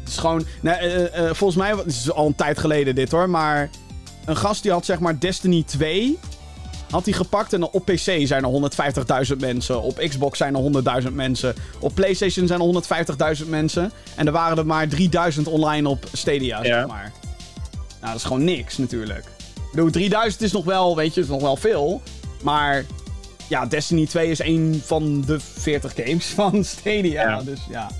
[0.00, 3.10] Het is gewoon, nee, eh, eh, volgens mij, het is al een tijd geleden dit
[3.10, 3.70] hoor, maar
[4.24, 6.18] een gast die had zeg maar Destiny 2,
[6.90, 8.50] had hij gepakt en op PC zijn er
[9.30, 10.60] 150.000 mensen, op Xbox zijn er
[11.02, 12.66] 100.000 mensen, op PlayStation zijn er
[13.42, 16.78] 150.000 mensen en er waren er maar 3000 online op Stadia, Ja.
[16.78, 17.12] zeg maar.
[18.00, 19.24] Nou, dat is gewoon niks natuurlijk.
[19.56, 22.02] Ik bedoel, 3000 is nog wel, weet je, is nog wel veel,
[22.42, 22.84] maar
[23.50, 27.22] ja, Destiny 2 is een van de 40 games van Stadia.
[27.28, 27.42] Ja.
[27.42, 27.90] Dus ja.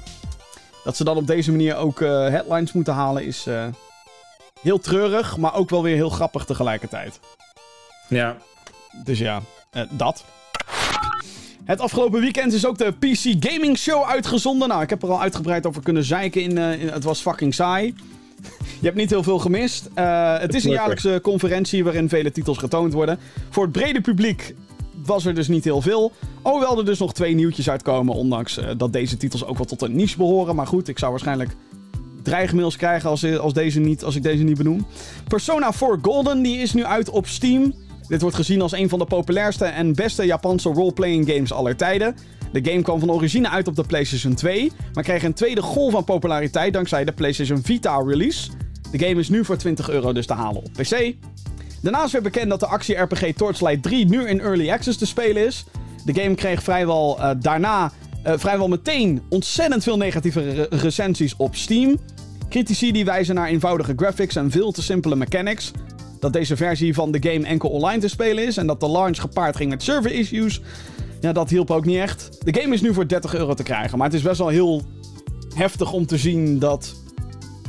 [0.85, 3.67] Dat ze dan op deze manier ook eh, headlines moeten halen is eh,
[4.63, 7.21] heel treurig, maar ook wel weer heel grappig tegelijkertijd.
[8.09, 8.37] ja.
[9.05, 9.41] Dus ja,
[9.71, 10.25] eh, dat.
[11.65, 14.69] Het afgelopen weekend is ook de PC Gaming Show uitgezonden.
[14.69, 16.43] Nou, ik heb er al uitgebreid over kunnen zeiken.
[16.43, 17.95] In, in- het was fucking saai.
[18.81, 19.89] Je hebt niet heel veel gemist.
[19.95, 23.19] Het is een jaarlijkse conferentie waarin vele titels getoond worden.
[23.51, 24.55] Voor het brede publiek
[25.05, 26.13] was er dus niet heel veel.
[26.43, 28.15] Alhoewel er dus nog twee nieuwtjes uitkomen.
[28.15, 30.57] Ondanks eh, dat deze titels ook wel tot een niche behoren.
[30.57, 31.57] Maar goed, ik zou waarschijnlijk
[32.23, 34.87] dreigmails krijgen als, als, deze niet, als ik deze niet benoem.
[35.29, 37.75] Persona 4 Golden die is nu uit op Steam.
[38.09, 42.17] Dit wordt gezien als een van de populairste en beste Japanse roleplaying games aller tijden.
[42.53, 45.97] De game kwam van origine uit op de PlayStation 2, maar kreeg een tweede golf
[45.97, 48.51] aan populariteit dankzij de PlayStation Vita release.
[48.91, 51.15] De game is nu voor 20 euro dus te halen op PC.
[51.83, 55.65] Daarnaast werd bekend dat de actie-RPG Torchlight 3 nu in Early Access te spelen is.
[56.05, 57.93] De game kreeg vrijwel eh, daarna,
[58.23, 61.99] eh, vrijwel meteen ontzettend veel negatieve re- recensies op Steam.
[62.49, 65.71] Critici die wijzen naar eenvoudige graphics en veel te simpele mechanics.
[66.21, 69.21] Dat deze versie van de game enkel online te spelen is en dat de launch
[69.21, 70.61] gepaard ging met server issues.
[71.21, 72.29] Ja, dat hielp ook niet echt.
[72.45, 74.83] De game is nu voor 30 euro te krijgen, maar het is best wel heel
[75.55, 76.95] heftig om te zien dat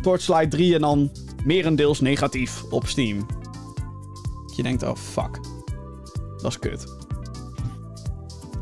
[0.02, 1.12] Torchlight 3 en dan
[1.44, 3.26] merendeels negatief op Steam.
[4.56, 5.40] Je denkt, oh fuck.
[6.42, 6.86] Dat is kut.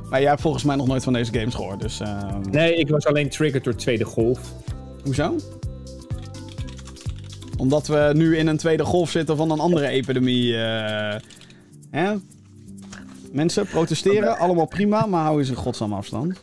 [0.09, 1.99] Maar jij hebt volgens mij nog nooit van deze games gehoord, dus...
[1.99, 4.53] eh, Nee, ik was alleen triggered door tweede golf.
[5.03, 5.35] Hoezo?
[7.57, 10.55] Omdat we nu in een tweede golf zitten van een andere epidemie.
[10.57, 11.19] eh,
[11.91, 12.13] hè?
[13.31, 16.41] Mensen protesteren, allemaal prima, maar hou eens in godsnaam afstand.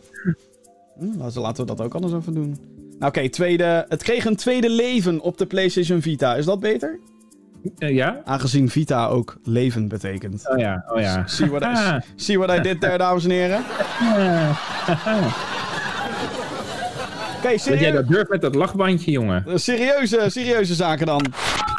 [0.99, 2.57] Hm, laten, laten we dat ook anders even doen.
[2.99, 3.87] Nou, oké, tweede.
[3.89, 6.35] Het kreeg een tweede leven op de PlayStation Vita.
[6.37, 6.99] Is dat beter?
[7.79, 8.21] Eh, ja?
[8.25, 10.49] Aangezien Vita ook leven betekent.
[10.51, 11.23] Oh ja, oh ja.
[11.27, 12.01] See what, I, Ah.
[12.17, 13.65] see what I did there, dames en heren?
[17.37, 17.93] Oké, Dat jij serieus.
[17.93, 19.45] dat durft met dat lachbandje, jongen.
[19.61, 21.25] Serieuze, serieuze zaken dan.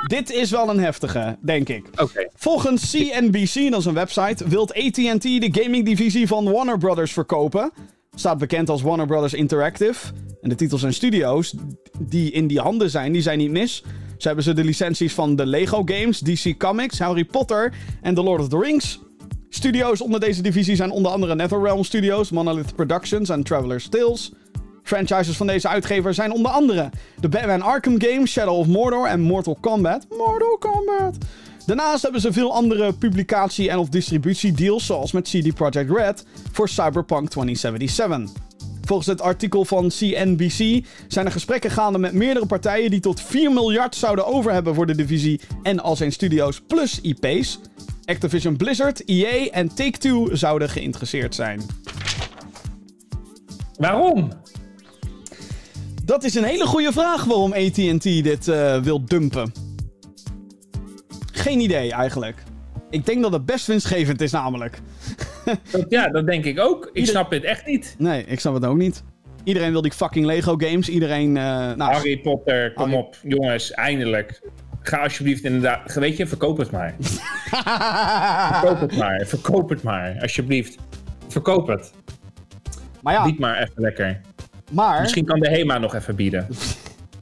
[0.07, 1.85] Dit is wel een heftige, denk ik.
[1.95, 2.27] Oké.
[2.35, 7.71] Volgens CNBC, dat is een website, wilt AT&T de gamingdivisie van Warner Brothers verkopen.
[8.15, 10.13] Staat bekend als Warner Brothers Interactive.
[10.41, 11.53] En de titels en studio's
[11.99, 13.83] die in die handen zijn, die zijn niet mis.
[14.17, 18.23] Ze hebben ze de licenties van de Lego games, DC Comics, Harry Potter en The
[18.23, 18.99] Lord of the Rings.
[19.49, 24.31] Studio's onder deze divisie zijn onder andere NetherRealm Studios, Monolith Productions en Traveler's Tales.
[24.83, 26.89] Franchises van deze uitgever zijn onder andere
[27.19, 30.05] de Batman Arkham games, Shadow of Mordor en Mortal Kombat.
[30.09, 31.17] Mortal Kombat!
[31.65, 36.69] Daarnaast hebben ze veel andere publicatie- en of distributiedeals, zoals met CD Projekt Red voor
[36.69, 38.46] Cyberpunk 2077.
[38.87, 43.51] Volgens het artikel van CNBC zijn er gesprekken gaande met meerdere partijen die tot 4
[43.51, 47.59] miljard zouden over hebben voor de divisie en al zijn studio's plus IP's.
[48.05, 51.61] Activision Blizzard, EA en Take-Two zouden geïnteresseerd zijn.
[53.77, 54.31] Waarom?
[56.03, 59.51] Dat is een hele goede vraag waarom AT&T dit eh, wil dumpen.
[61.31, 62.43] Geen idee eigenlijk.
[62.89, 64.81] Ik denk dat het best winstgevend is namelijk.
[65.71, 66.85] Dat- ja, dat denk ik ook.
[66.85, 67.95] Ik Ieder- snap het echt niet.
[67.97, 69.03] Nee, ik snap het ook niet.
[69.43, 70.89] Iedereen wil die fucking Lego games.
[70.89, 71.37] Iedereen...
[71.37, 73.15] eh nou, Harry Potter, kom Harry- op.
[73.23, 74.41] Jongens, eindelijk.
[74.81, 75.93] Ga alsjeblieft inderdaad...
[75.93, 76.95] Weet je, verkoop het maar.
[78.61, 79.25] verkoop het maar.
[79.25, 80.77] Verkoop het maar, alsjeblieft.
[81.27, 81.91] Verkoop het.
[83.01, 84.21] maar ja, Bied maar even lekker.
[84.71, 86.47] maar, Misschien kan de HEMA nog even bieden.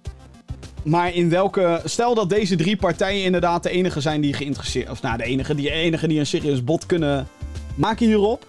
[0.83, 1.81] maar in welke...
[1.83, 4.89] Stel dat deze drie partijen inderdaad de enige zijn die geïnteresseerd...
[4.89, 7.27] Of nou, de enige die, enige die een serieus bod kunnen
[7.75, 8.45] maken hierop.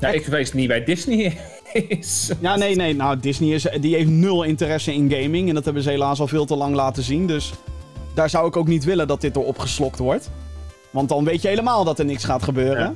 [0.00, 1.38] Nou, ik weet niet bij Disney
[1.72, 2.30] is.
[2.40, 2.94] Ja, nee, nee.
[2.94, 5.48] Nou, Disney is, die heeft nul interesse in gaming.
[5.48, 7.26] En dat hebben ze helaas al veel te lang laten zien.
[7.26, 7.52] Dus
[8.14, 10.30] daar zou ik ook niet willen dat dit erop geslokt wordt.
[10.90, 12.82] Want dan weet je helemaal dat er niks gaat gebeuren.
[12.82, 12.94] Ja.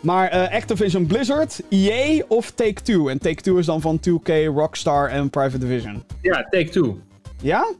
[0.00, 3.08] Maar eh, Activision Blizzard, EA of Take-Two?
[3.08, 6.02] En Take-Two is dan van 2K, Rockstar en Private Division.
[6.20, 6.98] Ja, Take Two.
[7.42, 7.72] Ja?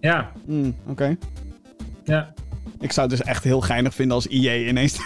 [0.00, 1.16] Ja, Hmm, Oké.
[2.04, 2.32] ja.
[2.80, 4.96] Ik zou het dus echt heel geinig vinden als EA ineens...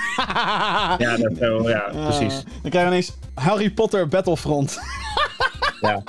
[0.98, 2.38] Ja, dat zo, ja, precies.
[2.38, 4.78] Eh, dan krijg je ineens Harry Potter Battlefront.
[5.80, 6.02] Ja.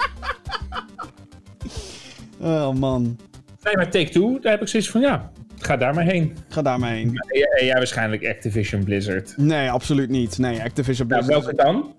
[2.67, 3.17] oh man.
[3.63, 6.37] Nee, maar Take Two, daar heb ik zoiets van, ja, ga daar maar heen.
[6.49, 7.13] Ga daar maar heen.
[7.59, 9.33] En jij waarschijnlijk Activision Blizzard.
[9.37, 10.37] Nee, absoluut niet.
[10.37, 11.45] Nee, Activision Nou, Blizzard.
[11.55, 11.93] welke dan?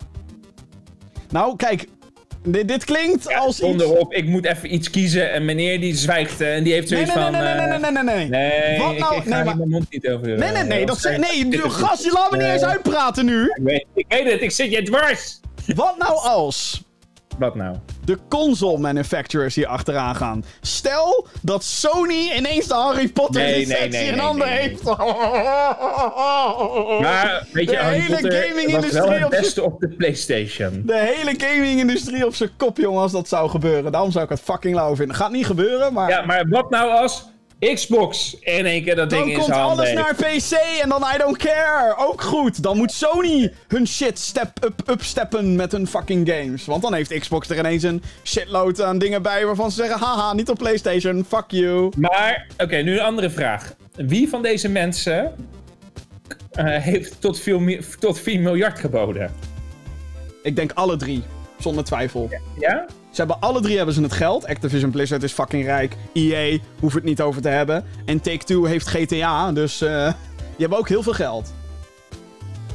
[1.31, 1.87] Nou, kijk.
[2.47, 3.85] Dit, dit klinkt Ja, als iets...
[4.09, 7.25] ik moet even iets kiezen en meneer die zwijgt eh, en die heeft zoiets nee,
[7.31, 7.43] nee, van...
[7.45, 8.29] nee, nee, eh, nee, nee, nee, nee.
[8.29, 9.17] Nee, Wat ik, nou?
[9.17, 10.27] ik ga Nee, maar- mijn mond niet over...
[10.27, 11.17] Nee, nee, eh, nee, dat zeg...
[11.17, 13.43] Nee, is- gast, je laat me niet eens uitpraten nu.
[13.43, 15.41] Ik weet, ik weet het, ik zit je dwars!
[15.75, 16.83] Wat nou als
[17.39, 17.77] Wat nou?
[18.05, 20.45] de console manufacturers hier achteraan gaan?
[20.61, 24.69] Stel dat Sony ineens de Harry Potter Nee, licentie nee, in nee, handen nee, nee.
[24.69, 24.83] heeft.
[27.01, 30.83] Maar, weet je, De Harry hele gaming-industrie op beste op de Playstation.
[30.87, 33.93] De hele gaming-industrie op zijn kop, jongen, als dat zou gebeuren.
[33.93, 35.17] Daarom zou ik het fucking lauw vinden.
[35.17, 36.09] Gaat niet gebeuren, maar...
[36.09, 37.33] Ja, maar wat nou als
[37.73, 40.21] Xbox in één keer dat ding Dan in komt zijn handen alles heeft?
[40.21, 41.97] naar PC en dan I don't care.
[41.97, 42.63] Ook goed.
[42.63, 46.65] Dan moet Sony hun shit step up, upsteppen met hun fucking games.
[46.65, 49.99] Want dan heeft Xbox er ineens een shitload aan dingen bij waarvan ze zeggen...
[49.99, 51.25] Haha, niet op PlayStation.
[51.29, 51.93] Fuck you.
[51.97, 53.75] Maar, oké, nu een andere vraag.
[53.95, 55.35] Wie van deze mensen
[56.51, 59.33] eh, heeft tot, veel tot 4 miljard geboden?
[60.43, 61.23] Ik denk alle drie.
[61.59, 62.31] Zonder twijfel.
[62.59, 62.87] Ja?
[63.15, 64.47] Ze hebben alle drie hebben ze het geld.
[64.47, 65.97] Activision Blizzard is fucking rijk.
[66.13, 67.85] EA hoeft het niet over te hebben.
[68.05, 69.53] En Take-Two heeft GTA.
[69.53, 71.53] Dus eh die hebben ook heel veel geld.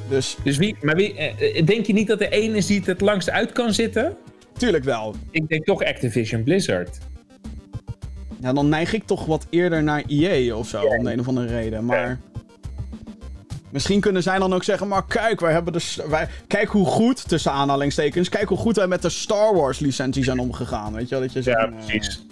[0.10, 2.88] Dus Dus wie, maar wie, eh, denk je niet dat er één is die het
[2.88, 4.18] het langst uit kan zitten?
[4.57, 5.16] tuurlijk wel.
[5.32, 6.98] Ik denk toch Activision Blizzard.
[8.41, 11.28] Ja, dan neig ik toch wat eerder naar EA of zo, om de een of
[11.28, 11.86] andere reden.
[11.86, 12.20] Maar.
[13.71, 17.27] Misschien kunnen zij dan ook zeggen, maar kijk, wij hebben de, wij, kijk hoe goed,
[17.27, 20.93] tussen aanhalingstekens, kijk hoe goed wij met de Star Wars licentie zijn omgegaan.
[20.93, 22.25] Weet je wel, dat je zegt, Ja, eh, precies.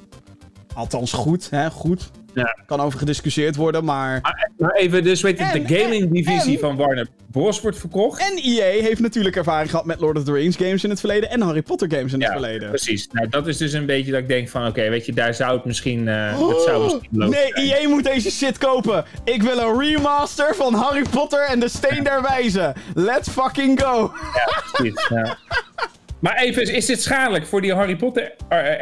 [0.73, 2.11] althans goed, hè, goed.
[2.41, 2.57] Ja.
[2.65, 4.19] Kan over gediscussieerd worden, maar...
[4.21, 7.61] Maar, maar even, dus weet je, de gaming divisie en- van Warner Bros.
[7.61, 8.21] wordt verkocht.
[8.21, 11.29] En EA heeft natuurlijk ervaring gehad met Lord of the Rings games in het verleden
[11.29, 12.69] en Harry Potter games in het verleden.
[12.69, 13.07] precies.
[13.11, 15.55] Nou, dat is dus een beetje dat ik denk van, oké, weet je, daar zou
[15.55, 17.73] het misschien, eh het zou misschien Oh, logisch nee.
[17.73, 19.05] EA moet deze shit kopen.
[19.23, 22.73] Ik wil een remaster van Harry Potter en de Steen der Wijze.
[22.95, 24.11] Let's fucking go.
[24.33, 25.37] Ja, zoiets, ja.
[26.19, 28.35] Maar even, is dit schadelijk voor die Harry Potter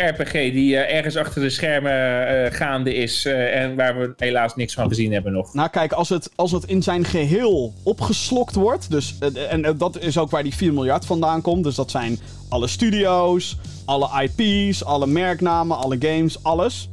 [0.10, 4.56] RPG die eh, ergens achter de schermen eh, gaande is eh, en waar we helaas
[4.56, 5.54] niks van gezien hebben nog?
[5.54, 9.18] Nou kijk, als het, als het in zijn geheel opgeslokt wordt, dus,
[9.50, 13.58] en dat is ook waar die 4 miljard vandaan komt, dus dat zijn alle studio's,
[13.86, 16.90] alle IP's, alle merknamen, alle games, alles.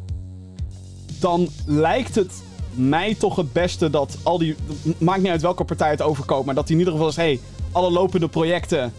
[1.21, 2.33] Dan lijkt het
[2.75, 4.57] mij toch het beste dat al die,
[4.99, 7.41] maakt niet uit welke partij het overkoopt, maar dat die in ieder geval is, hey,
[7.73, 8.93] alle lopende projecten,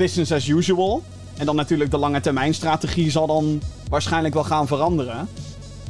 [0.00, 1.02] business as usual.
[1.36, 5.28] En dan natuurlijk de lange termijn strategie zal dan waarschijnlijk wel gaan veranderen.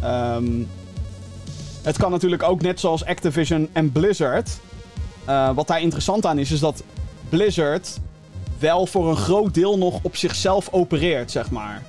[0.03, 0.45] Ehm
[1.82, 4.59] het kan natuurlijk ook net zoals Activision en Blizzard.
[5.24, 6.82] Eh, wat daar interessant aan is, is dat
[7.28, 7.99] Blizzard
[8.59, 11.82] wel voor een groot deel nog op zichzelf opereert, zeg maar.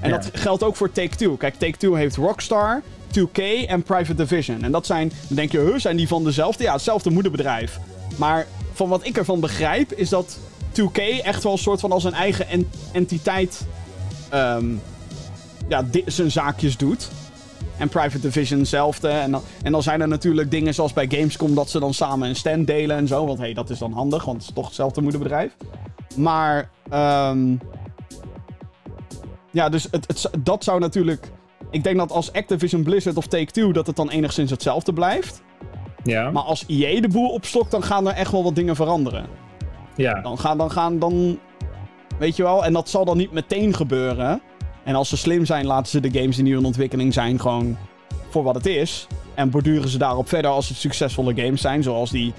[0.00, 0.16] En Ja.
[0.16, 1.36] dat geldt ook voor Take-Two.
[1.36, 4.62] Kijk, Take-Two heeft Rockstar, 2K en Private Division.
[4.62, 6.64] En dat zijn, dan denk je, huh, zijn die van dezelfde?
[6.64, 7.78] Ja, hetzelfde moederbedrijf.
[8.16, 10.38] Maar van wat ik ervan begrijp, is dat
[10.80, 13.66] 2K echt wel een soort van als een eigen en- entiteit
[14.30, 14.66] ehm,
[15.68, 17.08] ja, zijn zaakjes doet.
[17.78, 19.08] En Private Division hetzelfde.
[19.08, 22.28] En dan, en dan zijn er natuurlijk dingen zoals bij Gamescom dat ze dan samen
[22.28, 23.26] een stand delen en zo.
[23.26, 25.56] Want hé, hey, dat is dan handig, want het is toch hetzelfde moederbedrijf.
[26.16, 27.56] Maar, ehm
[29.50, 31.30] ja, dus het, het, dat zou natuurlijk...
[31.70, 35.42] Ik denk dat als Activision Blizzard of Take-Two dat het dan enigszins hetzelfde blijft.
[36.02, 39.26] Ja, Maar als EA de boel opstokt, dan gaan er echt wel wat dingen veranderen.
[39.96, 40.20] Ja.
[40.20, 41.38] Dan gaan, dan gaan, dan...
[42.18, 42.64] Weet je wel?
[42.64, 44.40] En dat zal dan niet meteen gebeuren.
[44.84, 47.76] En als ze slim zijn, laten ze de games die nu in ontwikkeling zijn gewoon
[48.28, 49.06] voor wat het is.
[49.34, 51.82] En borduren ze daarop verder als het succesvolle games zijn.
[51.82, 52.32] Zoals die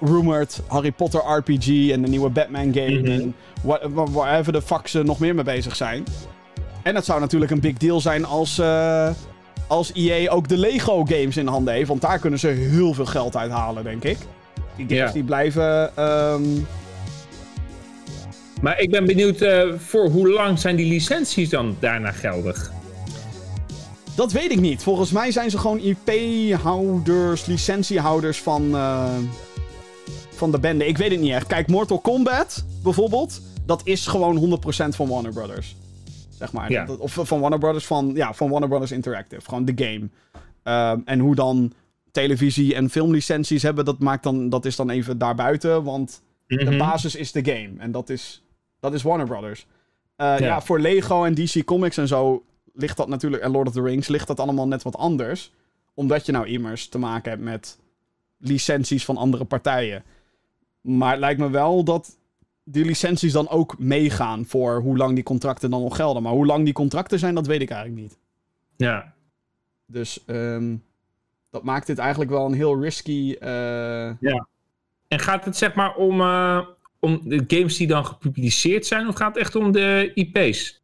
[0.00, 2.98] rumored Harry Potter RPG en de nieuwe Batman game.
[3.00, 3.06] Mhm.
[3.10, 3.80] En wa-
[4.10, 6.04] whatever de fuck ze nog meer mee bezig zijn.
[6.82, 9.10] En het zou natuurlijk een big deal zijn als, eh,
[9.66, 11.88] als EA ook de Lego games in handen heeft.
[11.88, 14.18] Want daar kunnen ze heel veel geld uit halen, denk ik.
[14.76, 15.96] Die games die blijven...
[15.96, 16.42] ehm,
[18.62, 22.72] Maar ik ben benieuwd, eh, voor hoe lang zijn die licenties dan daarna geldig?
[24.16, 24.82] Dat weet ik niet.
[24.82, 29.16] Volgens mij zijn ze gewoon IP-houders, licentiehouders van, eh,
[30.30, 30.86] van de bende.
[30.86, 31.46] Ik weet het niet echt.
[31.46, 35.76] Kijk, Mortal Kombat bijvoorbeeld, dat is gewoon 100% van Warner Brothers.
[36.38, 36.70] Zeg maar.
[36.70, 36.86] Ja.
[36.98, 39.42] Of van Warner Brothers, van, ja, van Warner Brothers Interactive.
[39.44, 40.08] Gewoon de game.
[40.62, 41.72] Ehm, en hoe dan
[42.12, 45.82] televisie- en filmlicenties hebben, dat, maakt dan, dat is dan even daarbuiten.
[45.84, 46.78] Want de Mhm.
[46.78, 47.70] basis is de game.
[47.78, 48.42] En dat is,
[48.80, 49.66] dat is Warner Brothers.
[50.16, 50.36] Eh, ja.
[50.38, 50.60] Ja.
[50.60, 53.42] voor Lego en DC Comics en zo ligt dat natuurlijk...
[53.42, 55.52] En Lord of the Rings ligt dat allemaal net wat anders.
[55.94, 57.78] Omdat je nou immers te maken hebt met
[58.38, 60.04] licenties van andere partijen.
[60.80, 62.16] Maar het lijkt me wel dat
[62.64, 64.44] die licenties dan ook meegaan...
[64.44, 66.22] voor hoe lang die contracten dan nog gelden.
[66.22, 68.18] Maar hoe lang die contracten zijn, dat weet ik eigenlijk niet.
[68.76, 69.14] Ja.
[69.86, 70.76] Dus ehm,
[71.50, 73.36] dat maakt dit eigenlijk wel een heel risky...
[73.40, 74.06] eh,
[75.08, 76.60] En gaat het zeg maar om, eh,
[77.00, 80.80] om de games die dan gepubliceerd zijn, of gaat het echt om de IP's?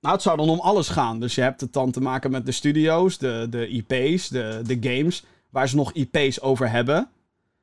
[0.00, 1.20] Nou, het zou dan om alles gaan.
[1.20, 4.76] Dus je hebt het dan te maken met de studio's, de, de IP's, de, de
[4.80, 7.08] games, waar ze nog IP's over hebben.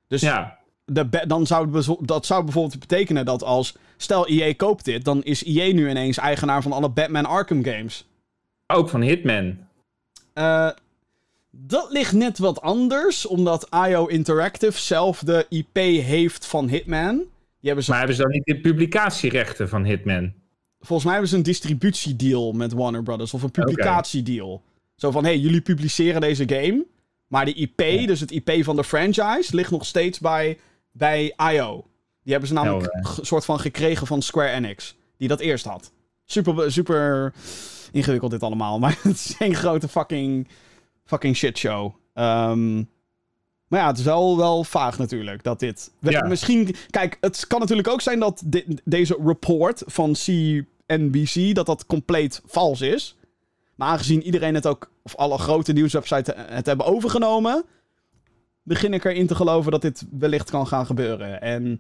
[0.08, 0.58] Dus Ja.
[0.86, 5.44] de, dan zou dat zou bijvoorbeeld betekenen dat als, stel EA koopt dit, dan is
[5.44, 8.06] EA nu ineens eigenaar van alle Batman Arkham games.
[8.68, 9.58] Ook van Hitman.
[10.34, 10.70] Eh,
[11.52, 17.24] dat ligt net wat anders, omdat IO Interactive zelf de IP heeft van Hitman.
[17.64, 20.34] Die hebben ze, Maar hebben ze dan niet de publicatierechten van Hitman?
[20.80, 24.64] volgens mij hebben ze een distributiedeal met Warner Brothers, of een publicatiedeal.
[24.96, 26.86] Zo van, hey, jullie publiceren deze game,
[27.28, 30.58] maar de IP, dus het IP van de franchise, ligt nog steeds bij,
[30.92, 31.86] bij IO.
[32.24, 35.92] Die hebben ze namelijk een soort van gekregen van Square Enix, die dat eerst had.
[36.26, 37.34] Super, super
[37.92, 40.48] ingewikkeld dit allemaal, maar het is een grote fucking,
[41.04, 41.94] fucking shitshow.
[42.14, 42.84] Ehm
[43.74, 45.92] maar ja, het is wel, wel vaag natuurlijk dat dit...
[46.00, 46.28] Ja.
[46.28, 46.76] Misschien...
[46.90, 48.44] Kijk, het kan natuurlijk ook zijn dat
[48.84, 51.56] deze report van CNBC...
[51.56, 53.18] dat dat compleet vals is.
[53.76, 54.92] Maar aangezien iedereen het ook...
[55.04, 57.64] of alle grote nieuwswebsites het hebben overgenomen...
[58.64, 61.42] begin ik erin te geloven dat dit wellicht kan gaan gebeuren.
[61.42, 61.80] En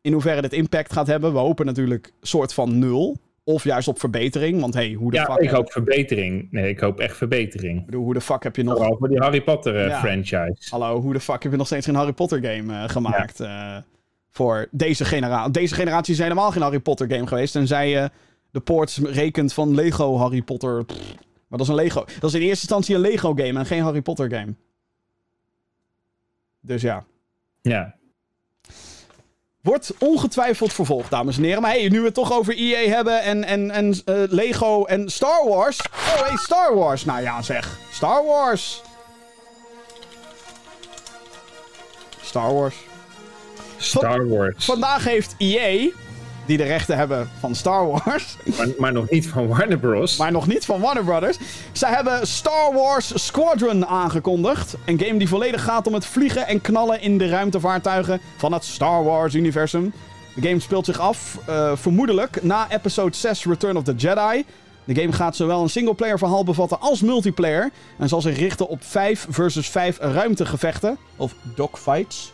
[0.00, 1.32] in hoeverre dit impact gaat hebben...
[1.32, 3.16] we hopen natuurlijk soort van nul.
[3.44, 4.60] Of juist op verbetering.
[4.60, 6.48] Want hey, hoe de, Ja, fuck, ik hoop verbetering.
[6.50, 7.78] Nee, ik hoop echt verbetering.
[7.80, 8.76] ik bedoel, hoe de fuck heb je nog...
[8.76, 9.98] Vooral voor die Harry Potter eh, Ja.
[10.00, 10.70] franchise.
[10.70, 13.40] Hallo, hoe de fuck heb je nog steeds geen Harry Potter game eh, gemaakt?
[13.40, 13.76] eh,
[14.30, 15.52] voor deze generatie.
[15.52, 17.52] Deze generatie is helemaal geen Harry Potter game geweest.
[17.52, 18.10] Tenzij je
[18.50, 20.84] de ports rekent van Lego Harry Potter.
[20.84, 21.14] Pff,
[21.48, 22.04] maar dat is een Lego.
[22.20, 24.54] Dat is in eerste instantie een Lego game en geen Harry Potter game.
[26.60, 27.04] Dus ja.
[27.62, 27.94] Ja.
[29.64, 31.62] Wordt ongetwijfeld vervolgd, dames en heren.
[31.62, 35.08] Maar hey, nu we het toch over EA hebben en, en, en eh, Lego en
[35.08, 35.80] Star Wars.
[35.80, 37.04] Oh, hey, Star Wars.
[37.04, 37.78] Nou ja, zeg.
[37.90, 38.82] Star Wars.
[42.20, 42.76] Star Wars.
[43.76, 44.64] Star Wars.
[44.64, 45.90] Vandaag heeft EA
[46.46, 48.36] die de rechten hebben van Star Wars.
[48.56, 50.16] Maar, maar nog niet van Warner Bros.
[50.16, 51.38] maar nog niet van Warner Brothers.
[51.72, 54.76] Zij hebben Star Wars Squadron aangekondigd.
[54.84, 58.64] Een game die volledig gaat om het vliegen en knallen in de ruimtevaartuigen van het
[58.64, 59.92] Star Wars-universum.
[60.34, 64.44] De game speelt zich af, eh, vermoedelijk, na episode 6 Return of the Jedi.
[64.84, 67.70] De game gaat zowel een singleplayer verhaal bevatten als multiplayer.
[67.98, 70.98] En zal zich richten op 5 versus 5 ruimtegevechten.
[71.16, 72.32] Of dogfights.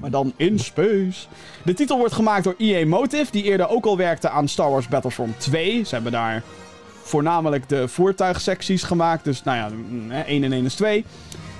[0.00, 1.26] Maar dan in space.
[1.64, 4.88] De titel wordt gemaakt door EA Motive, die eerder ook al werkte aan Star Wars
[4.88, 5.84] Battlefront 2.
[5.84, 6.42] Ze hebben daar
[7.02, 9.24] voornamelijk de voertuigsecties gemaakt.
[9.24, 11.04] Dus nou ja, mm, hè, 1 en 1 is 2.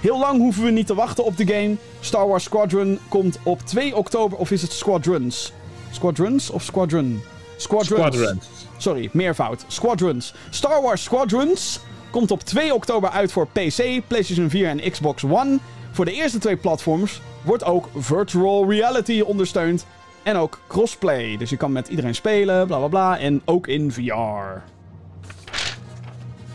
[0.00, 1.76] Heel lang hoeven we niet te wachten op de game.
[2.00, 4.38] Star Wars Squadron komt op 2 oktober.
[4.38, 5.52] Of is het Squadrons?
[5.90, 7.22] Squadrons of Squadron?
[7.56, 8.14] Squadrons.
[8.16, 8.40] Squadron.
[8.76, 9.64] Sorry, meervoud.
[9.66, 10.34] Squadrons.
[10.50, 11.80] Star Wars Squadrons
[12.10, 15.58] komt op 2 oktober uit voor PC, PlayStation 4 en Xbox One.
[15.92, 19.86] Voor de eerste twee platforms wordt ook virtual reality ondersteund.
[20.22, 21.36] En ook crossplay.
[21.36, 23.18] Dus je kan met iedereen spelen, bla bla bla.
[23.18, 24.62] En ook in VR.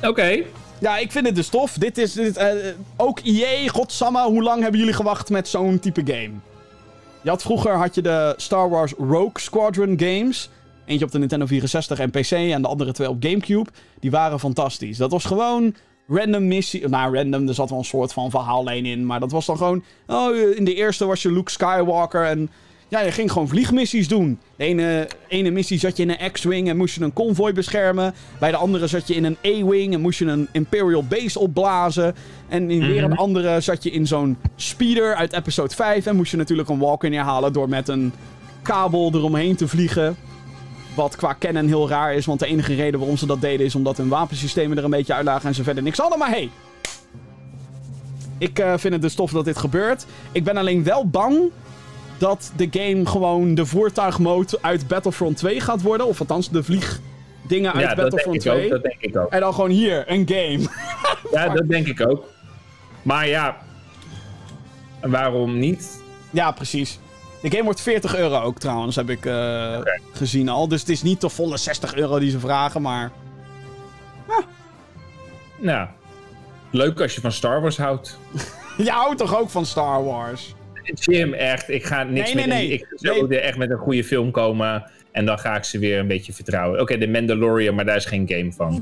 [0.07, 0.43] Oké.
[0.79, 1.73] Ja, ik vind het dus tof.
[1.73, 2.47] Dit is dit, eh,
[2.95, 6.31] ook EA, godsamme, hoe lang hebben jullie gewacht met zo'n type game?
[7.21, 10.49] Je had vroeger had je de Star Wars Rogue Squadron games.
[10.85, 13.69] Eentje op de Nintendo 64 en PC en de andere twee op GameCube.
[13.99, 14.97] Die waren fantastisch.
[14.97, 15.75] Dat was gewoon
[16.07, 16.87] random missie.
[16.87, 19.05] Nou, random, er zat wel een soort van verhaallijn in.
[19.05, 19.83] Maar dat was dan gewoon.
[20.07, 22.25] Oh, in de eerste was je Luke Skywalker.
[22.25, 22.49] En
[22.91, 24.39] ja, je ging gewoon vliegmissies doen.
[24.55, 28.13] De ene, ene missie zat je in een X-Wing en moest je een convoy beschermen.
[28.39, 32.15] Bij de andere zat je in een A-Wing en moest je een Imperial Base opblazen.
[32.47, 36.05] En in weer een andere zat je in zo'n speeder uit episode 5.
[36.05, 38.13] En moest je natuurlijk een walker neerhalen door met een
[38.61, 40.17] kabel eromheen te vliegen.
[40.95, 43.75] Wat qua kennen heel raar is, want de enige reden waarom ze dat deden is
[43.75, 46.19] omdat hun wapensystemen er een beetje uitlagen en ze verder niks hadden.
[46.19, 46.49] Maar hey,
[48.37, 50.05] ik eh, vind het dus tof dat dit gebeurt.
[50.31, 51.51] Ik ben alleen wel bang
[52.17, 56.07] dat de game gewoon de voertuigmode uit Battlefront 2 gaat worden.
[56.07, 58.63] Of althans de vliegdingen uit Ja, dat denk Battlefront ik 2.
[58.63, 58.69] ook.
[58.69, 59.31] Dat denk ik ook.
[59.31, 60.67] En dan gewoon hier, een game.
[61.31, 62.25] Ja, dat denk ik ook.
[63.01, 63.57] Maar ja,
[65.01, 66.01] waarom niet?
[66.29, 66.99] ja, precies.
[67.41, 69.77] De game wordt 40 euro ook trouwens, heb ik eh,
[70.13, 70.67] gezien al.
[70.67, 73.11] Dus het is niet de volle 60 euro die ze vragen, maar...
[75.57, 75.87] Nou,
[76.71, 78.17] leuk als je van Star Wars houdt.
[78.77, 80.55] Je houdt toch ook van Star Wars?
[80.93, 82.67] Jim, echt, ik ga niks Nee, nee, met nee.
[82.69, 83.39] Ik zou Nee.
[83.39, 84.91] er echt met een goede film komen.
[85.11, 86.81] En dan ga ik ze weer een beetje vertrouwen.
[86.81, 88.79] Oké, de Mandalorian, maar daar is geen game van.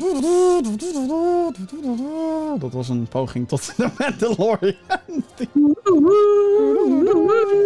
[2.59, 4.75] Dat was een poging tot de Mandalorian.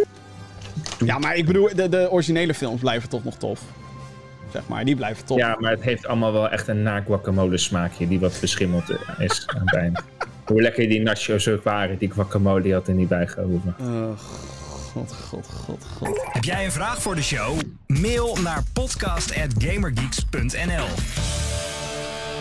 [1.06, 3.60] Ja, maar ik bedoel, de, de originele films blijven toch nog tof.
[4.52, 5.38] Zeg maar, die blijven tof.
[5.38, 8.98] Ja, maar het heeft allemaal wel echt een na guacamole smaakje die wat beschimmeld eh,
[9.18, 10.02] is aan het eind.
[10.46, 13.76] Hoe lekker die nachos ook waren, die guacamole had er niet bij gehoeven.
[13.80, 13.86] Eh,
[14.94, 16.22] god, god, god, god.
[16.32, 17.60] Heb jij een vraag voor de show?
[17.88, 20.88] Mail naar podcast.gamergeeks.nl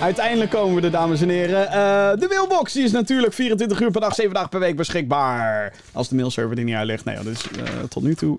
[0.02, 1.66] Uiteindelijk komen we er, dames en heren.
[1.66, 1.72] Eh,
[2.18, 5.74] de mailbox die is natuurlijk 24 uur per dag, 7 dagen per week beschikbaar.
[5.92, 7.04] Als de mailserver er niet uit ligt.
[7.04, 7.46] Nee, dat is
[7.88, 8.36] tot nu toe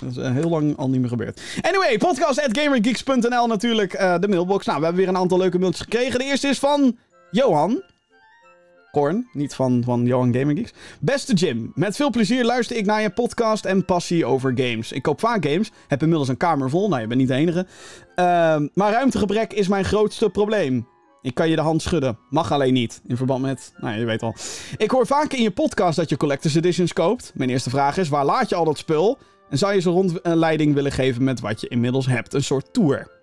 [0.00, 1.40] dat is, eh, heel lang al niet meer gebeurd.
[1.60, 4.66] Anyway, podcast.gamergeeks.nl natuurlijk eh, de mailbox.
[4.66, 6.18] Nou, we hebben weer een aantal leuke mailtjes gekregen.
[6.18, 6.96] De eerste is van
[7.30, 7.82] Johan.
[8.90, 10.72] Korn, niet van, van Johan Gaming Geeks.
[11.00, 14.92] Beste Jim, met veel plezier luister ik naar je podcast en passie over games.
[14.92, 17.66] Ik koop vaak games, heb inmiddels een kamer vol, nou je bent niet de enige.
[18.14, 20.88] Ehm, maar ruimtegebrek is mijn grootste probleem.
[21.22, 23.00] Ik kan je de hand schudden, mag alleen niet.
[23.06, 24.34] In verband met, nou je weet al.
[24.76, 27.32] Ik hoor vaak in je podcast dat je collector's editions koopt.
[27.34, 29.18] Mijn eerste vraag is, waar laat je al dat spul?
[29.50, 32.34] En zou je ze rondleiding willen geven met wat je inmiddels hebt?
[32.34, 33.17] Een soort tour.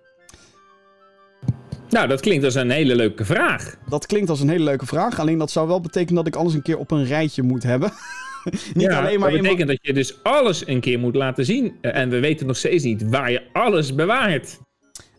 [1.90, 3.76] Nou, dat klinkt als een hele leuke vraag.
[3.88, 5.20] Dat klinkt als een hele leuke vraag.
[5.20, 7.92] Alleen dat zou wel betekenen dat ik alles een keer op een rijtje moet hebben.
[8.74, 11.76] niet ja, alleen maar dat betekent dat je dus alles een keer moet laten zien.
[11.80, 14.58] Eh, En we weten nog steeds niet waar je alles bewaart.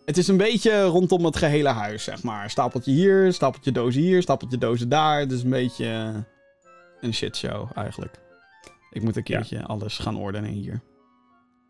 [0.05, 2.49] Het is een beetje rondom het gehele huis, zeg maar.
[2.49, 5.19] Stapeltje hier, stapeltje dozen hier, stapeltje dozen daar.
[5.19, 6.13] Het is een beetje
[7.01, 8.15] een shitshow, eigenlijk.
[8.91, 10.81] Ik moet een keertje alles gaan ordenen hier.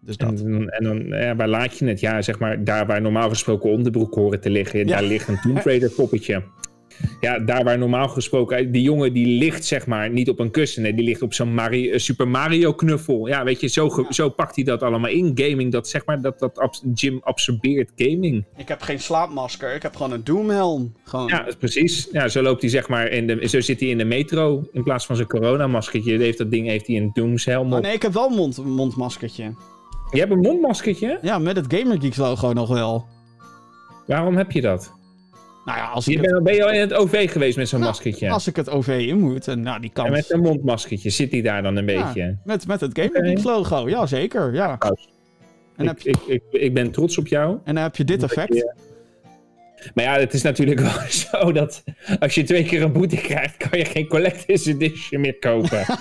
[0.01, 0.39] Dus dat.
[0.41, 1.99] En, en dan, ja, waar laat je het?
[1.99, 4.85] Ja, zeg maar, daar waar normaal gesproken onderbroeken horen te liggen, Ja.
[4.85, 6.43] daar ligt een Tomb Raider poppetje.
[7.21, 10.81] Ja, daar waar normaal gesproken, die jongen die ligt zeg maar niet op een kussen,
[10.81, 13.27] nee, die ligt op zo'n Mario, eh, Super Mario knuffel.
[13.27, 15.31] Ja, weet je, zo, zo pakt hij dat allemaal in.
[15.35, 18.45] Gaming, dat zeg maar, dat, dat abs- Jim absorbeert gaming.
[18.57, 20.93] Ik heb geen slaapmasker, ik heb gewoon een doomhelm.
[21.03, 21.27] Gewoon.
[21.27, 22.07] Ja, precies.
[22.11, 24.83] Ja, zo loopt hij zeg maar in de, zo zit hij in de metro in
[24.83, 26.17] plaats van zijn coronamaskertje.
[26.17, 27.83] Heeft dat ding heeft hij een doomshelm Oh op.
[27.83, 29.53] nee, ik heb wel een mond, mondmaskertje.
[30.11, 31.19] Je hebt een mondmaskertje?
[31.21, 33.05] Ja, met het GamerGeeks logo nog wel.
[34.05, 34.93] Waarom heb je dat?
[35.65, 37.69] Nou ja, als Je ik, bent, het, ben je al in het OV geweest met
[37.69, 38.29] zo'n Nou, maskertje?
[38.29, 40.09] als ik het OV in moet, en nou die En kans.
[40.09, 42.37] met een mondmaskertje zit hij daar dan een Ja, beetje.
[42.43, 44.53] met, met het GamerGeeks logo, ja zeker.
[44.53, 44.77] Ja.
[45.75, 47.57] En ik, heb je- ik, ik, ik ben trots op jou.
[47.63, 48.65] En dan heb je dit effect.
[49.93, 50.91] Maar ja, het is natuurlijk wel
[51.31, 51.83] zo dat
[52.19, 55.79] als je twee keer een boete krijgt, kan je geen Collector's Edition meer kopen.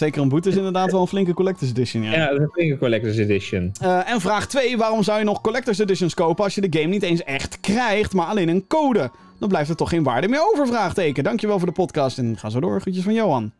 [0.00, 2.12] Twee keer een boete is inderdaad wel een flinke collector's edition, ja.
[2.12, 3.72] ja, dat is een flinke Collector's Edition.
[3.80, 6.90] Eh, en vraag 2, waarom zou je nog collector's editions kopen als je de game
[6.90, 9.10] niet eens echt krijgt, maar alleen een code?
[9.38, 11.24] Dan blijft er toch geen waarde meer over, vraagteken.
[11.24, 12.80] Dankjewel voor de podcast en ga zo door.
[12.80, 13.52] Groetjes van Johan.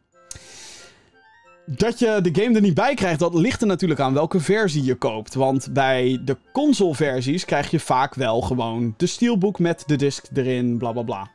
[1.67, 4.85] Dat je de game er niet bij krijgt, dat ligt er natuurlijk aan welke versie
[4.85, 5.35] je koopt.
[5.35, 10.79] Want bij de console-versies krijg je vaak wel gewoon de steelbook met de disc erin,
[10.79, 11.31] bla bla bla.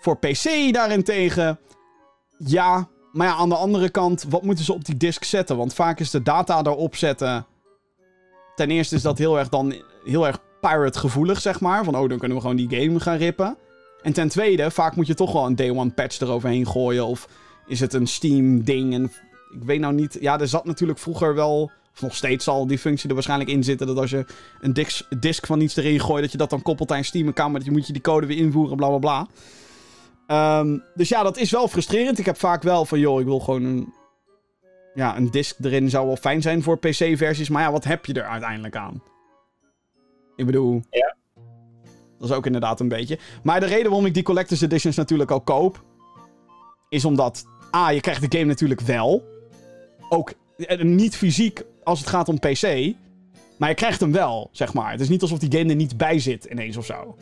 [0.00, 1.58] Voor PC daarentegen,
[2.38, 2.88] ja.
[3.12, 5.56] Maar ja, aan de andere kant, wat moeten ze op die disc zetten?
[5.56, 7.46] Want vaak is de data erop zetten.
[8.54, 9.74] Ten eerste is dat heel erg dan
[10.04, 11.84] heel erg pirate gevoelig, zeg maar.
[11.84, 13.56] Van, oh, dan kunnen we gewoon die game gaan rippen.
[14.02, 17.06] En ten tweede, vaak moet je toch wel een day one patch eroverheen gooien.
[17.06, 17.28] Of
[17.66, 18.94] is het een Steam ding?
[18.94, 19.04] En
[19.54, 20.18] ik weet nou niet.
[20.20, 21.70] Ja, er zat natuurlijk vroeger wel.
[21.94, 23.86] Of nog steeds zal die functie er waarschijnlijk in zitten.
[23.86, 24.24] Dat als je
[24.60, 24.76] een
[25.20, 27.50] disc van iets erin gooit, dat je dat dan koppelt aan Steam account.
[27.50, 29.26] Maar dat je moet je die code weer invoeren, bla bla bla.
[30.30, 32.18] Ehm, dus ja, dat is wel frustrerend.
[32.18, 33.92] Ik heb vaak wel van, joh, ik wil gewoon een.
[34.94, 37.48] Ja, een disc erin zou wel fijn zijn voor PC-versies.
[37.48, 39.02] Maar ja, wat heb je er uiteindelijk aan?
[40.36, 40.82] Ik bedoel.
[40.90, 41.16] Ja.
[42.18, 43.18] Dat is ook inderdaad een beetje.
[43.42, 45.84] Maar de reden waarom ik die Collector's Editions natuurlijk al koop.
[46.88, 47.44] Is omdat.
[47.74, 49.24] A, je krijgt de game natuurlijk wel.
[50.08, 52.94] Ook eh, niet fysiek als het gaat om PC.
[53.58, 54.90] Maar je krijgt hem wel, zeg maar.
[54.90, 57.16] Het is niet alsof die game er niet bij zit ineens of zo.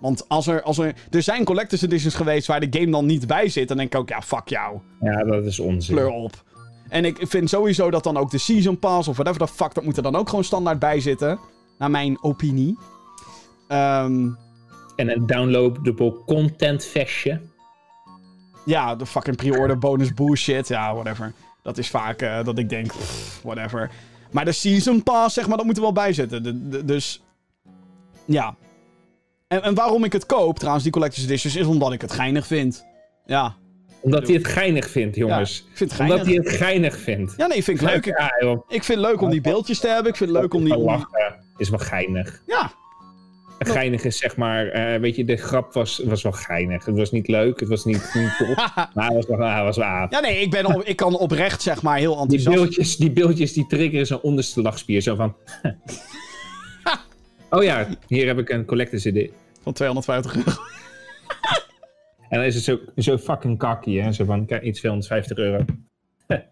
[0.00, 3.26] Want als er, als er, er zijn Collector's Editions geweest waar de game dan niet
[3.26, 3.68] bij zit.
[3.68, 4.78] Dan denk ik ook, ja, fuck jou.
[5.00, 5.94] Ja, dat is onzin.
[5.96, 6.44] Kleur op.
[6.88, 9.84] En ik vind sowieso dat dan ook de Season Pass of whatever the fuck, dat
[9.84, 11.38] moet er dan ook gewoon standaard bij zitten.
[11.78, 12.78] Naar mijn opinie.
[13.68, 14.28] Ehm,
[14.96, 17.40] En een downloadable content vestje.
[18.64, 20.68] ja, de fucking pre-order bonus bullshit.
[20.68, 21.32] Ja, whatever.
[21.62, 23.90] Dat is vaak eh, dat ik denk, pff, whatever.
[24.30, 26.42] Maar de Season Pass, zeg maar, dat moet er wel bij zitten.
[26.42, 27.22] De- de- dus,
[28.24, 28.56] ja.
[29.48, 32.46] En, en waarom ik het koop, trouwens, die Collector's Editions, is omdat ik het geinig
[32.46, 32.84] vind.
[33.26, 33.54] Ja,
[34.00, 35.58] Omdat hij het geinig vindt, ja jongens.
[35.70, 36.44] ik vind het Omdat geinig.
[36.44, 37.34] hij het geinig vindt.
[37.36, 38.06] Ja, nee, vind ik leuk.
[38.06, 38.32] Ik, Ja,
[38.68, 40.10] ik vind het leuk om die beeldjes te hebben.
[40.12, 40.74] Ik vind het leuk om die...
[40.74, 42.42] die- Lachen is wel geinig.
[42.46, 42.70] Ja,
[43.58, 46.84] Geinig is zeg maar, eh, weet je, de grap was, was wel geinig.
[46.84, 49.76] Het was niet leuk, het was niet, niet tof, maar het was wel, ah, was
[49.76, 50.12] wel aap.
[50.12, 52.56] Ja, nee, ik, ben op- ik kan oprecht zeg maar heel Die enthousiast...
[52.56, 55.00] beeldjes, die beeldjes die triggeren zijn onderste lachspier.
[55.02, 55.36] Zo van...
[57.50, 59.32] oh ja, hier heb ik een collector's idee.
[59.62, 60.50] Van 250 euro.
[62.28, 64.12] En dan is het zo, zo fucking kakkie, hè.
[64.12, 65.64] Zo van, kijk, iets 250 euro.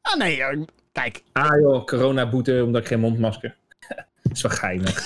[0.00, 1.22] Ah, nee, kijk.
[1.32, 3.56] Ah joh, coronaboete omdat ik geen mondmasker.
[4.22, 5.02] Dat is wel geinig.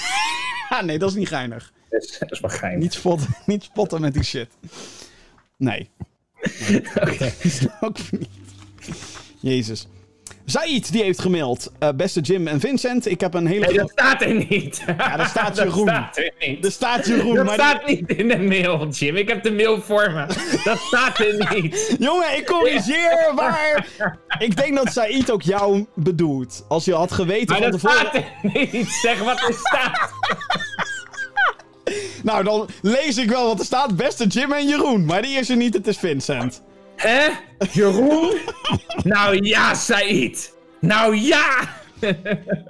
[0.69, 1.73] Ah, nee, dat is niet geinig.
[1.89, 2.83] Dat is, dat is wel geinig.
[2.83, 4.49] Niet spotten, niet spotten met die shit.
[5.57, 5.91] Nee.
[6.95, 7.33] Oké.
[7.81, 8.29] Ook niet.
[9.41, 9.89] Jezus.
[10.51, 11.73] Said, die heeft gemaild.
[11.79, 13.67] eh, beste Jim en Vincent, ik heb een hele...
[13.67, 14.83] Nee, dat staat er niet.
[14.87, 15.89] Ja, daar staat dat Jeroen.
[15.89, 16.65] staat er niet.
[16.65, 17.55] Er staat Jeroen, dat maar...
[17.55, 19.17] staat niet in de mail, Jim.
[19.17, 20.27] Ik heb de mail voor me.
[20.65, 21.97] Dat staat er niet.
[21.99, 23.87] Jongen, ik corrigeer, maar...
[24.39, 26.65] Ik denk dat Said ook jou bedoelt.
[26.69, 27.99] Als je had geweten Maar van dat tevoren...
[28.07, 28.89] staat er niet.
[29.03, 30.11] Zeg wat er staat.
[32.23, 33.97] Nou, dan lees ik wel wat er staat.
[33.97, 35.05] Beste Jim en Jeroen.
[35.05, 36.63] Maar die is er niet, het is Vincent.
[36.99, 37.29] Hè?
[37.73, 38.33] Jeroen?
[39.15, 40.55] nou ja, Said.
[40.81, 41.77] Nou ja.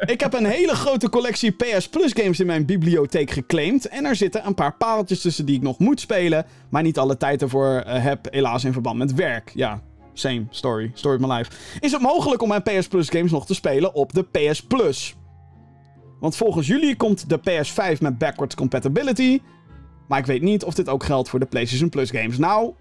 [0.07, 3.89] Ik heb een hele grote collectie PS Plus games in mijn bibliotheek geclaimd.
[3.89, 6.47] En er zitten een paar pareltjes tussen die ik nog moet spelen.
[6.71, 9.51] Maar niet alle tijd ervoor eh, heb, helaas in verband met werk.
[9.55, 9.83] Ja,
[10.13, 10.91] same story.
[10.95, 11.51] Story of my life.
[11.81, 15.17] Is het mogelijk om mijn PS Plus games nog te spelen op de PS Plus?
[16.21, 19.41] Want volgens jullie komt de PS5 met backwards compatibility.
[20.09, 22.39] Maar ik weet niet of dit ook geldt voor de PlayStation Plus games.
[22.39, 22.73] Nou,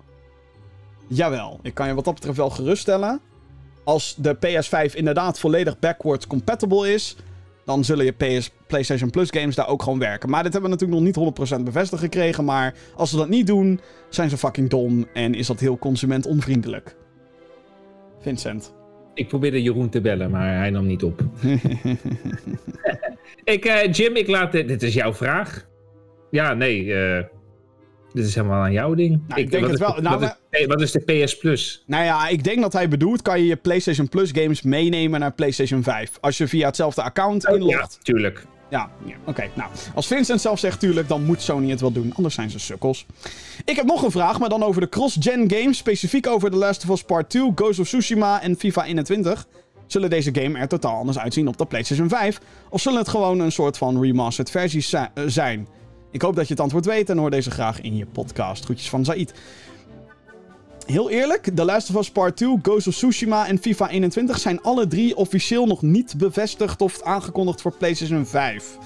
[1.07, 1.59] jawel.
[1.61, 3.19] Ik kan je wat dat betreft wel geruststellen.
[3.83, 7.15] Als de PS5 inderdaad volledig backwards compatible is,
[7.65, 10.29] dan zullen je PS, PlayStation Plus games daar ook gewoon werken.
[10.29, 12.45] Maar dit hebben we natuurlijk nog niet 100% bevestigd gekregen.
[12.45, 13.79] Maar als ze dat niet doen,
[14.09, 16.95] zijn ze fucking dom en is dat heel consumentonvriendelijk.
[18.19, 18.73] Vincent.
[19.13, 21.23] Ik probeerde Jeroen te bellen, maar hij nam niet op.
[23.43, 24.67] ik, eh, Jim, ik laat dit.
[24.67, 25.67] Dit is jouw vraag.
[26.31, 26.93] Ja, nee.
[26.93, 27.23] eh,
[28.17, 29.21] dit is helemaal aan jouw ding.
[29.27, 29.95] Nou, ik denk het wel.
[29.95, 31.83] de- Nou, wat, is, hey, wat is de PS Plus?
[31.85, 35.31] Nou ja, ik denk dat hij bedoelt, kan je je PlayStation Plus games meenemen naar
[35.31, 36.11] PlayStation 5.
[36.21, 37.99] Als je via hetzelfde account ja, inlogt.
[38.01, 38.45] tuurlijk.
[38.69, 39.43] Ja, ja oké.
[39.53, 42.13] Nou, als Vincent zelf zegt tuurlijk, dan moet Sony het wel doen.
[42.15, 43.05] Anders zijn ze sukkels.
[43.65, 45.77] Ik heb nog een vraag, maar dan over de cross-gen games.
[45.77, 49.47] Specifiek over The Last of Us Part 2, Ghost of Tsushima en FIFA 21.
[49.87, 52.39] Zullen deze game er totaal anders uitzien op de PlayStation 5?
[52.69, 55.67] Of zullen het gewoon een soort van remastered versies eh, zijn?
[56.17, 58.63] Ik hoop dat je het antwoord weet en hoor deze graag in je podcast.
[58.63, 59.33] Groetjes van Zaid.
[60.85, 64.61] heel eerlijk, The Last of Us Part 2, Ghost of Tsushima en FIFA 21 zijn
[64.61, 68.77] alle drie officieel nog niet bevestigd of aangekondigd voor PlayStation 5.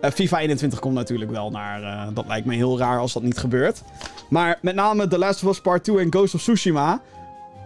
[0.00, 1.82] Eh, FIFA 21 komt natuurlijk wel naar.
[1.82, 3.82] eh, dat lijkt me heel raar als dat niet gebeurt.
[4.30, 7.00] Maar met name The Last of Us Part 2 en Ghost of Tsushima.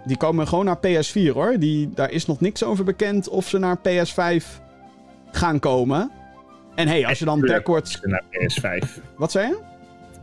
[0.04, 1.58] Die komen gewoon naar PS4 hoor.
[1.58, 4.44] Die, daar is nog niks over bekend of ze naar PS5
[5.30, 6.10] gaan komen.
[6.74, 8.00] En hey, als je dan backwards.
[8.02, 8.88] Naar PS5.
[9.16, 9.58] Wat zei je?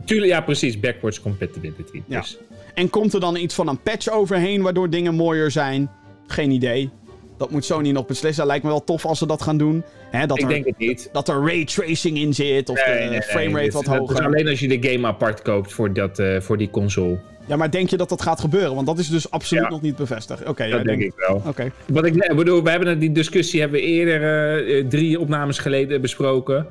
[0.04, 0.80] Tuurlijk, ja, precies.
[0.80, 2.02] Backwards compatibility.
[2.06, 2.20] Ja.
[2.20, 2.38] Dus,
[2.74, 5.90] En komt er dan iets van een patch overheen waardoor dingen mooier zijn?
[6.26, 6.90] Geen idee.
[7.38, 8.46] Dat moet Sony nog beslissen.
[8.46, 9.84] Lijkt me wel tof als ze dat gaan doen.
[10.26, 11.08] Dat, ik er, denk het niet.
[11.12, 12.68] dat er raytracing in zit.
[12.68, 14.18] Of de framerate wat dat hoger.
[14.18, 17.18] is alleen als je de game apart koopt voor, dat, eh, voor die console.
[17.50, 18.74] Ja, maar denk je dat dat gaat gebeuren?
[18.74, 19.70] Want dat is dus absoluut Ja.
[19.70, 20.44] nog niet bevestigd.
[20.48, 21.42] Oké, dat denk ik wel.
[21.46, 21.72] Oké.
[21.88, 26.00] Wat ik bedoel, we hebben die discussie hebben we eerder eh, eh, drie opnames geleden
[26.00, 26.66] besproken.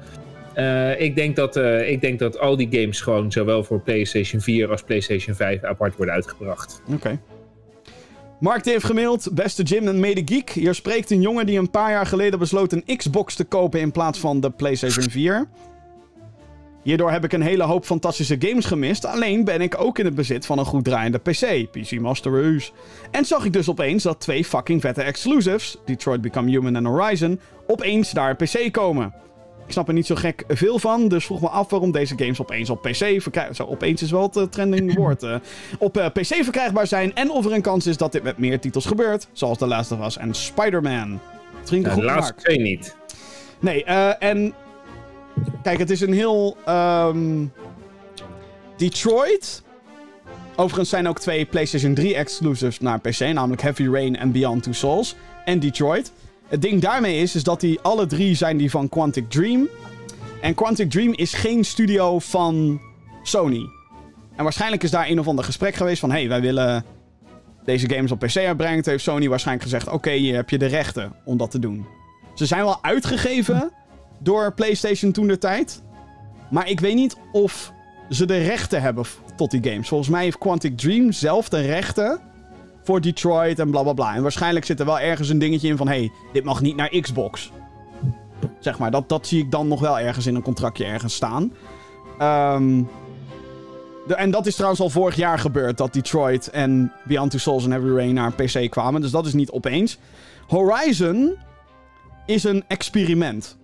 [0.53, 4.41] Eh, ik, denk dat, eh, ik denk dat al die games gewoon zowel voor PlayStation
[4.41, 6.81] 4 als PlayStation 5 apart worden uitgebracht.
[6.93, 7.19] Oké.
[8.39, 9.29] Mark heeft gemaild.
[9.33, 10.49] Beste Jim en Mede Geek.
[10.49, 13.91] Hier spreekt een jongen die een paar jaar geleden besloot een Xbox te kopen in
[13.91, 15.47] plaats van de PlayStation 4.
[16.89, 19.05] Hierdoor heb ik een hele hoop fantastische games gemist.
[19.05, 21.71] Alleen ben ik ook in het bezit van een goed draaiende PC.
[21.71, 22.71] PC Master Race.
[23.11, 27.39] En zag ik dus opeens dat twee fucking vette exclusives, Detroit Become Human en Horizon,
[27.67, 29.13] opeens naar PC komen.
[29.65, 32.41] Ik snap er niet zo gek veel van, dus vroeg me af waarom deze games
[32.41, 35.23] opeens op PC verkrijgbaar Zo, opeens is wel het trending woord.
[35.23, 35.35] eh,
[35.79, 38.59] op eh, PC verkrijgbaar zijn en of er een kans is dat dit met meer
[38.59, 41.19] titels gebeurt, zoals The Last of Us en Spider-Man.
[41.69, 42.95] Nou, de laatste twee niet.
[43.59, 44.53] Nee, eh, en.
[45.63, 46.57] Kijk, het is een heel.
[46.65, 47.45] ehm,
[48.77, 49.63] Detroit.
[50.55, 54.71] Overigens zijn ook twee PlayStation 3 exclusives naar PC, namelijk Heavy Rain en Beyond Two
[54.71, 55.15] Souls.
[55.45, 56.11] En Detroit.
[56.47, 59.67] Het ding daarmee is, is dat die alle drie zijn die van Quantic Dream.
[60.41, 62.81] En Quantic Dream is geen studio van
[63.23, 63.69] Sony.
[64.35, 66.11] En waarschijnlijk is daar een of ander gesprek geweest van...
[66.11, 66.85] hey, wij willen
[67.65, 68.83] deze games op PC uitbrengen.
[68.83, 69.87] Toen heeft Sony waarschijnlijk gezegd...
[69.87, 71.85] oké, hier heb je de rechten om dat te doen.
[72.33, 73.71] Ze zijn wel uitgegeven
[74.19, 75.81] door PlayStation toen de tijd.
[76.49, 77.73] Maar ik weet niet of
[78.09, 79.05] ze de rechten hebben
[79.35, 79.87] tot die games.
[79.87, 82.19] Volgens mij heeft Quantic Dream zelf de rechten
[82.83, 84.15] voor Detroit en bla bla bla.
[84.15, 86.89] En waarschijnlijk zit er wel ergens een dingetje in van: hey, dit mag niet naar
[86.89, 87.51] Xbox.
[88.59, 91.53] Zeg maar, dat, dat zie ik dan nog wel ergens in een contractje ergens staan.
[92.17, 92.83] Ehm,
[94.07, 97.63] de, en dat is trouwens al vorig jaar gebeurd, dat Detroit en Beyond Two Souls
[97.63, 99.01] en Heavy Rain naar PC kwamen.
[99.01, 99.97] Dus dat is niet opeens.
[100.47, 101.35] Horizon
[102.25, 103.58] is een experiment.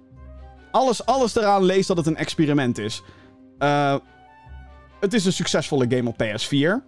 [0.75, 3.03] Alles, alles eraan leest dat het een experiment is.
[3.57, 3.95] Eh,
[4.99, 6.83] het is een succesvolle game op PS4.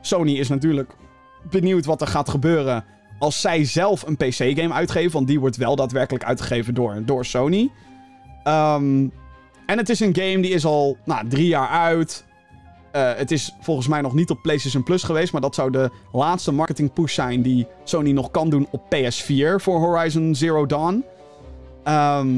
[0.00, 0.92] Sony is natuurlijk
[1.50, 2.84] benieuwd wat er gaat gebeuren
[3.18, 5.12] als zij zelf een PC-game uitgeven.
[5.12, 7.70] Want die wordt wel daadwerkelijk uitgegeven door, door Sony.
[8.42, 9.08] Ehm,
[9.66, 12.24] en het is een game die is al nou, drie jaar uit.
[12.92, 15.32] Eh, het is volgens mij nog niet op PlayStation Plus geweest.
[15.32, 19.60] Maar dat zou de laatste marketing push zijn die Sony nog kan doen op PS4
[19.60, 21.04] voor Horizon Zero Dawn.
[21.84, 22.28] Ehm,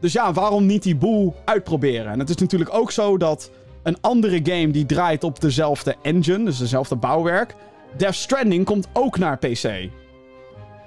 [0.00, 2.12] dus ja, waarom niet die boel uitproberen?
[2.12, 3.50] En het is natuurlijk ook zo dat
[3.82, 7.54] een andere game die draait op dezelfde engine, dus dezelfde bouwwerk.
[7.96, 9.90] Death Stranding komt ook naar PC.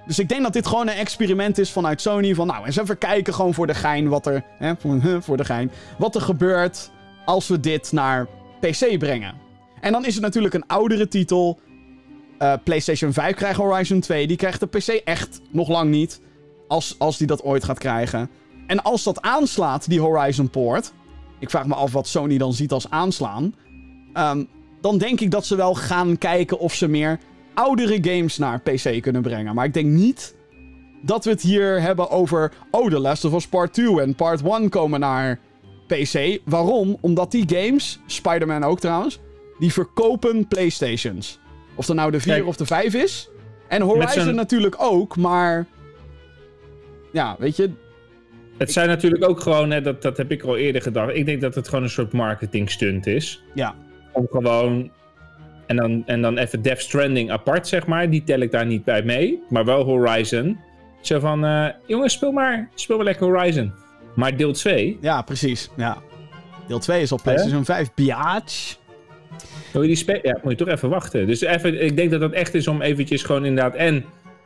[0.05, 2.35] Dus ik denk dat dit gewoon een experiment is vanuit Sony.
[2.35, 4.43] Van nou, eens even kijken gewoon voor de gein wat er...
[4.57, 5.71] Hè, voor, voor de gein.
[5.97, 6.91] Wat er gebeurt
[7.25, 8.27] als we dit naar
[8.59, 9.33] PC brengen.
[9.81, 11.59] En dan is het natuurlijk een oudere titel.
[12.37, 14.27] Eh, PlayStation 5 krijgt Horizon 2.
[14.27, 16.21] Die krijgt de PC echt nog lang niet.
[16.67, 18.29] Als, als die dat ooit gaat krijgen.
[18.71, 20.93] En als dat aanslaat, die Horizon Port.
[21.39, 23.55] Ik vraag me af wat Sony dan ziet als aanslaan.
[24.13, 24.43] ehm,
[24.81, 27.19] dan denk ik dat ze wel gaan kijken of ze meer
[27.53, 29.55] oudere games naar PC kunnen brengen.
[29.55, 30.35] Maar ik denk niet
[31.01, 32.51] dat we het hier hebben over.
[32.71, 35.39] Oh, The Last of Us Part 2 en Part 1 komen naar
[35.87, 36.39] PC.
[36.45, 36.97] Waarom?
[37.01, 39.19] Omdat die games, Spider-Man ook trouwens,
[39.59, 41.39] die verkopen PlayStations.
[41.75, 42.47] Of dat nou de 4 Kijk.
[42.47, 43.29] of de 5 is.
[43.67, 45.65] En Horizon zo'n- natuurlijk ook, maar.
[47.11, 47.71] Ja, weet je.
[48.61, 51.15] Het zijn natuurlijk ook gewoon, hè, dat, dat heb ik al eerder gedacht.
[51.15, 53.43] Ik denk dat het gewoon een soort marketing stunt is.
[53.53, 53.75] Ja.
[54.11, 54.91] Om gewoon.
[55.67, 58.09] En dan, en dan even Death Stranding apart, zeg maar.
[58.09, 59.43] Die tel ik daar niet bij mee.
[59.49, 60.59] Maar wel Horizon.
[61.01, 63.71] Zo van, eh, jongens, speel maar, speel maar lekker Horizon.
[64.15, 65.69] Maar deel 2, Ja, precies.
[65.77, 65.97] Ja.
[66.67, 67.93] Deel 2 is op PlayStation 5.
[67.93, 68.77] Biatch.
[69.71, 71.27] wil je die ja, moet je toch even wachten.
[71.27, 74.05] Dus even, ik denk dat dat echt is om eventjes gewoon inderdaad en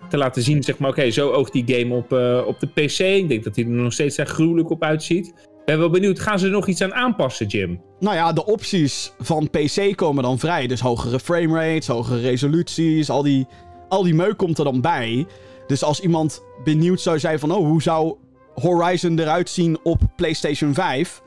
[0.10, 3.00] te laten zien, zeg maar, oké, zo oogt die game op, eh, op de PC.
[3.00, 5.28] Ik denk dat hij er nog steeds echt gruwelijk op uitziet.
[5.28, 7.82] Ik ben wel benieuwd, gaan ze er nog iets aan aanpassen, Jim?
[8.00, 10.68] Nou ja, de opties van PC komen dan vrij.
[10.68, 13.48] Dus hogere framerates, hogere resoluties, al die,
[13.90, 15.26] al die meuk komt er dan bij.
[15.68, 17.52] Dus als iemand benieuwd zou zijn van...
[17.52, 18.16] Oh, hoe zou
[18.54, 21.22] Horizon eruit zien op PlayStation 5?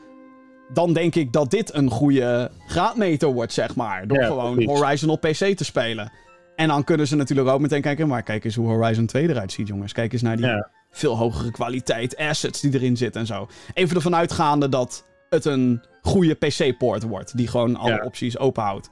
[0.73, 4.07] Dan denk ik dat dit een goede graadmeter wordt, zeg maar.
[4.07, 4.81] Door Ja, gewoon precies.
[4.81, 6.13] Horizon op PC te spelen.
[6.59, 9.53] En dan kunnen ze natuurlijk ook meteen kijken, maar kijk eens hoe Horizon 2 eruit
[9.53, 9.93] ziet, jongens.
[9.93, 10.69] Kijk eens naar die Ja.
[10.91, 13.49] veel hogere kwaliteit, assets die erin zitten en zo.
[13.75, 18.03] Even ervan uitgaande dat het een goede PC-poort wordt, die gewoon alle Ja.
[18.05, 18.89] opties openhoudt.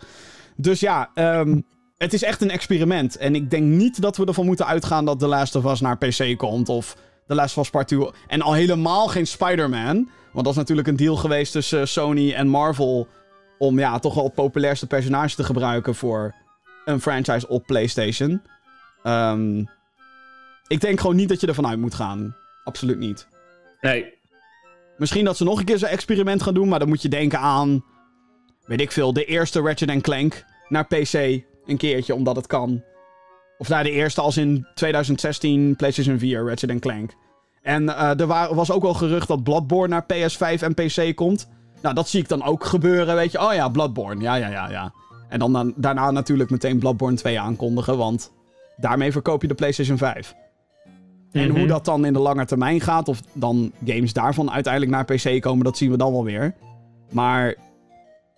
[0.57, 1.61] Dus ja, ehm,
[1.97, 3.17] het is echt een experiment.
[3.17, 5.99] En ik denk niet dat we ervan moeten uitgaan dat The Last of Us naar
[5.99, 8.11] PC komt of The Last of Us Part 2.
[8.27, 12.49] En al helemaal geen Spider-Man, want dat is natuurlijk een deal geweest tussen Sony en
[12.49, 13.09] Marvel
[13.59, 16.35] om ja, toch wel het populairste personage te gebruiken voor
[16.87, 18.43] een franchise op PlayStation.
[19.03, 19.59] Ehm,
[20.67, 22.37] ik denk gewoon niet dat je ervan uit moet gaan.
[22.65, 23.29] Absoluut niet.
[23.81, 24.15] Nee,
[24.97, 27.39] Misschien dat ze nog een keer zo'n experiment gaan doen, maar dan moet je denken
[27.39, 27.85] aan,
[28.65, 31.13] weet ik veel, de eerste Ratchet Clank naar PC
[31.67, 32.83] een keertje, omdat het kan.
[33.59, 37.13] Of naar de eerste als in 2016 PlayStation 4 Ratchet Clank.
[37.63, 41.49] En eh, er wa- was ook wel gerucht dat Bloodborne naar PS5 en PC komt.
[41.83, 43.41] Nou, dat zie ik dan ook gebeuren, weet je.
[43.41, 44.93] Oh ja, Bloodborne, ja, ja, ja, ja.
[45.29, 48.33] En dan, dan daarna natuurlijk meteen Bloodborne 2 aankondigen, want
[48.77, 50.35] daarmee verkoop je de PlayStation 5.
[51.33, 51.59] En Mhm.
[51.59, 55.41] hoe dat dan in de lange termijn gaat, of dan games daarvan uiteindelijk naar PC
[55.43, 56.55] komen, dat zien we dan wel weer.
[57.13, 57.55] Maar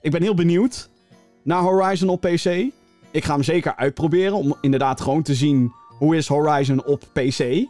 [0.01, 0.89] ik ben heel benieuwd
[1.43, 2.45] naar Horizon op PC.
[3.11, 7.67] Ik ga hem zeker uitproberen om inderdaad gewoon te zien hoe is Horizon op PC.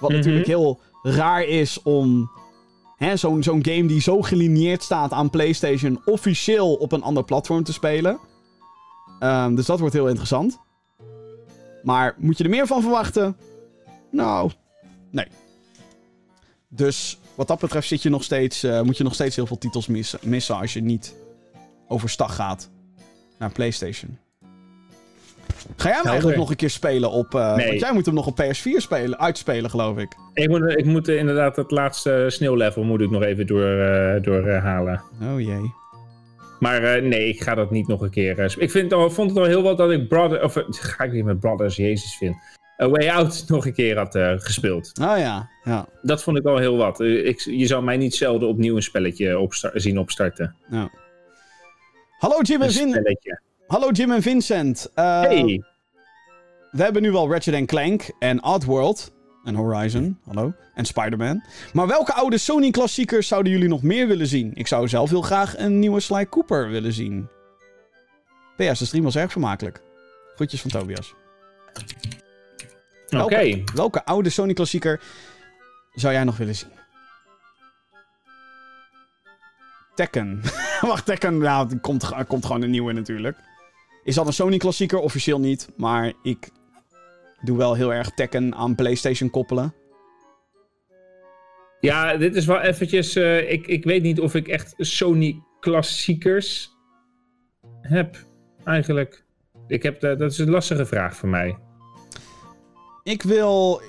[0.00, 0.18] Wat Mhm.
[0.18, 2.30] natuurlijk heel raar is om
[2.96, 7.62] hè, zo'n zo'n game die zo gelineerd staat aan PlayStation officieel op een ander platform
[7.64, 8.18] te spelen.
[9.20, 10.58] Ehm, dus dat wordt heel interessant.
[11.82, 13.36] Maar moet je er meer van verwachten?
[14.10, 14.50] Nou,
[15.10, 15.26] nee.
[16.68, 19.58] Dus wat dat betreft zit je nog steeds, eh, moet je nog steeds heel veel
[19.58, 21.14] titels missen, missen als je niet
[21.88, 22.70] overstag gaat
[23.38, 24.18] naar PlayStation.
[25.76, 27.34] Ga jij hem eigenlijk nog een keer spelen op...
[27.34, 27.66] eh, Nee.
[27.68, 30.16] Want jij moet hem nog op PS4 spelen, uitspelen, geloof ik.
[30.34, 35.02] ik moet, ik moet inderdaad het laatste sneeuwlevel moet ik nog even door, eh, doorhalen.
[35.22, 35.72] Oh jee.
[36.64, 38.38] Maar eh, nee, ik ga dat niet nog een keer.
[38.38, 41.04] eh, ik vind, al- vond het al heel wat dat ik Brother, of eh, ga
[41.04, 42.36] ik weer met Brothers, Jezus vind.
[42.82, 44.92] A Way Out nog een keer had gespeeld.
[45.00, 45.86] Oh ja, ja.
[46.02, 47.00] Dat vond ik al heel wat.
[47.00, 50.54] Ik, je zou mij niet zelden opnieuw een spelletje opsta- zien opstarten.
[50.70, 50.90] ja.
[52.18, 53.40] Hallo Jim en Een Vin spelletje.
[53.66, 54.90] Hallo Jim en Vincent.
[54.94, 55.62] Hey,
[56.70, 59.13] We hebben nu wel Ratchet Clank en Oddworld.
[59.44, 60.52] En Horizon, hallo.
[60.74, 61.42] En Spider-Man.
[61.72, 64.50] Maar welke oude Sony-klassiekers zouden jullie nog meer willen zien?
[64.54, 67.28] Ik zou zelf heel graag een nieuwe Sly Cooper willen zien.
[68.56, 69.80] PS, de stream was erg vermakelijk.
[70.34, 71.14] Groetjes van Tobias.
[73.04, 73.16] oké.
[73.16, 75.00] welke- Welke oude Sony-klassieker
[75.94, 76.70] zou jij nog willen zien?
[79.94, 80.40] Tekken.
[80.80, 83.36] Wacht, Tekken, er komt, er komt gewoon een nieuwe natuurlijk.
[84.04, 84.98] Is dat een Sony-klassieker?
[84.98, 85.68] Officieel niet.
[85.76, 86.48] Maar ik
[87.44, 89.74] doe wel heel erg Tekken aan PlayStation koppelen.
[91.80, 93.14] Ja, dit is wel eventjes...
[93.16, 96.70] eh, ik, ik weet niet of ik echt Sony klassiekers
[97.80, 98.16] heb,
[98.64, 99.24] eigenlijk.
[99.66, 101.58] Ik heb, de- dat is een lastige vraag voor mij.
[103.02, 103.80] Ik wil...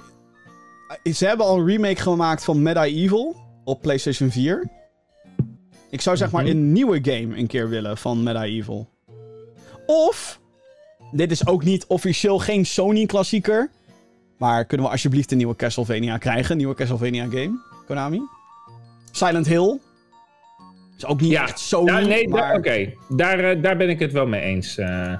[1.14, 4.70] Ze hebben al een remake gemaakt van Medieval op PlayStation 4.
[5.90, 6.52] Ik zou zeg maar Mhm.
[6.52, 8.90] een nieuwe game een keer willen van Medieval.
[9.86, 10.40] Of...
[11.12, 13.70] Dit is ook niet officieel geen Sony-klassieker.
[14.38, 16.52] Maar kunnen we alsjeblieft een nieuwe Castlevania krijgen?
[16.52, 18.22] Een nieuwe Castlevania game, Konami?
[19.12, 19.80] Silent Hill.
[20.98, 22.56] Is ook niet Ja, echt Sony, Ja, nee, maar...
[22.56, 22.94] oké.
[23.10, 24.78] Daar, eh, daar ben ik het wel mee eens.
[24.78, 25.14] eh.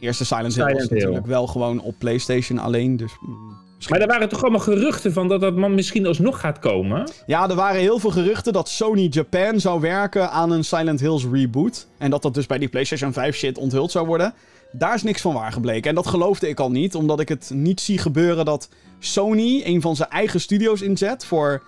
[0.00, 0.98] Eerste Silent, Hill Silent was Hill.
[0.98, 3.12] natuurlijk wel gewoon op PlayStation alleen, dus...
[3.20, 3.56] mm,
[3.88, 7.10] maar er waren toch allemaal geruchten van dat dat man misschien alsnog gaat komen?
[7.26, 11.26] Ja, er waren heel veel geruchten dat Sony Japan zou werken aan een Silent Hills
[11.32, 11.86] reboot.
[11.98, 14.34] En dat dat dus bij die PlayStation 5 shit onthuld zou worden.
[14.72, 15.88] Daar is niks van waar gebleken.
[15.88, 19.80] En dat geloofde ik al niet, omdat ik het niet zie gebeuren dat Sony een
[19.80, 21.62] van zijn eigen studio's inzet voor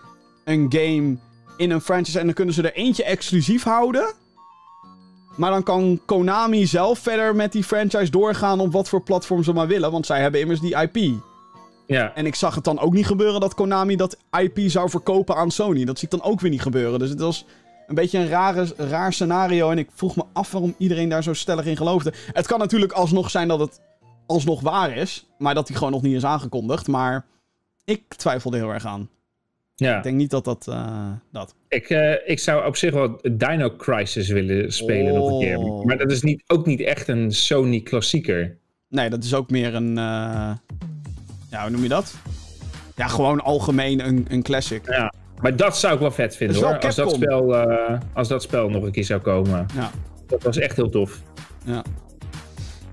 [0.44, 1.16] een game
[1.56, 2.18] in een franchise.
[2.18, 4.12] En dan kunnen ze er eentje exclusief houden.
[5.36, 9.52] Maar dan kan Konami zelf verder met die franchise doorgaan op wat voor platform ze
[9.52, 9.90] maar willen.
[9.90, 11.20] Want zij hebben immers die IP.
[11.88, 12.14] Ja.
[12.14, 15.50] En ik zag het dan ook niet gebeuren dat Konami dat IP zou verkopen aan
[15.50, 15.84] Sony.
[15.84, 16.98] Dat zie ik dan ook weer niet gebeuren.
[16.98, 17.44] Dus het was
[17.86, 19.70] een beetje een rare, raar scenario.
[19.70, 22.12] En ik vroeg me af waarom iedereen daar zo stellig in geloofde.
[22.32, 23.80] Het kan natuurlijk alsnog zijn dat het
[24.26, 25.26] alsnog waar is.
[25.38, 26.86] Maar dat die gewoon nog niet is aangekondigd.
[26.88, 27.24] Maar
[27.84, 29.08] ik twijfelde heel erg aan.
[29.74, 29.96] ja.
[29.96, 30.66] Ik denk niet dat dat...
[30.68, 31.54] eh, dat.
[31.68, 35.58] Ik, eh, ik zou op zich wel Dino Crisis willen spelen nog een keer.
[35.58, 35.84] Oh.
[35.84, 38.56] Maar dat is niet, ook niet echt een Sony klassieker.
[38.88, 39.98] Nee, dat is ook meer een...
[39.98, 40.50] eh,
[41.50, 42.14] Ja, hoe noem je dat?
[42.96, 44.82] Ja, gewoon algemeen een, een classic.
[44.86, 45.12] Ja.
[45.40, 46.78] Maar dat zou ik wel vet vinden hoor.
[46.78, 49.66] Als dat, spel, eh, als dat spel nog een keer zou komen.
[49.74, 49.90] Ja.
[50.26, 51.20] Dat was echt heel tof.
[51.64, 51.82] Ja.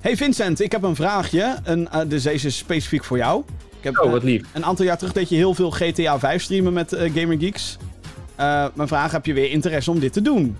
[0.02, 1.56] Hey Vincent, ik heb een vraagje.
[1.64, 3.44] Een, eh, dus deze is specifiek voor jou.
[3.78, 4.44] Ik heb, Oh, eh, wat lief.
[4.54, 7.78] een aantal jaar terug deed je heel veel GTA 5 streamen met eh, Gamer Geeks.
[8.36, 10.58] Eh, mijn vraag, heb je weer interesse om dit te doen?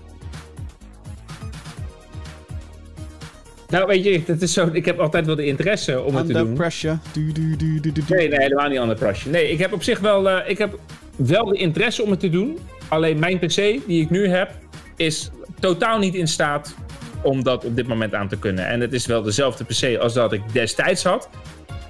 [3.68, 6.32] Nou, weet je, dat is zo, ik heb altijd wel de interesse om het te
[6.32, 6.54] Under doen.
[6.54, 6.98] pressure.
[7.12, 8.14] Du, du, du, du, du, du.
[8.14, 9.30] Nee, nee, helemaal niet under pressure.
[9.30, 10.78] Nee, ik heb op zich wel, eh, ik heb
[11.16, 12.58] wel de interesse om het te doen.
[12.88, 13.54] Alleen mijn PC
[13.86, 14.50] die ik nu heb,
[14.96, 15.30] is
[15.60, 16.74] totaal niet in staat
[17.22, 18.66] om dat op dit moment aan te kunnen.
[18.66, 21.28] En het is wel dezelfde PC als dat ik destijds had.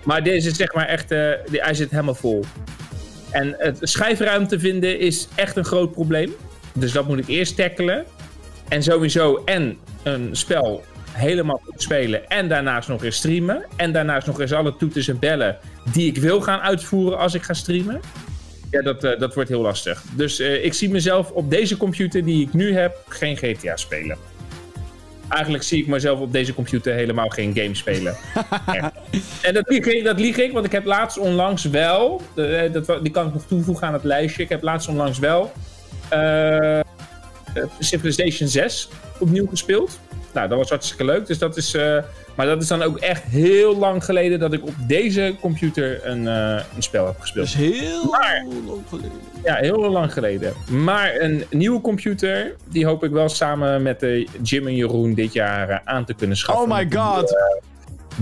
[0.05, 2.45] Maar deze is zeg maar echt, eh, die, hij zit helemaal vol.
[3.31, 6.35] En het schijfruimte vinden is echt een groot probleem.
[6.73, 8.05] Dus dat moet ik eerst tackelen.
[8.69, 10.83] En sowieso en een spel
[11.17, 13.65] helemaal goed spelen en daarnaast nog eens streamen.
[13.77, 15.59] En daarnaast nog eens alle toeters en bellen
[15.93, 18.01] die ik wil gaan uitvoeren als ik ga streamen.
[18.71, 20.05] Ja, dat, eh, dat wordt heel lastig.
[20.17, 24.17] Dus eh, ik zie mezelf op deze computer die ik nu heb geen GTA spelen.
[25.29, 28.17] Eigenlijk zie ik mezelf op deze computer helemaal geen game spelen.
[29.43, 32.23] En dat lieg, ik, dat lieg ik, want ik heb laatst onlangs wel...
[32.35, 34.43] eh, dat, die kan ik nog toevoegen aan het lijstje.
[34.43, 35.53] Ik heb laatst onlangs wel...
[37.79, 38.89] Civilization 6
[39.19, 39.99] opnieuw gespeeld.
[40.37, 41.27] Nou, dat was hartstikke leuk.
[41.27, 41.99] Dus dat is, eh,
[42.35, 46.29] maar dat is dan ook echt heel lang geleden dat ik op deze computer een,
[46.29, 47.47] eh, een spel heb Dat gespeeld.
[47.47, 49.11] is heel Maar- lang geleden.
[49.45, 50.53] Ja, heel lang geleden.
[50.71, 55.33] Maar een nieuwe computer, die hoop ik wel samen met de Jim en Jeroen dit
[55.33, 56.65] jaar eh, aan te kunnen schaffen.
[56.65, 57.37] Oh my god.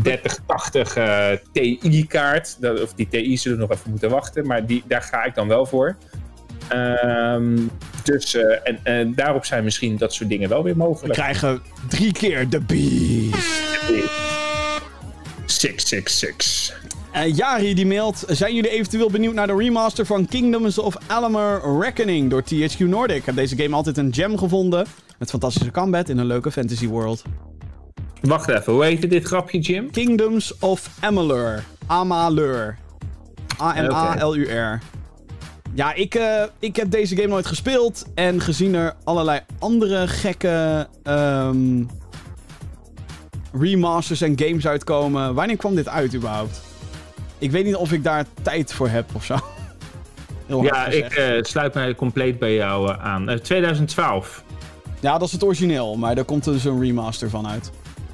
[0.03, 2.57] 3080 eh, Ti-kaart.
[2.61, 5.49] Dat- Of die Ti zullen nog even moeten wachten, maar die, daar ga ik dan
[5.49, 5.97] wel voor.
[6.69, 7.59] Ehm,
[8.03, 11.13] dus, eh, en, en daarop zijn misschien dat soort dingen wel weer We mogelijk.
[11.15, 13.63] krijgen drie keer de beast.
[15.47, 16.83] 666.
[17.13, 21.61] En Jari die mailt, zijn jullie eventueel benieuwd naar de remaster van Kingdoms of Alamur
[21.81, 23.17] Reckoning door THQ Nordic?
[23.17, 24.87] Ik heb deze game altijd een gem gevonden.
[25.19, 27.23] Met fantastische combat in een leuke fantasy world.
[28.21, 29.91] Wacht even, hoe heette dit grapje, Jim?
[29.91, 31.65] Kingdoms of Amalur.
[31.87, 32.77] Amalur.
[33.61, 34.81] A-M-A-L-U-R.
[35.75, 38.05] Ja, ik, eh, ik heb deze game nooit gespeeld.
[38.15, 41.85] En gezien er allerlei andere gekke ehm,
[43.53, 45.35] remasters en games uitkomen.
[45.35, 46.63] Wanneer kwam dit uit überhaupt?
[47.39, 49.37] Ik weet niet of ik daar tijd voor heb of zo.
[50.63, 53.29] Ja, ik eh, sluit mij compleet bij jou eh, aan.
[53.29, 54.45] Eh, 2012.
[55.01, 55.97] Ja, dat is het origineel.
[55.97, 57.71] Maar daar komt dus een remaster van uit.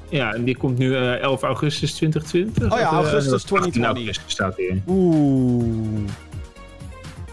[0.09, 2.71] Ja, en die komt nu eh, 11 augustus 2020.
[2.71, 3.95] Oh ja, augustus 18 2020.
[3.95, 4.81] augustus staat hier.
[4.87, 6.09] Oeh.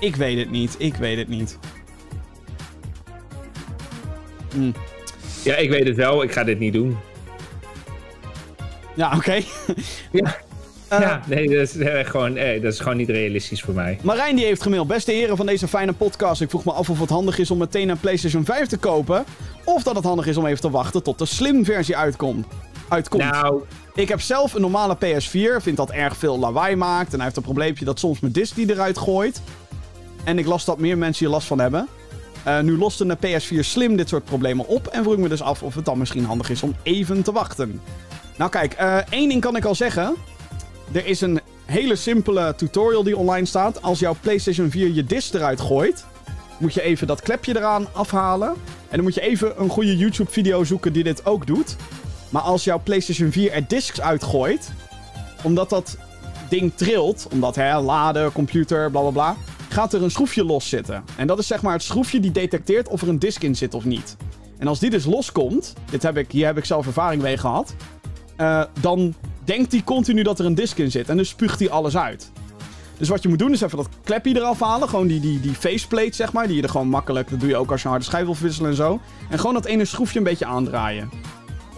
[0.01, 0.75] Ik weet het niet.
[0.79, 1.59] Ik weet het niet.
[4.55, 4.71] Hm.
[5.45, 6.23] Ja, ik weet het wel.
[6.23, 6.97] Ik ga dit niet doen.
[8.95, 9.41] Ja, oké.
[10.13, 10.37] Ja.
[10.89, 13.99] Eh, ja, nee, dat is, eh, gewoon, eh, dat is gewoon niet realistisch voor mij.
[14.03, 14.87] Marijn die heeft gemaild.
[14.87, 16.41] Beste heren van deze fijne podcast.
[16.41, 19.25] Ik vroeg me af of het handig is om meteen een PlayStation 5 te kopen.
[19.65, 22.47] Of dat het handig is om even te wachten tot de slim versie uitkomt.
[22.89, 23.23] uitkomt.
[23.23, 23.63] Nou,
[23.95, 25.63] Ik heb zelf een normale PS4.
[25.63, 27.09] Vind dat erg veel lawaai maakt.
[27.11, 29.41] En hij heeft een probleempje dat soms mijn disc die eruit gooit.
[30.25, 31.89] En ik las dat meer mensen hier last van hebben.
[32.45, 34.87] Eh, nu lost een PS4 Slim dit soort problemen op.
[34.87, 37.81] En vroeg me dus af of het dan misschien handig is om even te wachten.
[38.37, 40.15] Nou kijk, eh, één ding kan ik al zeggen.
[40.93, 43.83] Er is een hele simpele tutorial die online staat.
[43.83, 46.05] Als jouw PlayStation 4 je disc eruit gooit,
[46.59, 48.49] moet je even dat klepje eraan afhalen.
[48.89, 51.77] En dan moet je even een goede YouTube-video zoeken die dit ook doet.
[52.29, 54.73] Maar als jouw PlayStation 4 er discs uitgooit,
[55.43, 55.97] omdat dat
[56.49, 59.37] ding trilt, omdat hè, laden, computer, bla bla bla,
[59.69, 61.05] gaat er een schroefje los zitten.
[61.17, 63.75] En dat is zeg maar het schroefje die detecteert of er een disk in zit
[63.75, 64.17] of niet.
[64.59, 67.75] En als die dus loskomt, dit heb ik, hier heb ik zelf ervaring mee gehad,
[68.37, 69.15] eh, dan
[69.45, 71.09] denkt hij continu dat er een disk in zit.
[71.09, 72.31] En dus spuugt hij alles uit.
[72.99, 74.89] Dus wat je moet doen is even dat klepje eraf halen.
[74.89, 76.47] Gewoon die, die, die faceplate, zeg maar.
[76.47, 77.31] Die je er gewoon makkelijk...
[77.31, 79.01] Dat doe je ook als je een harde schijf wil wisselen en zo.
[79.31, 81.11] En gewoon dat ene schroefje een beetje aandraaien.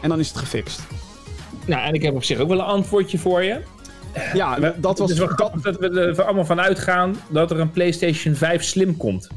[0.00, 0.80] En dan is het gefixt.
[1.66, 3.60] nou, en ik heb op zich ook wel een antwoordje voor je.
[4.32, 5.12] Ja, dat was...
[5.12, 5.28] Wel
[5.62, 9.28] Dat, we er allemaal van uitgaan dat er een PlayStation 5 Slim komt.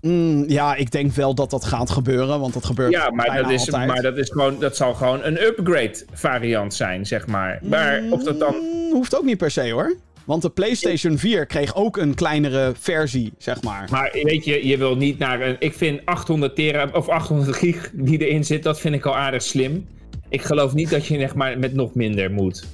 [0.00, 2.40] Mm, ja, ik denk wel dat dat gaat gebeuren.
[2.40, 3.86] Want dat gebeurt Ja, maar bijna dat, is, altijd.
[3.86, 7.58] maar dat, is gewoon, dat zal gewoon een upgrade variant zijn, zeg maar.
[7.62, 8.54] Maar of dat dan...
[8.54, 9.96] Mm, hoeft ook niet per se, hoor.
[10.24, 13.88] Want de PlayStation 4 kreeg ook een kleinere versie, zeg maar.
[13.90, 15.56] Maar weet je, je wil niet naar een...
[15.58, 19.42] Ik vind 800 tera of 800 gig die erin zit, dat vind ik al aardig
[19.42, 19.86] slim.
[20.32, 22.64] Ik geloof niet dat je zeg maar, met nog minder moet.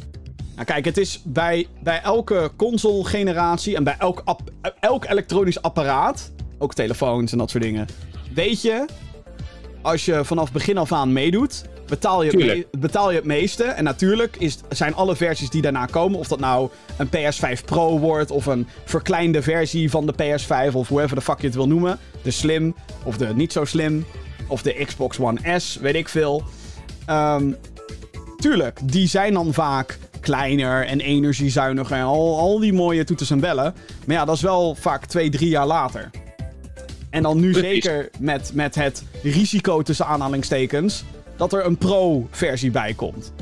[0.54, 6.32] Nou, kijk, het is bij, bij elke console-generatie en bij elk, app- elk elektronisch apparaat,
[6.58, 7.86] ook telefoons en dat soort dingen,
[8.34, 8.84] weet je,
[9.82, 13.64] als je vanaf begin af aan meedoet, betaal je, me- betaal je het meeste.
[13.64, 17.98] En natuurlijk is, zijn alle versies die daarna komen, of dat nou een PS5 Pro
[17.98, 21.68] wordt, of een verkleinde versie van de PS5, of whoever de fuck je het wil
[21.68, 22.74] noemen, de slim,
[23.04, 24.04] of de niet zo slim,
[24.48, 26.42] of de Xbox One S, weet ik veel.
[27.08, 27.52] Ehm,
[28.36, 33.40] tuurlijk, die zijn dan vaak kleiner en energiezuiniger en al, al die mooie toeters en
[33.40, 33.74] bellen.
[34.06, 36.10] Maar ja, dat is wel vaak twee, drie jaar later.
[37.10, 37.84] En dan nu Precies.
[37.84, 41.04] zeker met, met het risico tussen aanhalingstekens
[41.36, 43.32] dat er een pro-versie bij komt.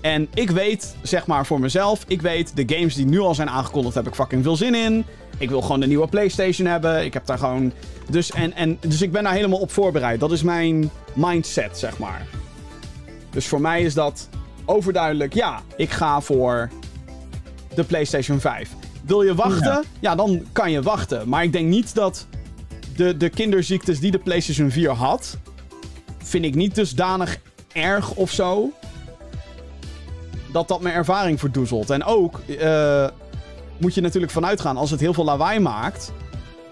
[0.00, 3.50] En ik weet, zeg maar voor mezelf, ik weet de games die nu al zijn
[3.50, 5.04] aangekondigd, heb ik fucking veel zin in.
[5.38, 7.04] Ik wil gewoon de nieuwe PlayStation hebben.
[7.04, 7.72] Ik heb daar gewoon.
[8.10, 10.20] Dus, en, en, dus ik ben daar helemaal op voorbereid.
[10.20, 12.26] Dat is mijn mindset, zeg maar.
[13.32, 14.28] Dus voor mij is dat
[14.64, 15.34] overduidelijk.
[15.34, 16.70] Ja, ik ga voor
[17.74, 18.70] de PlayStation 5.
[19.04, 19.72] Wil je wachten?
[19.72, 20.14] Ja, Ja.
[20.14, 21.28] dan kan je wachten.
[21.28, 22.26] Maar ik denk niet dat
[22.96, 25.36] de, de kinderziektes die de PlayStation 4 had.
[26.22, 27.38] vind ik niet dusdanig
[27.72, 28.72] erg of zo.
[30.52, 31.90] Dat dat mijn ervaring verdoezelt.
[31.90, 33.08] En ook eh,
[33.78, 34.76] moet je natuurlijk vanuit gaan.
[34.76, 36.12] Als het heel veel lawaai maakt.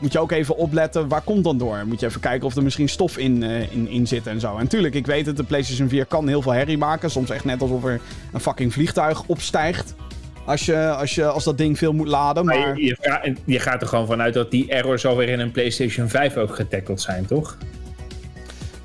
[0.01, 1.87] Moet je ook even opletten, waar komt dan door?
[1.87, 4.57] Moet je even kijken of er misschien stof in, eh, in, in zit en zo.
[4.57, 7.11] En tuurlijk, ik weet het, de PlayStation 4 kan heel veel herrie maken.
[7.11, 8.01] Soms echt net alsof er
[8.33, 9.95] een fucking vliegtuig opstijgt.
[10.45, 12.45] Als, je, als, je, als dat ding veel moet laden.
[12.45, 15.41] Maar Maar je, je, ga- je gaat er gewoon vanuit dat die errors alweer in
[15.41, 17.57] een PlayStation 5 ook getackled zijn, toch?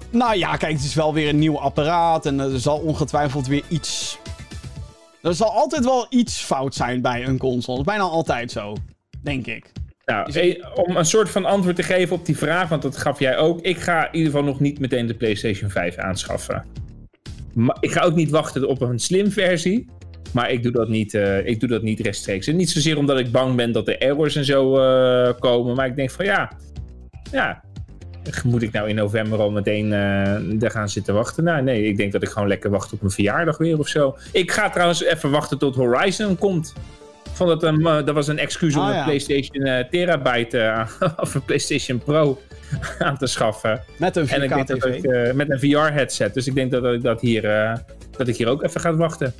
[0.09, 2.25] nou ja, kijk, het is wel weer een nieuw apparaat.
[2.25, 4.17] En er zal ongetwijfeld weer iets...
[5.21, 7.77] Er zal altijd wel iets fout zijn bij een console.
[7.77, 8.75] Dat is bijna altijd zo,
[9.23, 9.71] denk ik.
[10.06, 13.19] Nou, eh, om een soort van antwoord te geven op die vraag, want dat gaf
[13.19, 13.61] jij ook.
[13.61, 16.65] Ik ga in ieder geval nog niet meteen de PlayStation 5 aanschaffen.
[17.53, 19.88] Maar ik ga ook niet wachten op een slim versie.
[20.34, 22.48] Maar ik doe dat niet, eh, ik doe dat niet rechtstreeks.
[22.48, 25.76] En niet zozeer omdat ik bang ben dat er errors en zo eh, komen.
[25.76, 26.52] Maar ik denk van ja,
[27.32, 27.64] ja.
[28.44, 31.44] Moet ik nou in november al meteen eh daar gaan zitten wachten?
[31.44, 34.18] Nou, nee, ik denk dat ik gewoon lekker wacht op mijn verjaardag weer of zo.
[34.32, 36.73] Ik ga trouwens even wachten tot Horizon komt.
[37.35, 39.03] Vond dat, een, eh, dat was een excuus om Ah, een.
[39.03, 40.87] PlayStation eh, Terabyte eh,
[41.23, 42.41] of een PlayStation Pro
[42.99, 43.81] aan te schaffen.
[43.97, 45.03] Met een En ik denk dat 4K-tv.
[45.03, 46.33] ik, met een VR-headset.
[46.33, 47.41] Dus ik denk dat ik dat hier,
[48.17, 49.33] dat ik hier ook even ga wachten.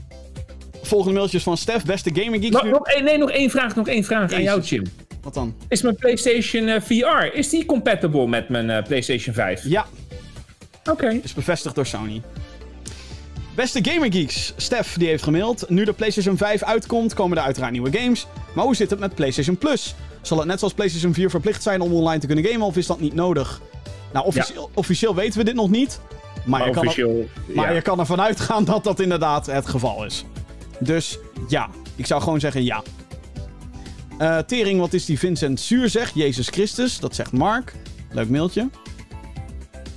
[0.82, 2.62] Volgende mailtjes van Stef, beste Gaming Geeks.
[2.64, 4.62] Nog, nee, nog één vraag, nog één vraag aan jou.
[4.62, 4.84] Jim.
[5.22, 5.56] Wat dan?
[5.68, 9.64] Is mijn PlayStation VR, is die compatible met mijn PlayStation 5?
[9.64, 9.86] Ja,
[10.92, 11.20] Oké.
[11.24, 12.22] is bevestigd door Sony.
[13.56, 15.70] Beste Gamer Geeks, Stef die heeft gemaild.
[15.70, 18.28] Nu de PlayStation 5 uitkomt, komen er uiteraard nieuwe games.
[18.54, 19.96] Maar hoe zit het met PlayStation Plus?
[20.22, 22.88] Zal het net zoals PlayStation 4 verplicht zijn om online te kunnen gamen of is
[22.88, 23.62] dat niet nodig?
[24.14, 26.00] Nou, officieel, officieel weten we dit nog niet.
[26.46, 27.76] Maar, Maar je, kan er, maar ja.
[27.76, 30.26] je kan ervan uitgaan dat dat inderdaad het geval is.
[30.80, 31.18] Dus
[31.48, 32.84] ja, ik zou gewoon zeggen ja.
[34.18, 36.16] Eh, tering, wat is die Vincent Zuur zegt?
[36.16, 37.74] Jezus Christus, dat zegt Mark.
[38.12, 38.70] Leuk mailtje.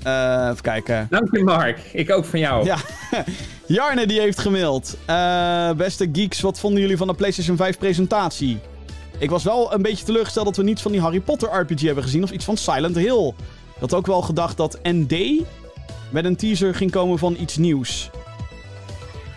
[0.03, 1.07] Eh, even kijken.
[1.11, 1.81] Dank je, Mark.
[1.93, 2.65] Ik ook van jou.
[2.65, 2.77] Ja,
[3.67, 4.97] Jarne die heeft gemaild.
[5.07, 8.59] Eh, beste geeks, wat vonden jullie van de PlayStation 5 presentatie?
[9.19, 12.05] Ik was wel een beetje teleurgesteld dat we niets van die Harry Potter RPG hebben
[12.05, 13.29] gezien of iets van Silent Hill.
[13.75, 15.15] Ik had ook wel gedacht dat ND
[16.11, 18.11] met een teaser ging komen van iets nieuws.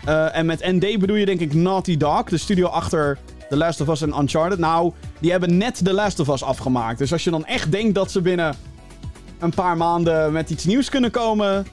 [0.04, 3.18] Eh, en met ND bedoel je denk ik Naughty Dog, de studio achter
[3.48, 4.58] The Last of Us en Uncharted.
[4.58, 6.98] Nou, die hebben net The Last of Us afgemaakt.
[6.98, 8.54] Dus als je dan echt denkt dat ze binnen
[9.42, 11.66] een paar maanden met iets nieuws kunnen komen,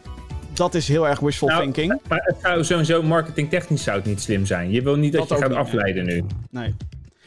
[0.53, 1.99] dat is heel erg wishful Nou, thinking.
[2.07, 4.71] Maar het zou sowieso marketingtechnisch zou het niet slim zijn.
[4.71, 5.67] Je wil niet dat, Dat je gaat niet, nee.
[5.67, 6.23] afleiden nu.
[6.51, 6.75] Nee.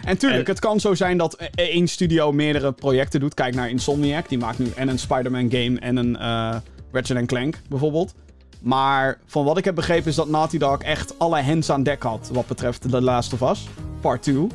[0.05, 3.35] En tuurlijk, En- het kan zo zijn dat e- één studio meerdere projecten doet.
[3.35, 6.55] Kijk naar Insomniac, die maakt nu en een Spider-Man game en een eh
[6.93, 8.15] Ratchet Clank bijvoorbeeld.
[8.61, 12.03] Maar van wat ik heb begrepen is dat Naughty Dog echt alle hands aan dek
[12.03, 13.69] had wat betreft The Last of Us,
[14.01, 14.47] part 2.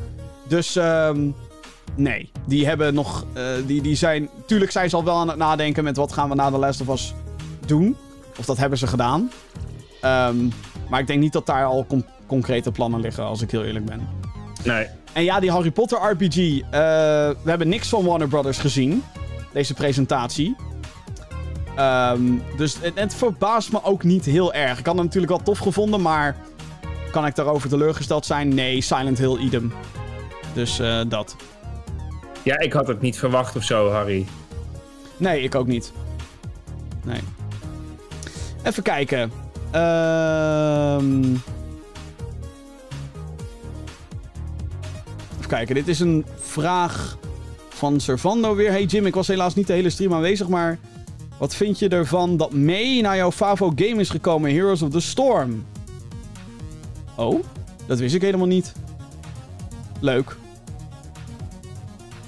[0.48, 1.30] Dus ehm,
[1.96, 5.38] nee, die hebben nog, eh, die, die zijn, tuurlijk zijn ze al wel aan het
[5.38, 7.14] nadenken met wat gaan we na The Last of Us
[7.66, 7.96] doen.
[8.38, 9.32] Of dat hebben ze gedaan.
[10.02, 10.36] Ehm,
[10.90, 13.86] maar ik denk niet dat daar al con- concrete plannen liggen, als ik heel eerlijk
[13.86, 14.08] ben.
[14.64, 14.88] Nee.
[15.14, 16.38] En ja, die Harry Potter RPG.
[16.60, 19.04] eh, we hebben niks van Warner Brothers gezien.
[19.54, 20.56] Deze presentatie.
[21.76, 22.22] Ehm,
[22.58, 24.80] dus het, het verbaast me ook niet heel erg.
[24.80, 26.36] Ik had het natuurlijk wel tof gevonden, maar...
[27.12, 28.54] Kan ik daarover teleurgesteld zijn?
[28.56, 29.74] Nee, Silent Hill idem.
[30.54, 31.36] Dus eh, dat.
[32.48, 34.26] Ja, ik had het niet verwacht of zo, Harry.
[35.18, 35.92] Nee, ik ook niet.
[37.04, 37.20] Nee.
[38.64, 39.32] Even kijken.
[39.72, 41.24] Ehm...
[45.38, 47.18] Even kijken, dit is een vraag
[47.70, 48.72] van Servando weer.
[48.72, 50.78] Hey Jim, ik was helaas niet de hele stream aanwezig, maar...
[51.38, 55.00] Wat vind je ervan dat May naar jouw Favo game is gekomen, Heroes of the
[55.00, 55.66] Storm?
[57.16, 57.44] Oh,
[57.86, 58.74] dat wist ik helemaal niet.
[60.00, 60.38] Leuk.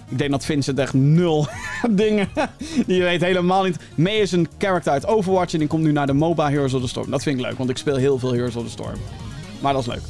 [0.10, 1.48] Ik denk dat Vincent echt nul
[1.90, 2.27] dingen.
[2.86, 3.77] Die weet helemaal niet.
[3.95, 6.81] May is een character uit Overwatch en die komt nu naar de MOBA Heroes of
[6.81, 7.11] the Storm.
[7.11, 8.95] Dat vind ik leuk, want ik speel heel veel Heroes of the Storm.
[9.60, 10.02] Maar dat is leuk.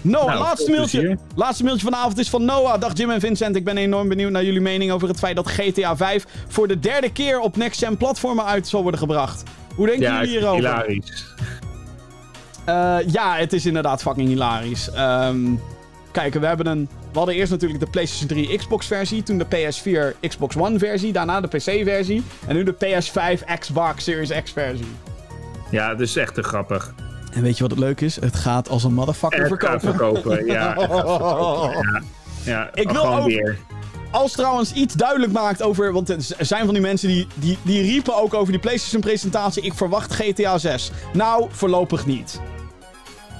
[0.00, 1.18] Noah, Nou, laatste mailtje.
[1.34, 2.80] Laatste mailtje vanavond is van Noah.
[2.80, 3.56] Dag Jim en Vincent.
[3.56, 6.78] Ik ben enorm benieuwd naar jullie mening over het feit dat GTA 5 voor de
[6.78, 9.42] derde keer op next-gen platformen uit zal worden gebracht.
[9.74, 10.56] Hoe denken Ja, jullie hierover?
[10.56, 11.24] hilarisch.
[12.64, 14.90] Eh, ja, het is inderdaad fucking hilarisch.
[14.90, 15.38] Ehm
[16.20, 19.22] kijk, we, hebben een, we hadden eerst natuurlijk de PlayStation 3 Xbox-versie.
[19.22, 21.12] Toen de PS4 Xbox One-versie.
[21.12, 22.22] Daarna de PC-versie.
[22.46, 24.86] En nu de PS5 Xbox Series X-versie.
[25.70, 26.94] Ja, dat is echt te grappig.
[27.32, 28.20] En weet je wat het leuk is?
[28.20, 30.22] Het gaat als een motherfucker Het gaat verkopen.
[30.22, 30.74] verkopen, ja.
[30.74, 32.02] het gaat verkopen, ja.
[32.44, 33.56] Ja, Ik wil ook- weer.
[34.10, 35.92] Als trouwens iets duidelijk maakt over.
[35.92, 39.62] Want er zijn van die mensen die, die, die riepen ook over die PlayStation-presentatie.
[39.62, 40.90] Ik verwacht GTA 6.
[41.12, 42.40] Nou, voorlopig niet.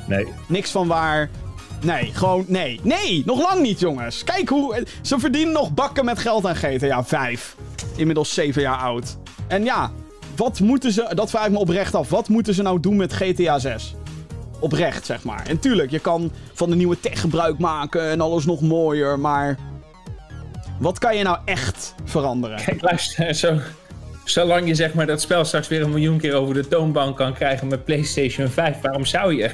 [0.06, 0.26] Nee.
[0.46, 1.28] Niks van waar.
[1.82, 2.80] Nee, gewoon nee.
[2.82, 4.24] Nee, nog lang niet, jongens.
[4.24, 4.86] Kijk hoe.
[5.02, 7.56] Ze verdienen nog bakken met geld aan GTA 5.
[7.96, 9.16] Inmiddels 7 jaar oud.
[9.48, 9.90] En ja,
[10.36, 11.10] wat moeten ze.
[11.14, 12.08] Dat vraag ik me oprecht af.
[12.08, 13.94] Wat moeten ze nou doen met GTA 6?
[14.58, 15.46] Oprecht, zeg maar.
[15.46, 19.58] En tuurlijk, je kan van de nieuwe tech gebruik maken en alles nog mooier, maar.
[20.78, 22.64] Wat kan je nou echt veranderen?
[22.64, 23.58] Kijk, luister, zo,
[24.24, 27.34] zolang je zeg maar dat spel straks weer een miljoen keer over de toonbank kan
[27.34, 29.50] krijgen met PlayStation 5, waarom zou je?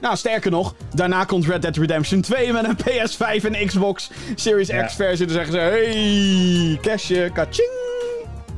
[0.00, 4.68] Nou, sterker nog, daarna komt Red Dead Redemption 2 met een PS5 en Xbox Series
[4.68, 4.84] Ja.
[4.86, 5.26] X versie.
[5.26, 7.70] Dan zeggen ze: hey, cashje, kaching.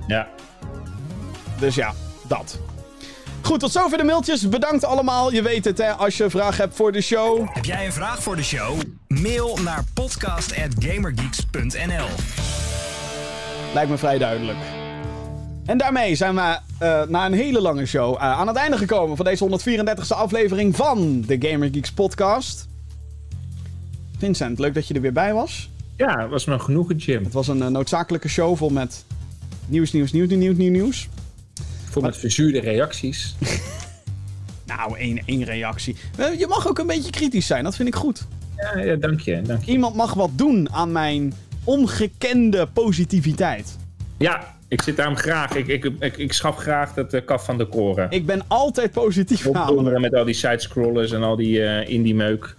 [0.06, 0.28] Ja.
[1.58, 1.92] Dus ja,
[2.26, 2.58] dat.
[3.42, 4.48] Goed, tot zover de mailtjes.
[4.48, 5.32] Bedankt allemaal.
[5.32, 5.90] Je weet het, hè.
[5.90, 7.48] Als je vragen hebt voor de show.
[7.52, 8.80] Heb jij een vraag voor de show?
[9.08, 12.06] Mail naar podcast.gamergeeks.nl
[13.74, 14.58] Lijkt me vrij duidelijk.
[15.64, 19.16] En daarmee zijn we eh, na een hele lange show eh, aan het einde gekomen
[19.16, 22.68] van deze 134e aflevering van de Gamer Geeks podcast.
[24.18, 25.70] Vincent, leuk dat je er weer bij was.
[25.96, 27.24] Ja, het was me genoegen, Jim.
[27.24, 29.04] Het was een eh, noodzakelijke show vol met
[29.66, 31.08] nieuws, nieuws, nieuws, nieuws, nieuws, nieuws.
[31.90, 33.34] Voor met verzuurde reacties.
[34.66, 35.96] Nou, één, één reactie.
[36.16, 38.26] Je mag ook een beetje kritisch zijn, dat vind ik goed.
[38.56, 39.72] Ja, ja dank je, dank je.
[39.72, 41.34] Iemand mag wat doen aan mijn
[41.64, 43.76] ongekende positiviteit.
[44.18, 45.54] Ja, ik zit daarom graag.
[45.54, 48.10] Ik, ik, ik, ik schaf graag dat uh, kaf van de koren.
[48.10, 49.46] Ik ben altijd positief.
[49.46, 52.54] Opdonderen met al die sidescrollers en al die eh, indie meuk.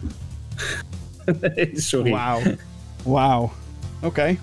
[1.73, 2.11] Sorry.
[2.11, 2.41] Wauw.
[3.03, 3.52] Wauw.
[4.02, 4.38] Oké.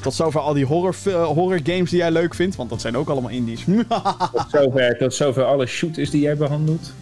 [0.00, 2.96] Tot zover al die horror, eh, horror games die jij leuk vindt, want dat zijn
[2.96, 3.64] ook allemaal indies.
[4.32, 6.92] Tot zover, tot zover alle shooters die jij behandelt.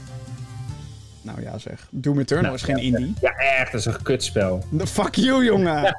[1.22, 1.88] nou ja zeg.
[1.90, 3.14] Doom Eternal is geen indie.
[3.20, 4.64] Ja, echt, dat is een kutspel.
[4.78, 5.96] The fuck you, jongen.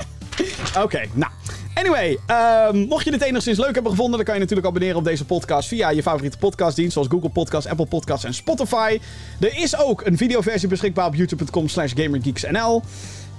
[0.84, 1.32] Oké, nou.
[1.78, 5.04] Anyway, ehm, mocht je dit enigszins leuk hebben gevonden, dan kan je natuurlijk abonneren op
[5.04, 8.98] deze podcast via je favoriete podcastdienst, zoals Google Podcasts, Apple Podcasts en Spotify.
[9.40, 12.82] Er is ook een videoversie beschikbaar op youtube.com slash gamergeeksnl.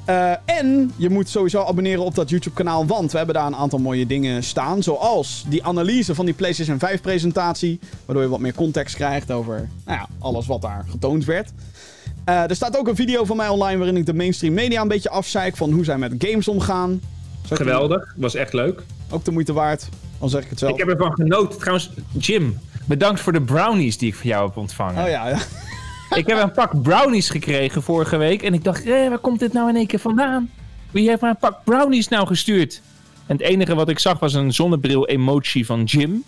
[0.05, 3.79] Eh, en je moet sowieso abonneren op dat YouTube-kanaal, want we hebben daar een aantal
[3.79, 4.83] mooie dingen staan.
[4.83, 9.97] Zoals die analyse van die PlayStation 5-presentatie, waardoor je wat meer context krijgt over nou
[9.99, 11.51] ja, alles wat daar getoond werd.
[12.25, 14.87] Eh, er staat ook een video van mij online waarin ik de mainstream media een
[14.87, 17.01] beetje afzeik van hoe zij met games omgaan.
[17.43, 18.83] Geweldig, was echt leuk.
[19.09, 19.89] Ook de moeite waard,
[20.19, 20.71] al zeg ik het zelf.
[20.71, 21.59] Ik heb ervan genoten.
[21.59, 25.03] Trouwens, Jim, bedankt voor de brownies die ik van jou heb ontvangen.
[25.03, 25.37] Oh ja, ja.
[26.15, 28.41] Ik heb een pak brownies gekregen vorige week.
[28.41, 30.49] En ik dacht, eh, waar komt dit nou in één keer vandaan?
[30.91, 32.81] Wie heeft mij een pak brownies nou gestuurd?
[33.25, 36.23] En het enige wat ik zag was een zonnebril-emoji van Jim.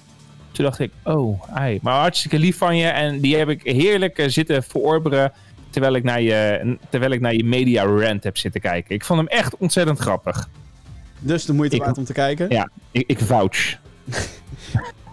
[0.52, 1.80] Toen dacht ik, oh, ai.
[1.82, 2.88] Maar hartstikke lief van je.
[2.88, 5.32] En die heb ik heerlijk eh, zitten verorberen.
[5.70, 8.96] Terwijl ik, naar je, terwijl ik naar je media rant heb zitten kijken.
[8.96, 10.50] Ik vond hem echt ontzettend grappig.
[11.22, 12.49] Dus de moeite Ik- waard om te kijken.
[12.49, 13.77] Ja, ik, ik vouch.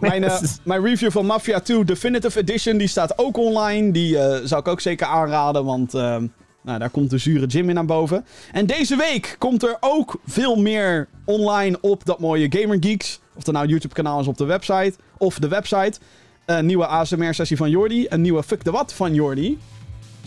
[0.00, 3.90] Mijn, eh, mijn review van Mafia 2 Definitive Edition die staat ook online.
[3.92, 6.26] Die eh, zou ik ook zeker aanraden, want ehm,
[6.62, 8.24] nou, daar komt de zure Jim in naar boven.
[8.52, 13.20] En deze week komt er ook veel meer online op dat mooie Gamer Geeks.
[13.34, 15.98] Of dat nou YouTube kanaal is op de website of de website.
[16.46, 18.06] Een nieuwe ASMR-sessie van Jordi.
[18.08, 19.58] Een nieuwe Fuck the What van Jordi.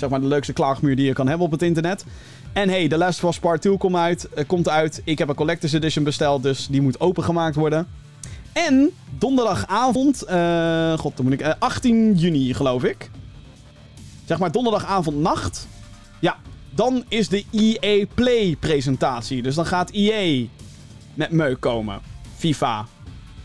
[0.02, 2.06] Zeg maar de leukste klaagmuur die je kan hebben op het internet.
[2.54, 5.02] En hey, The Last of Us Part 2 komt uit, eh, komt uit.
[5.04, 7.88] Ik heb een Collector's Edition besteld, dus die moet opengemaakt worden.
[8.54, 13.10] En donderdagavond, eh, god, dan moet ik, eh, 18 juni geloof ik.
[14.26, 15.68] Zeg maar donderdagavond nacht.
[16.20, 16.38] Ja,
[16.70, 19.42] dan is de EA Play presentatie.
[19.42, 20.46] Dus dan gaat EA
[21.14, 22.00] met meuk komen.
[22.38, 22.86] FIFA.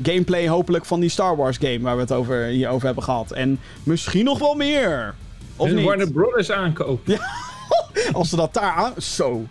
[0.03, 3.33] Gameplay hopelijk van die Star Wars game waar we het over, hier over hebben gehad.
[3.33, 5.15] En misschien nog wel meer.
[5.57, 5.73] Of?
[5.73, 7.19] Warner Brothers aankopen.
[8.12, 8.93] Als ze dat daar aan...
[8.99, 9.47] Zo.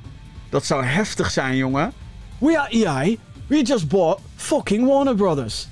[0.49, 1.93] Dat zou heftig zijn, jongen.
[2.37, 3.15] We are EA.
[3.47, 5.67] We just bought fucking Warner Brothers.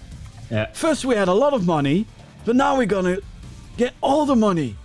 [0.71, 2.05] First we had a lot of money,
[2.43, 3.17] but now we're gonna
[3.75, 4.75] get all the money.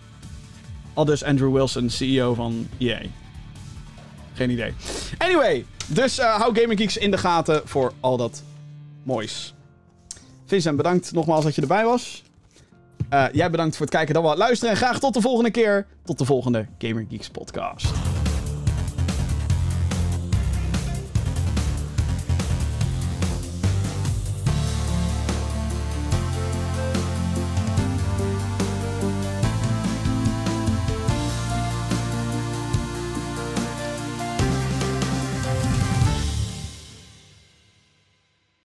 [0.94, 3.00] Al dus Andrew Wilson, CEO van EA.
[4.34, 4.74] Geen idee.
[5.18, 8.42] Anyway, dus eh, hou Gaming Geeks in de gaten voor al dat
[9.02, 9.54] moois.
[10.46, 12.22] Vincent, bedankt nogmaals dat je erbij was.
[13.08, 14.74] Eh, jij bedankt voor het kijken dan wel luisteren.
[14.74, 15.86] En graag tot de volgende keer.
[16.04, 18.17] Tot de volgende Gamer Geeks podcast.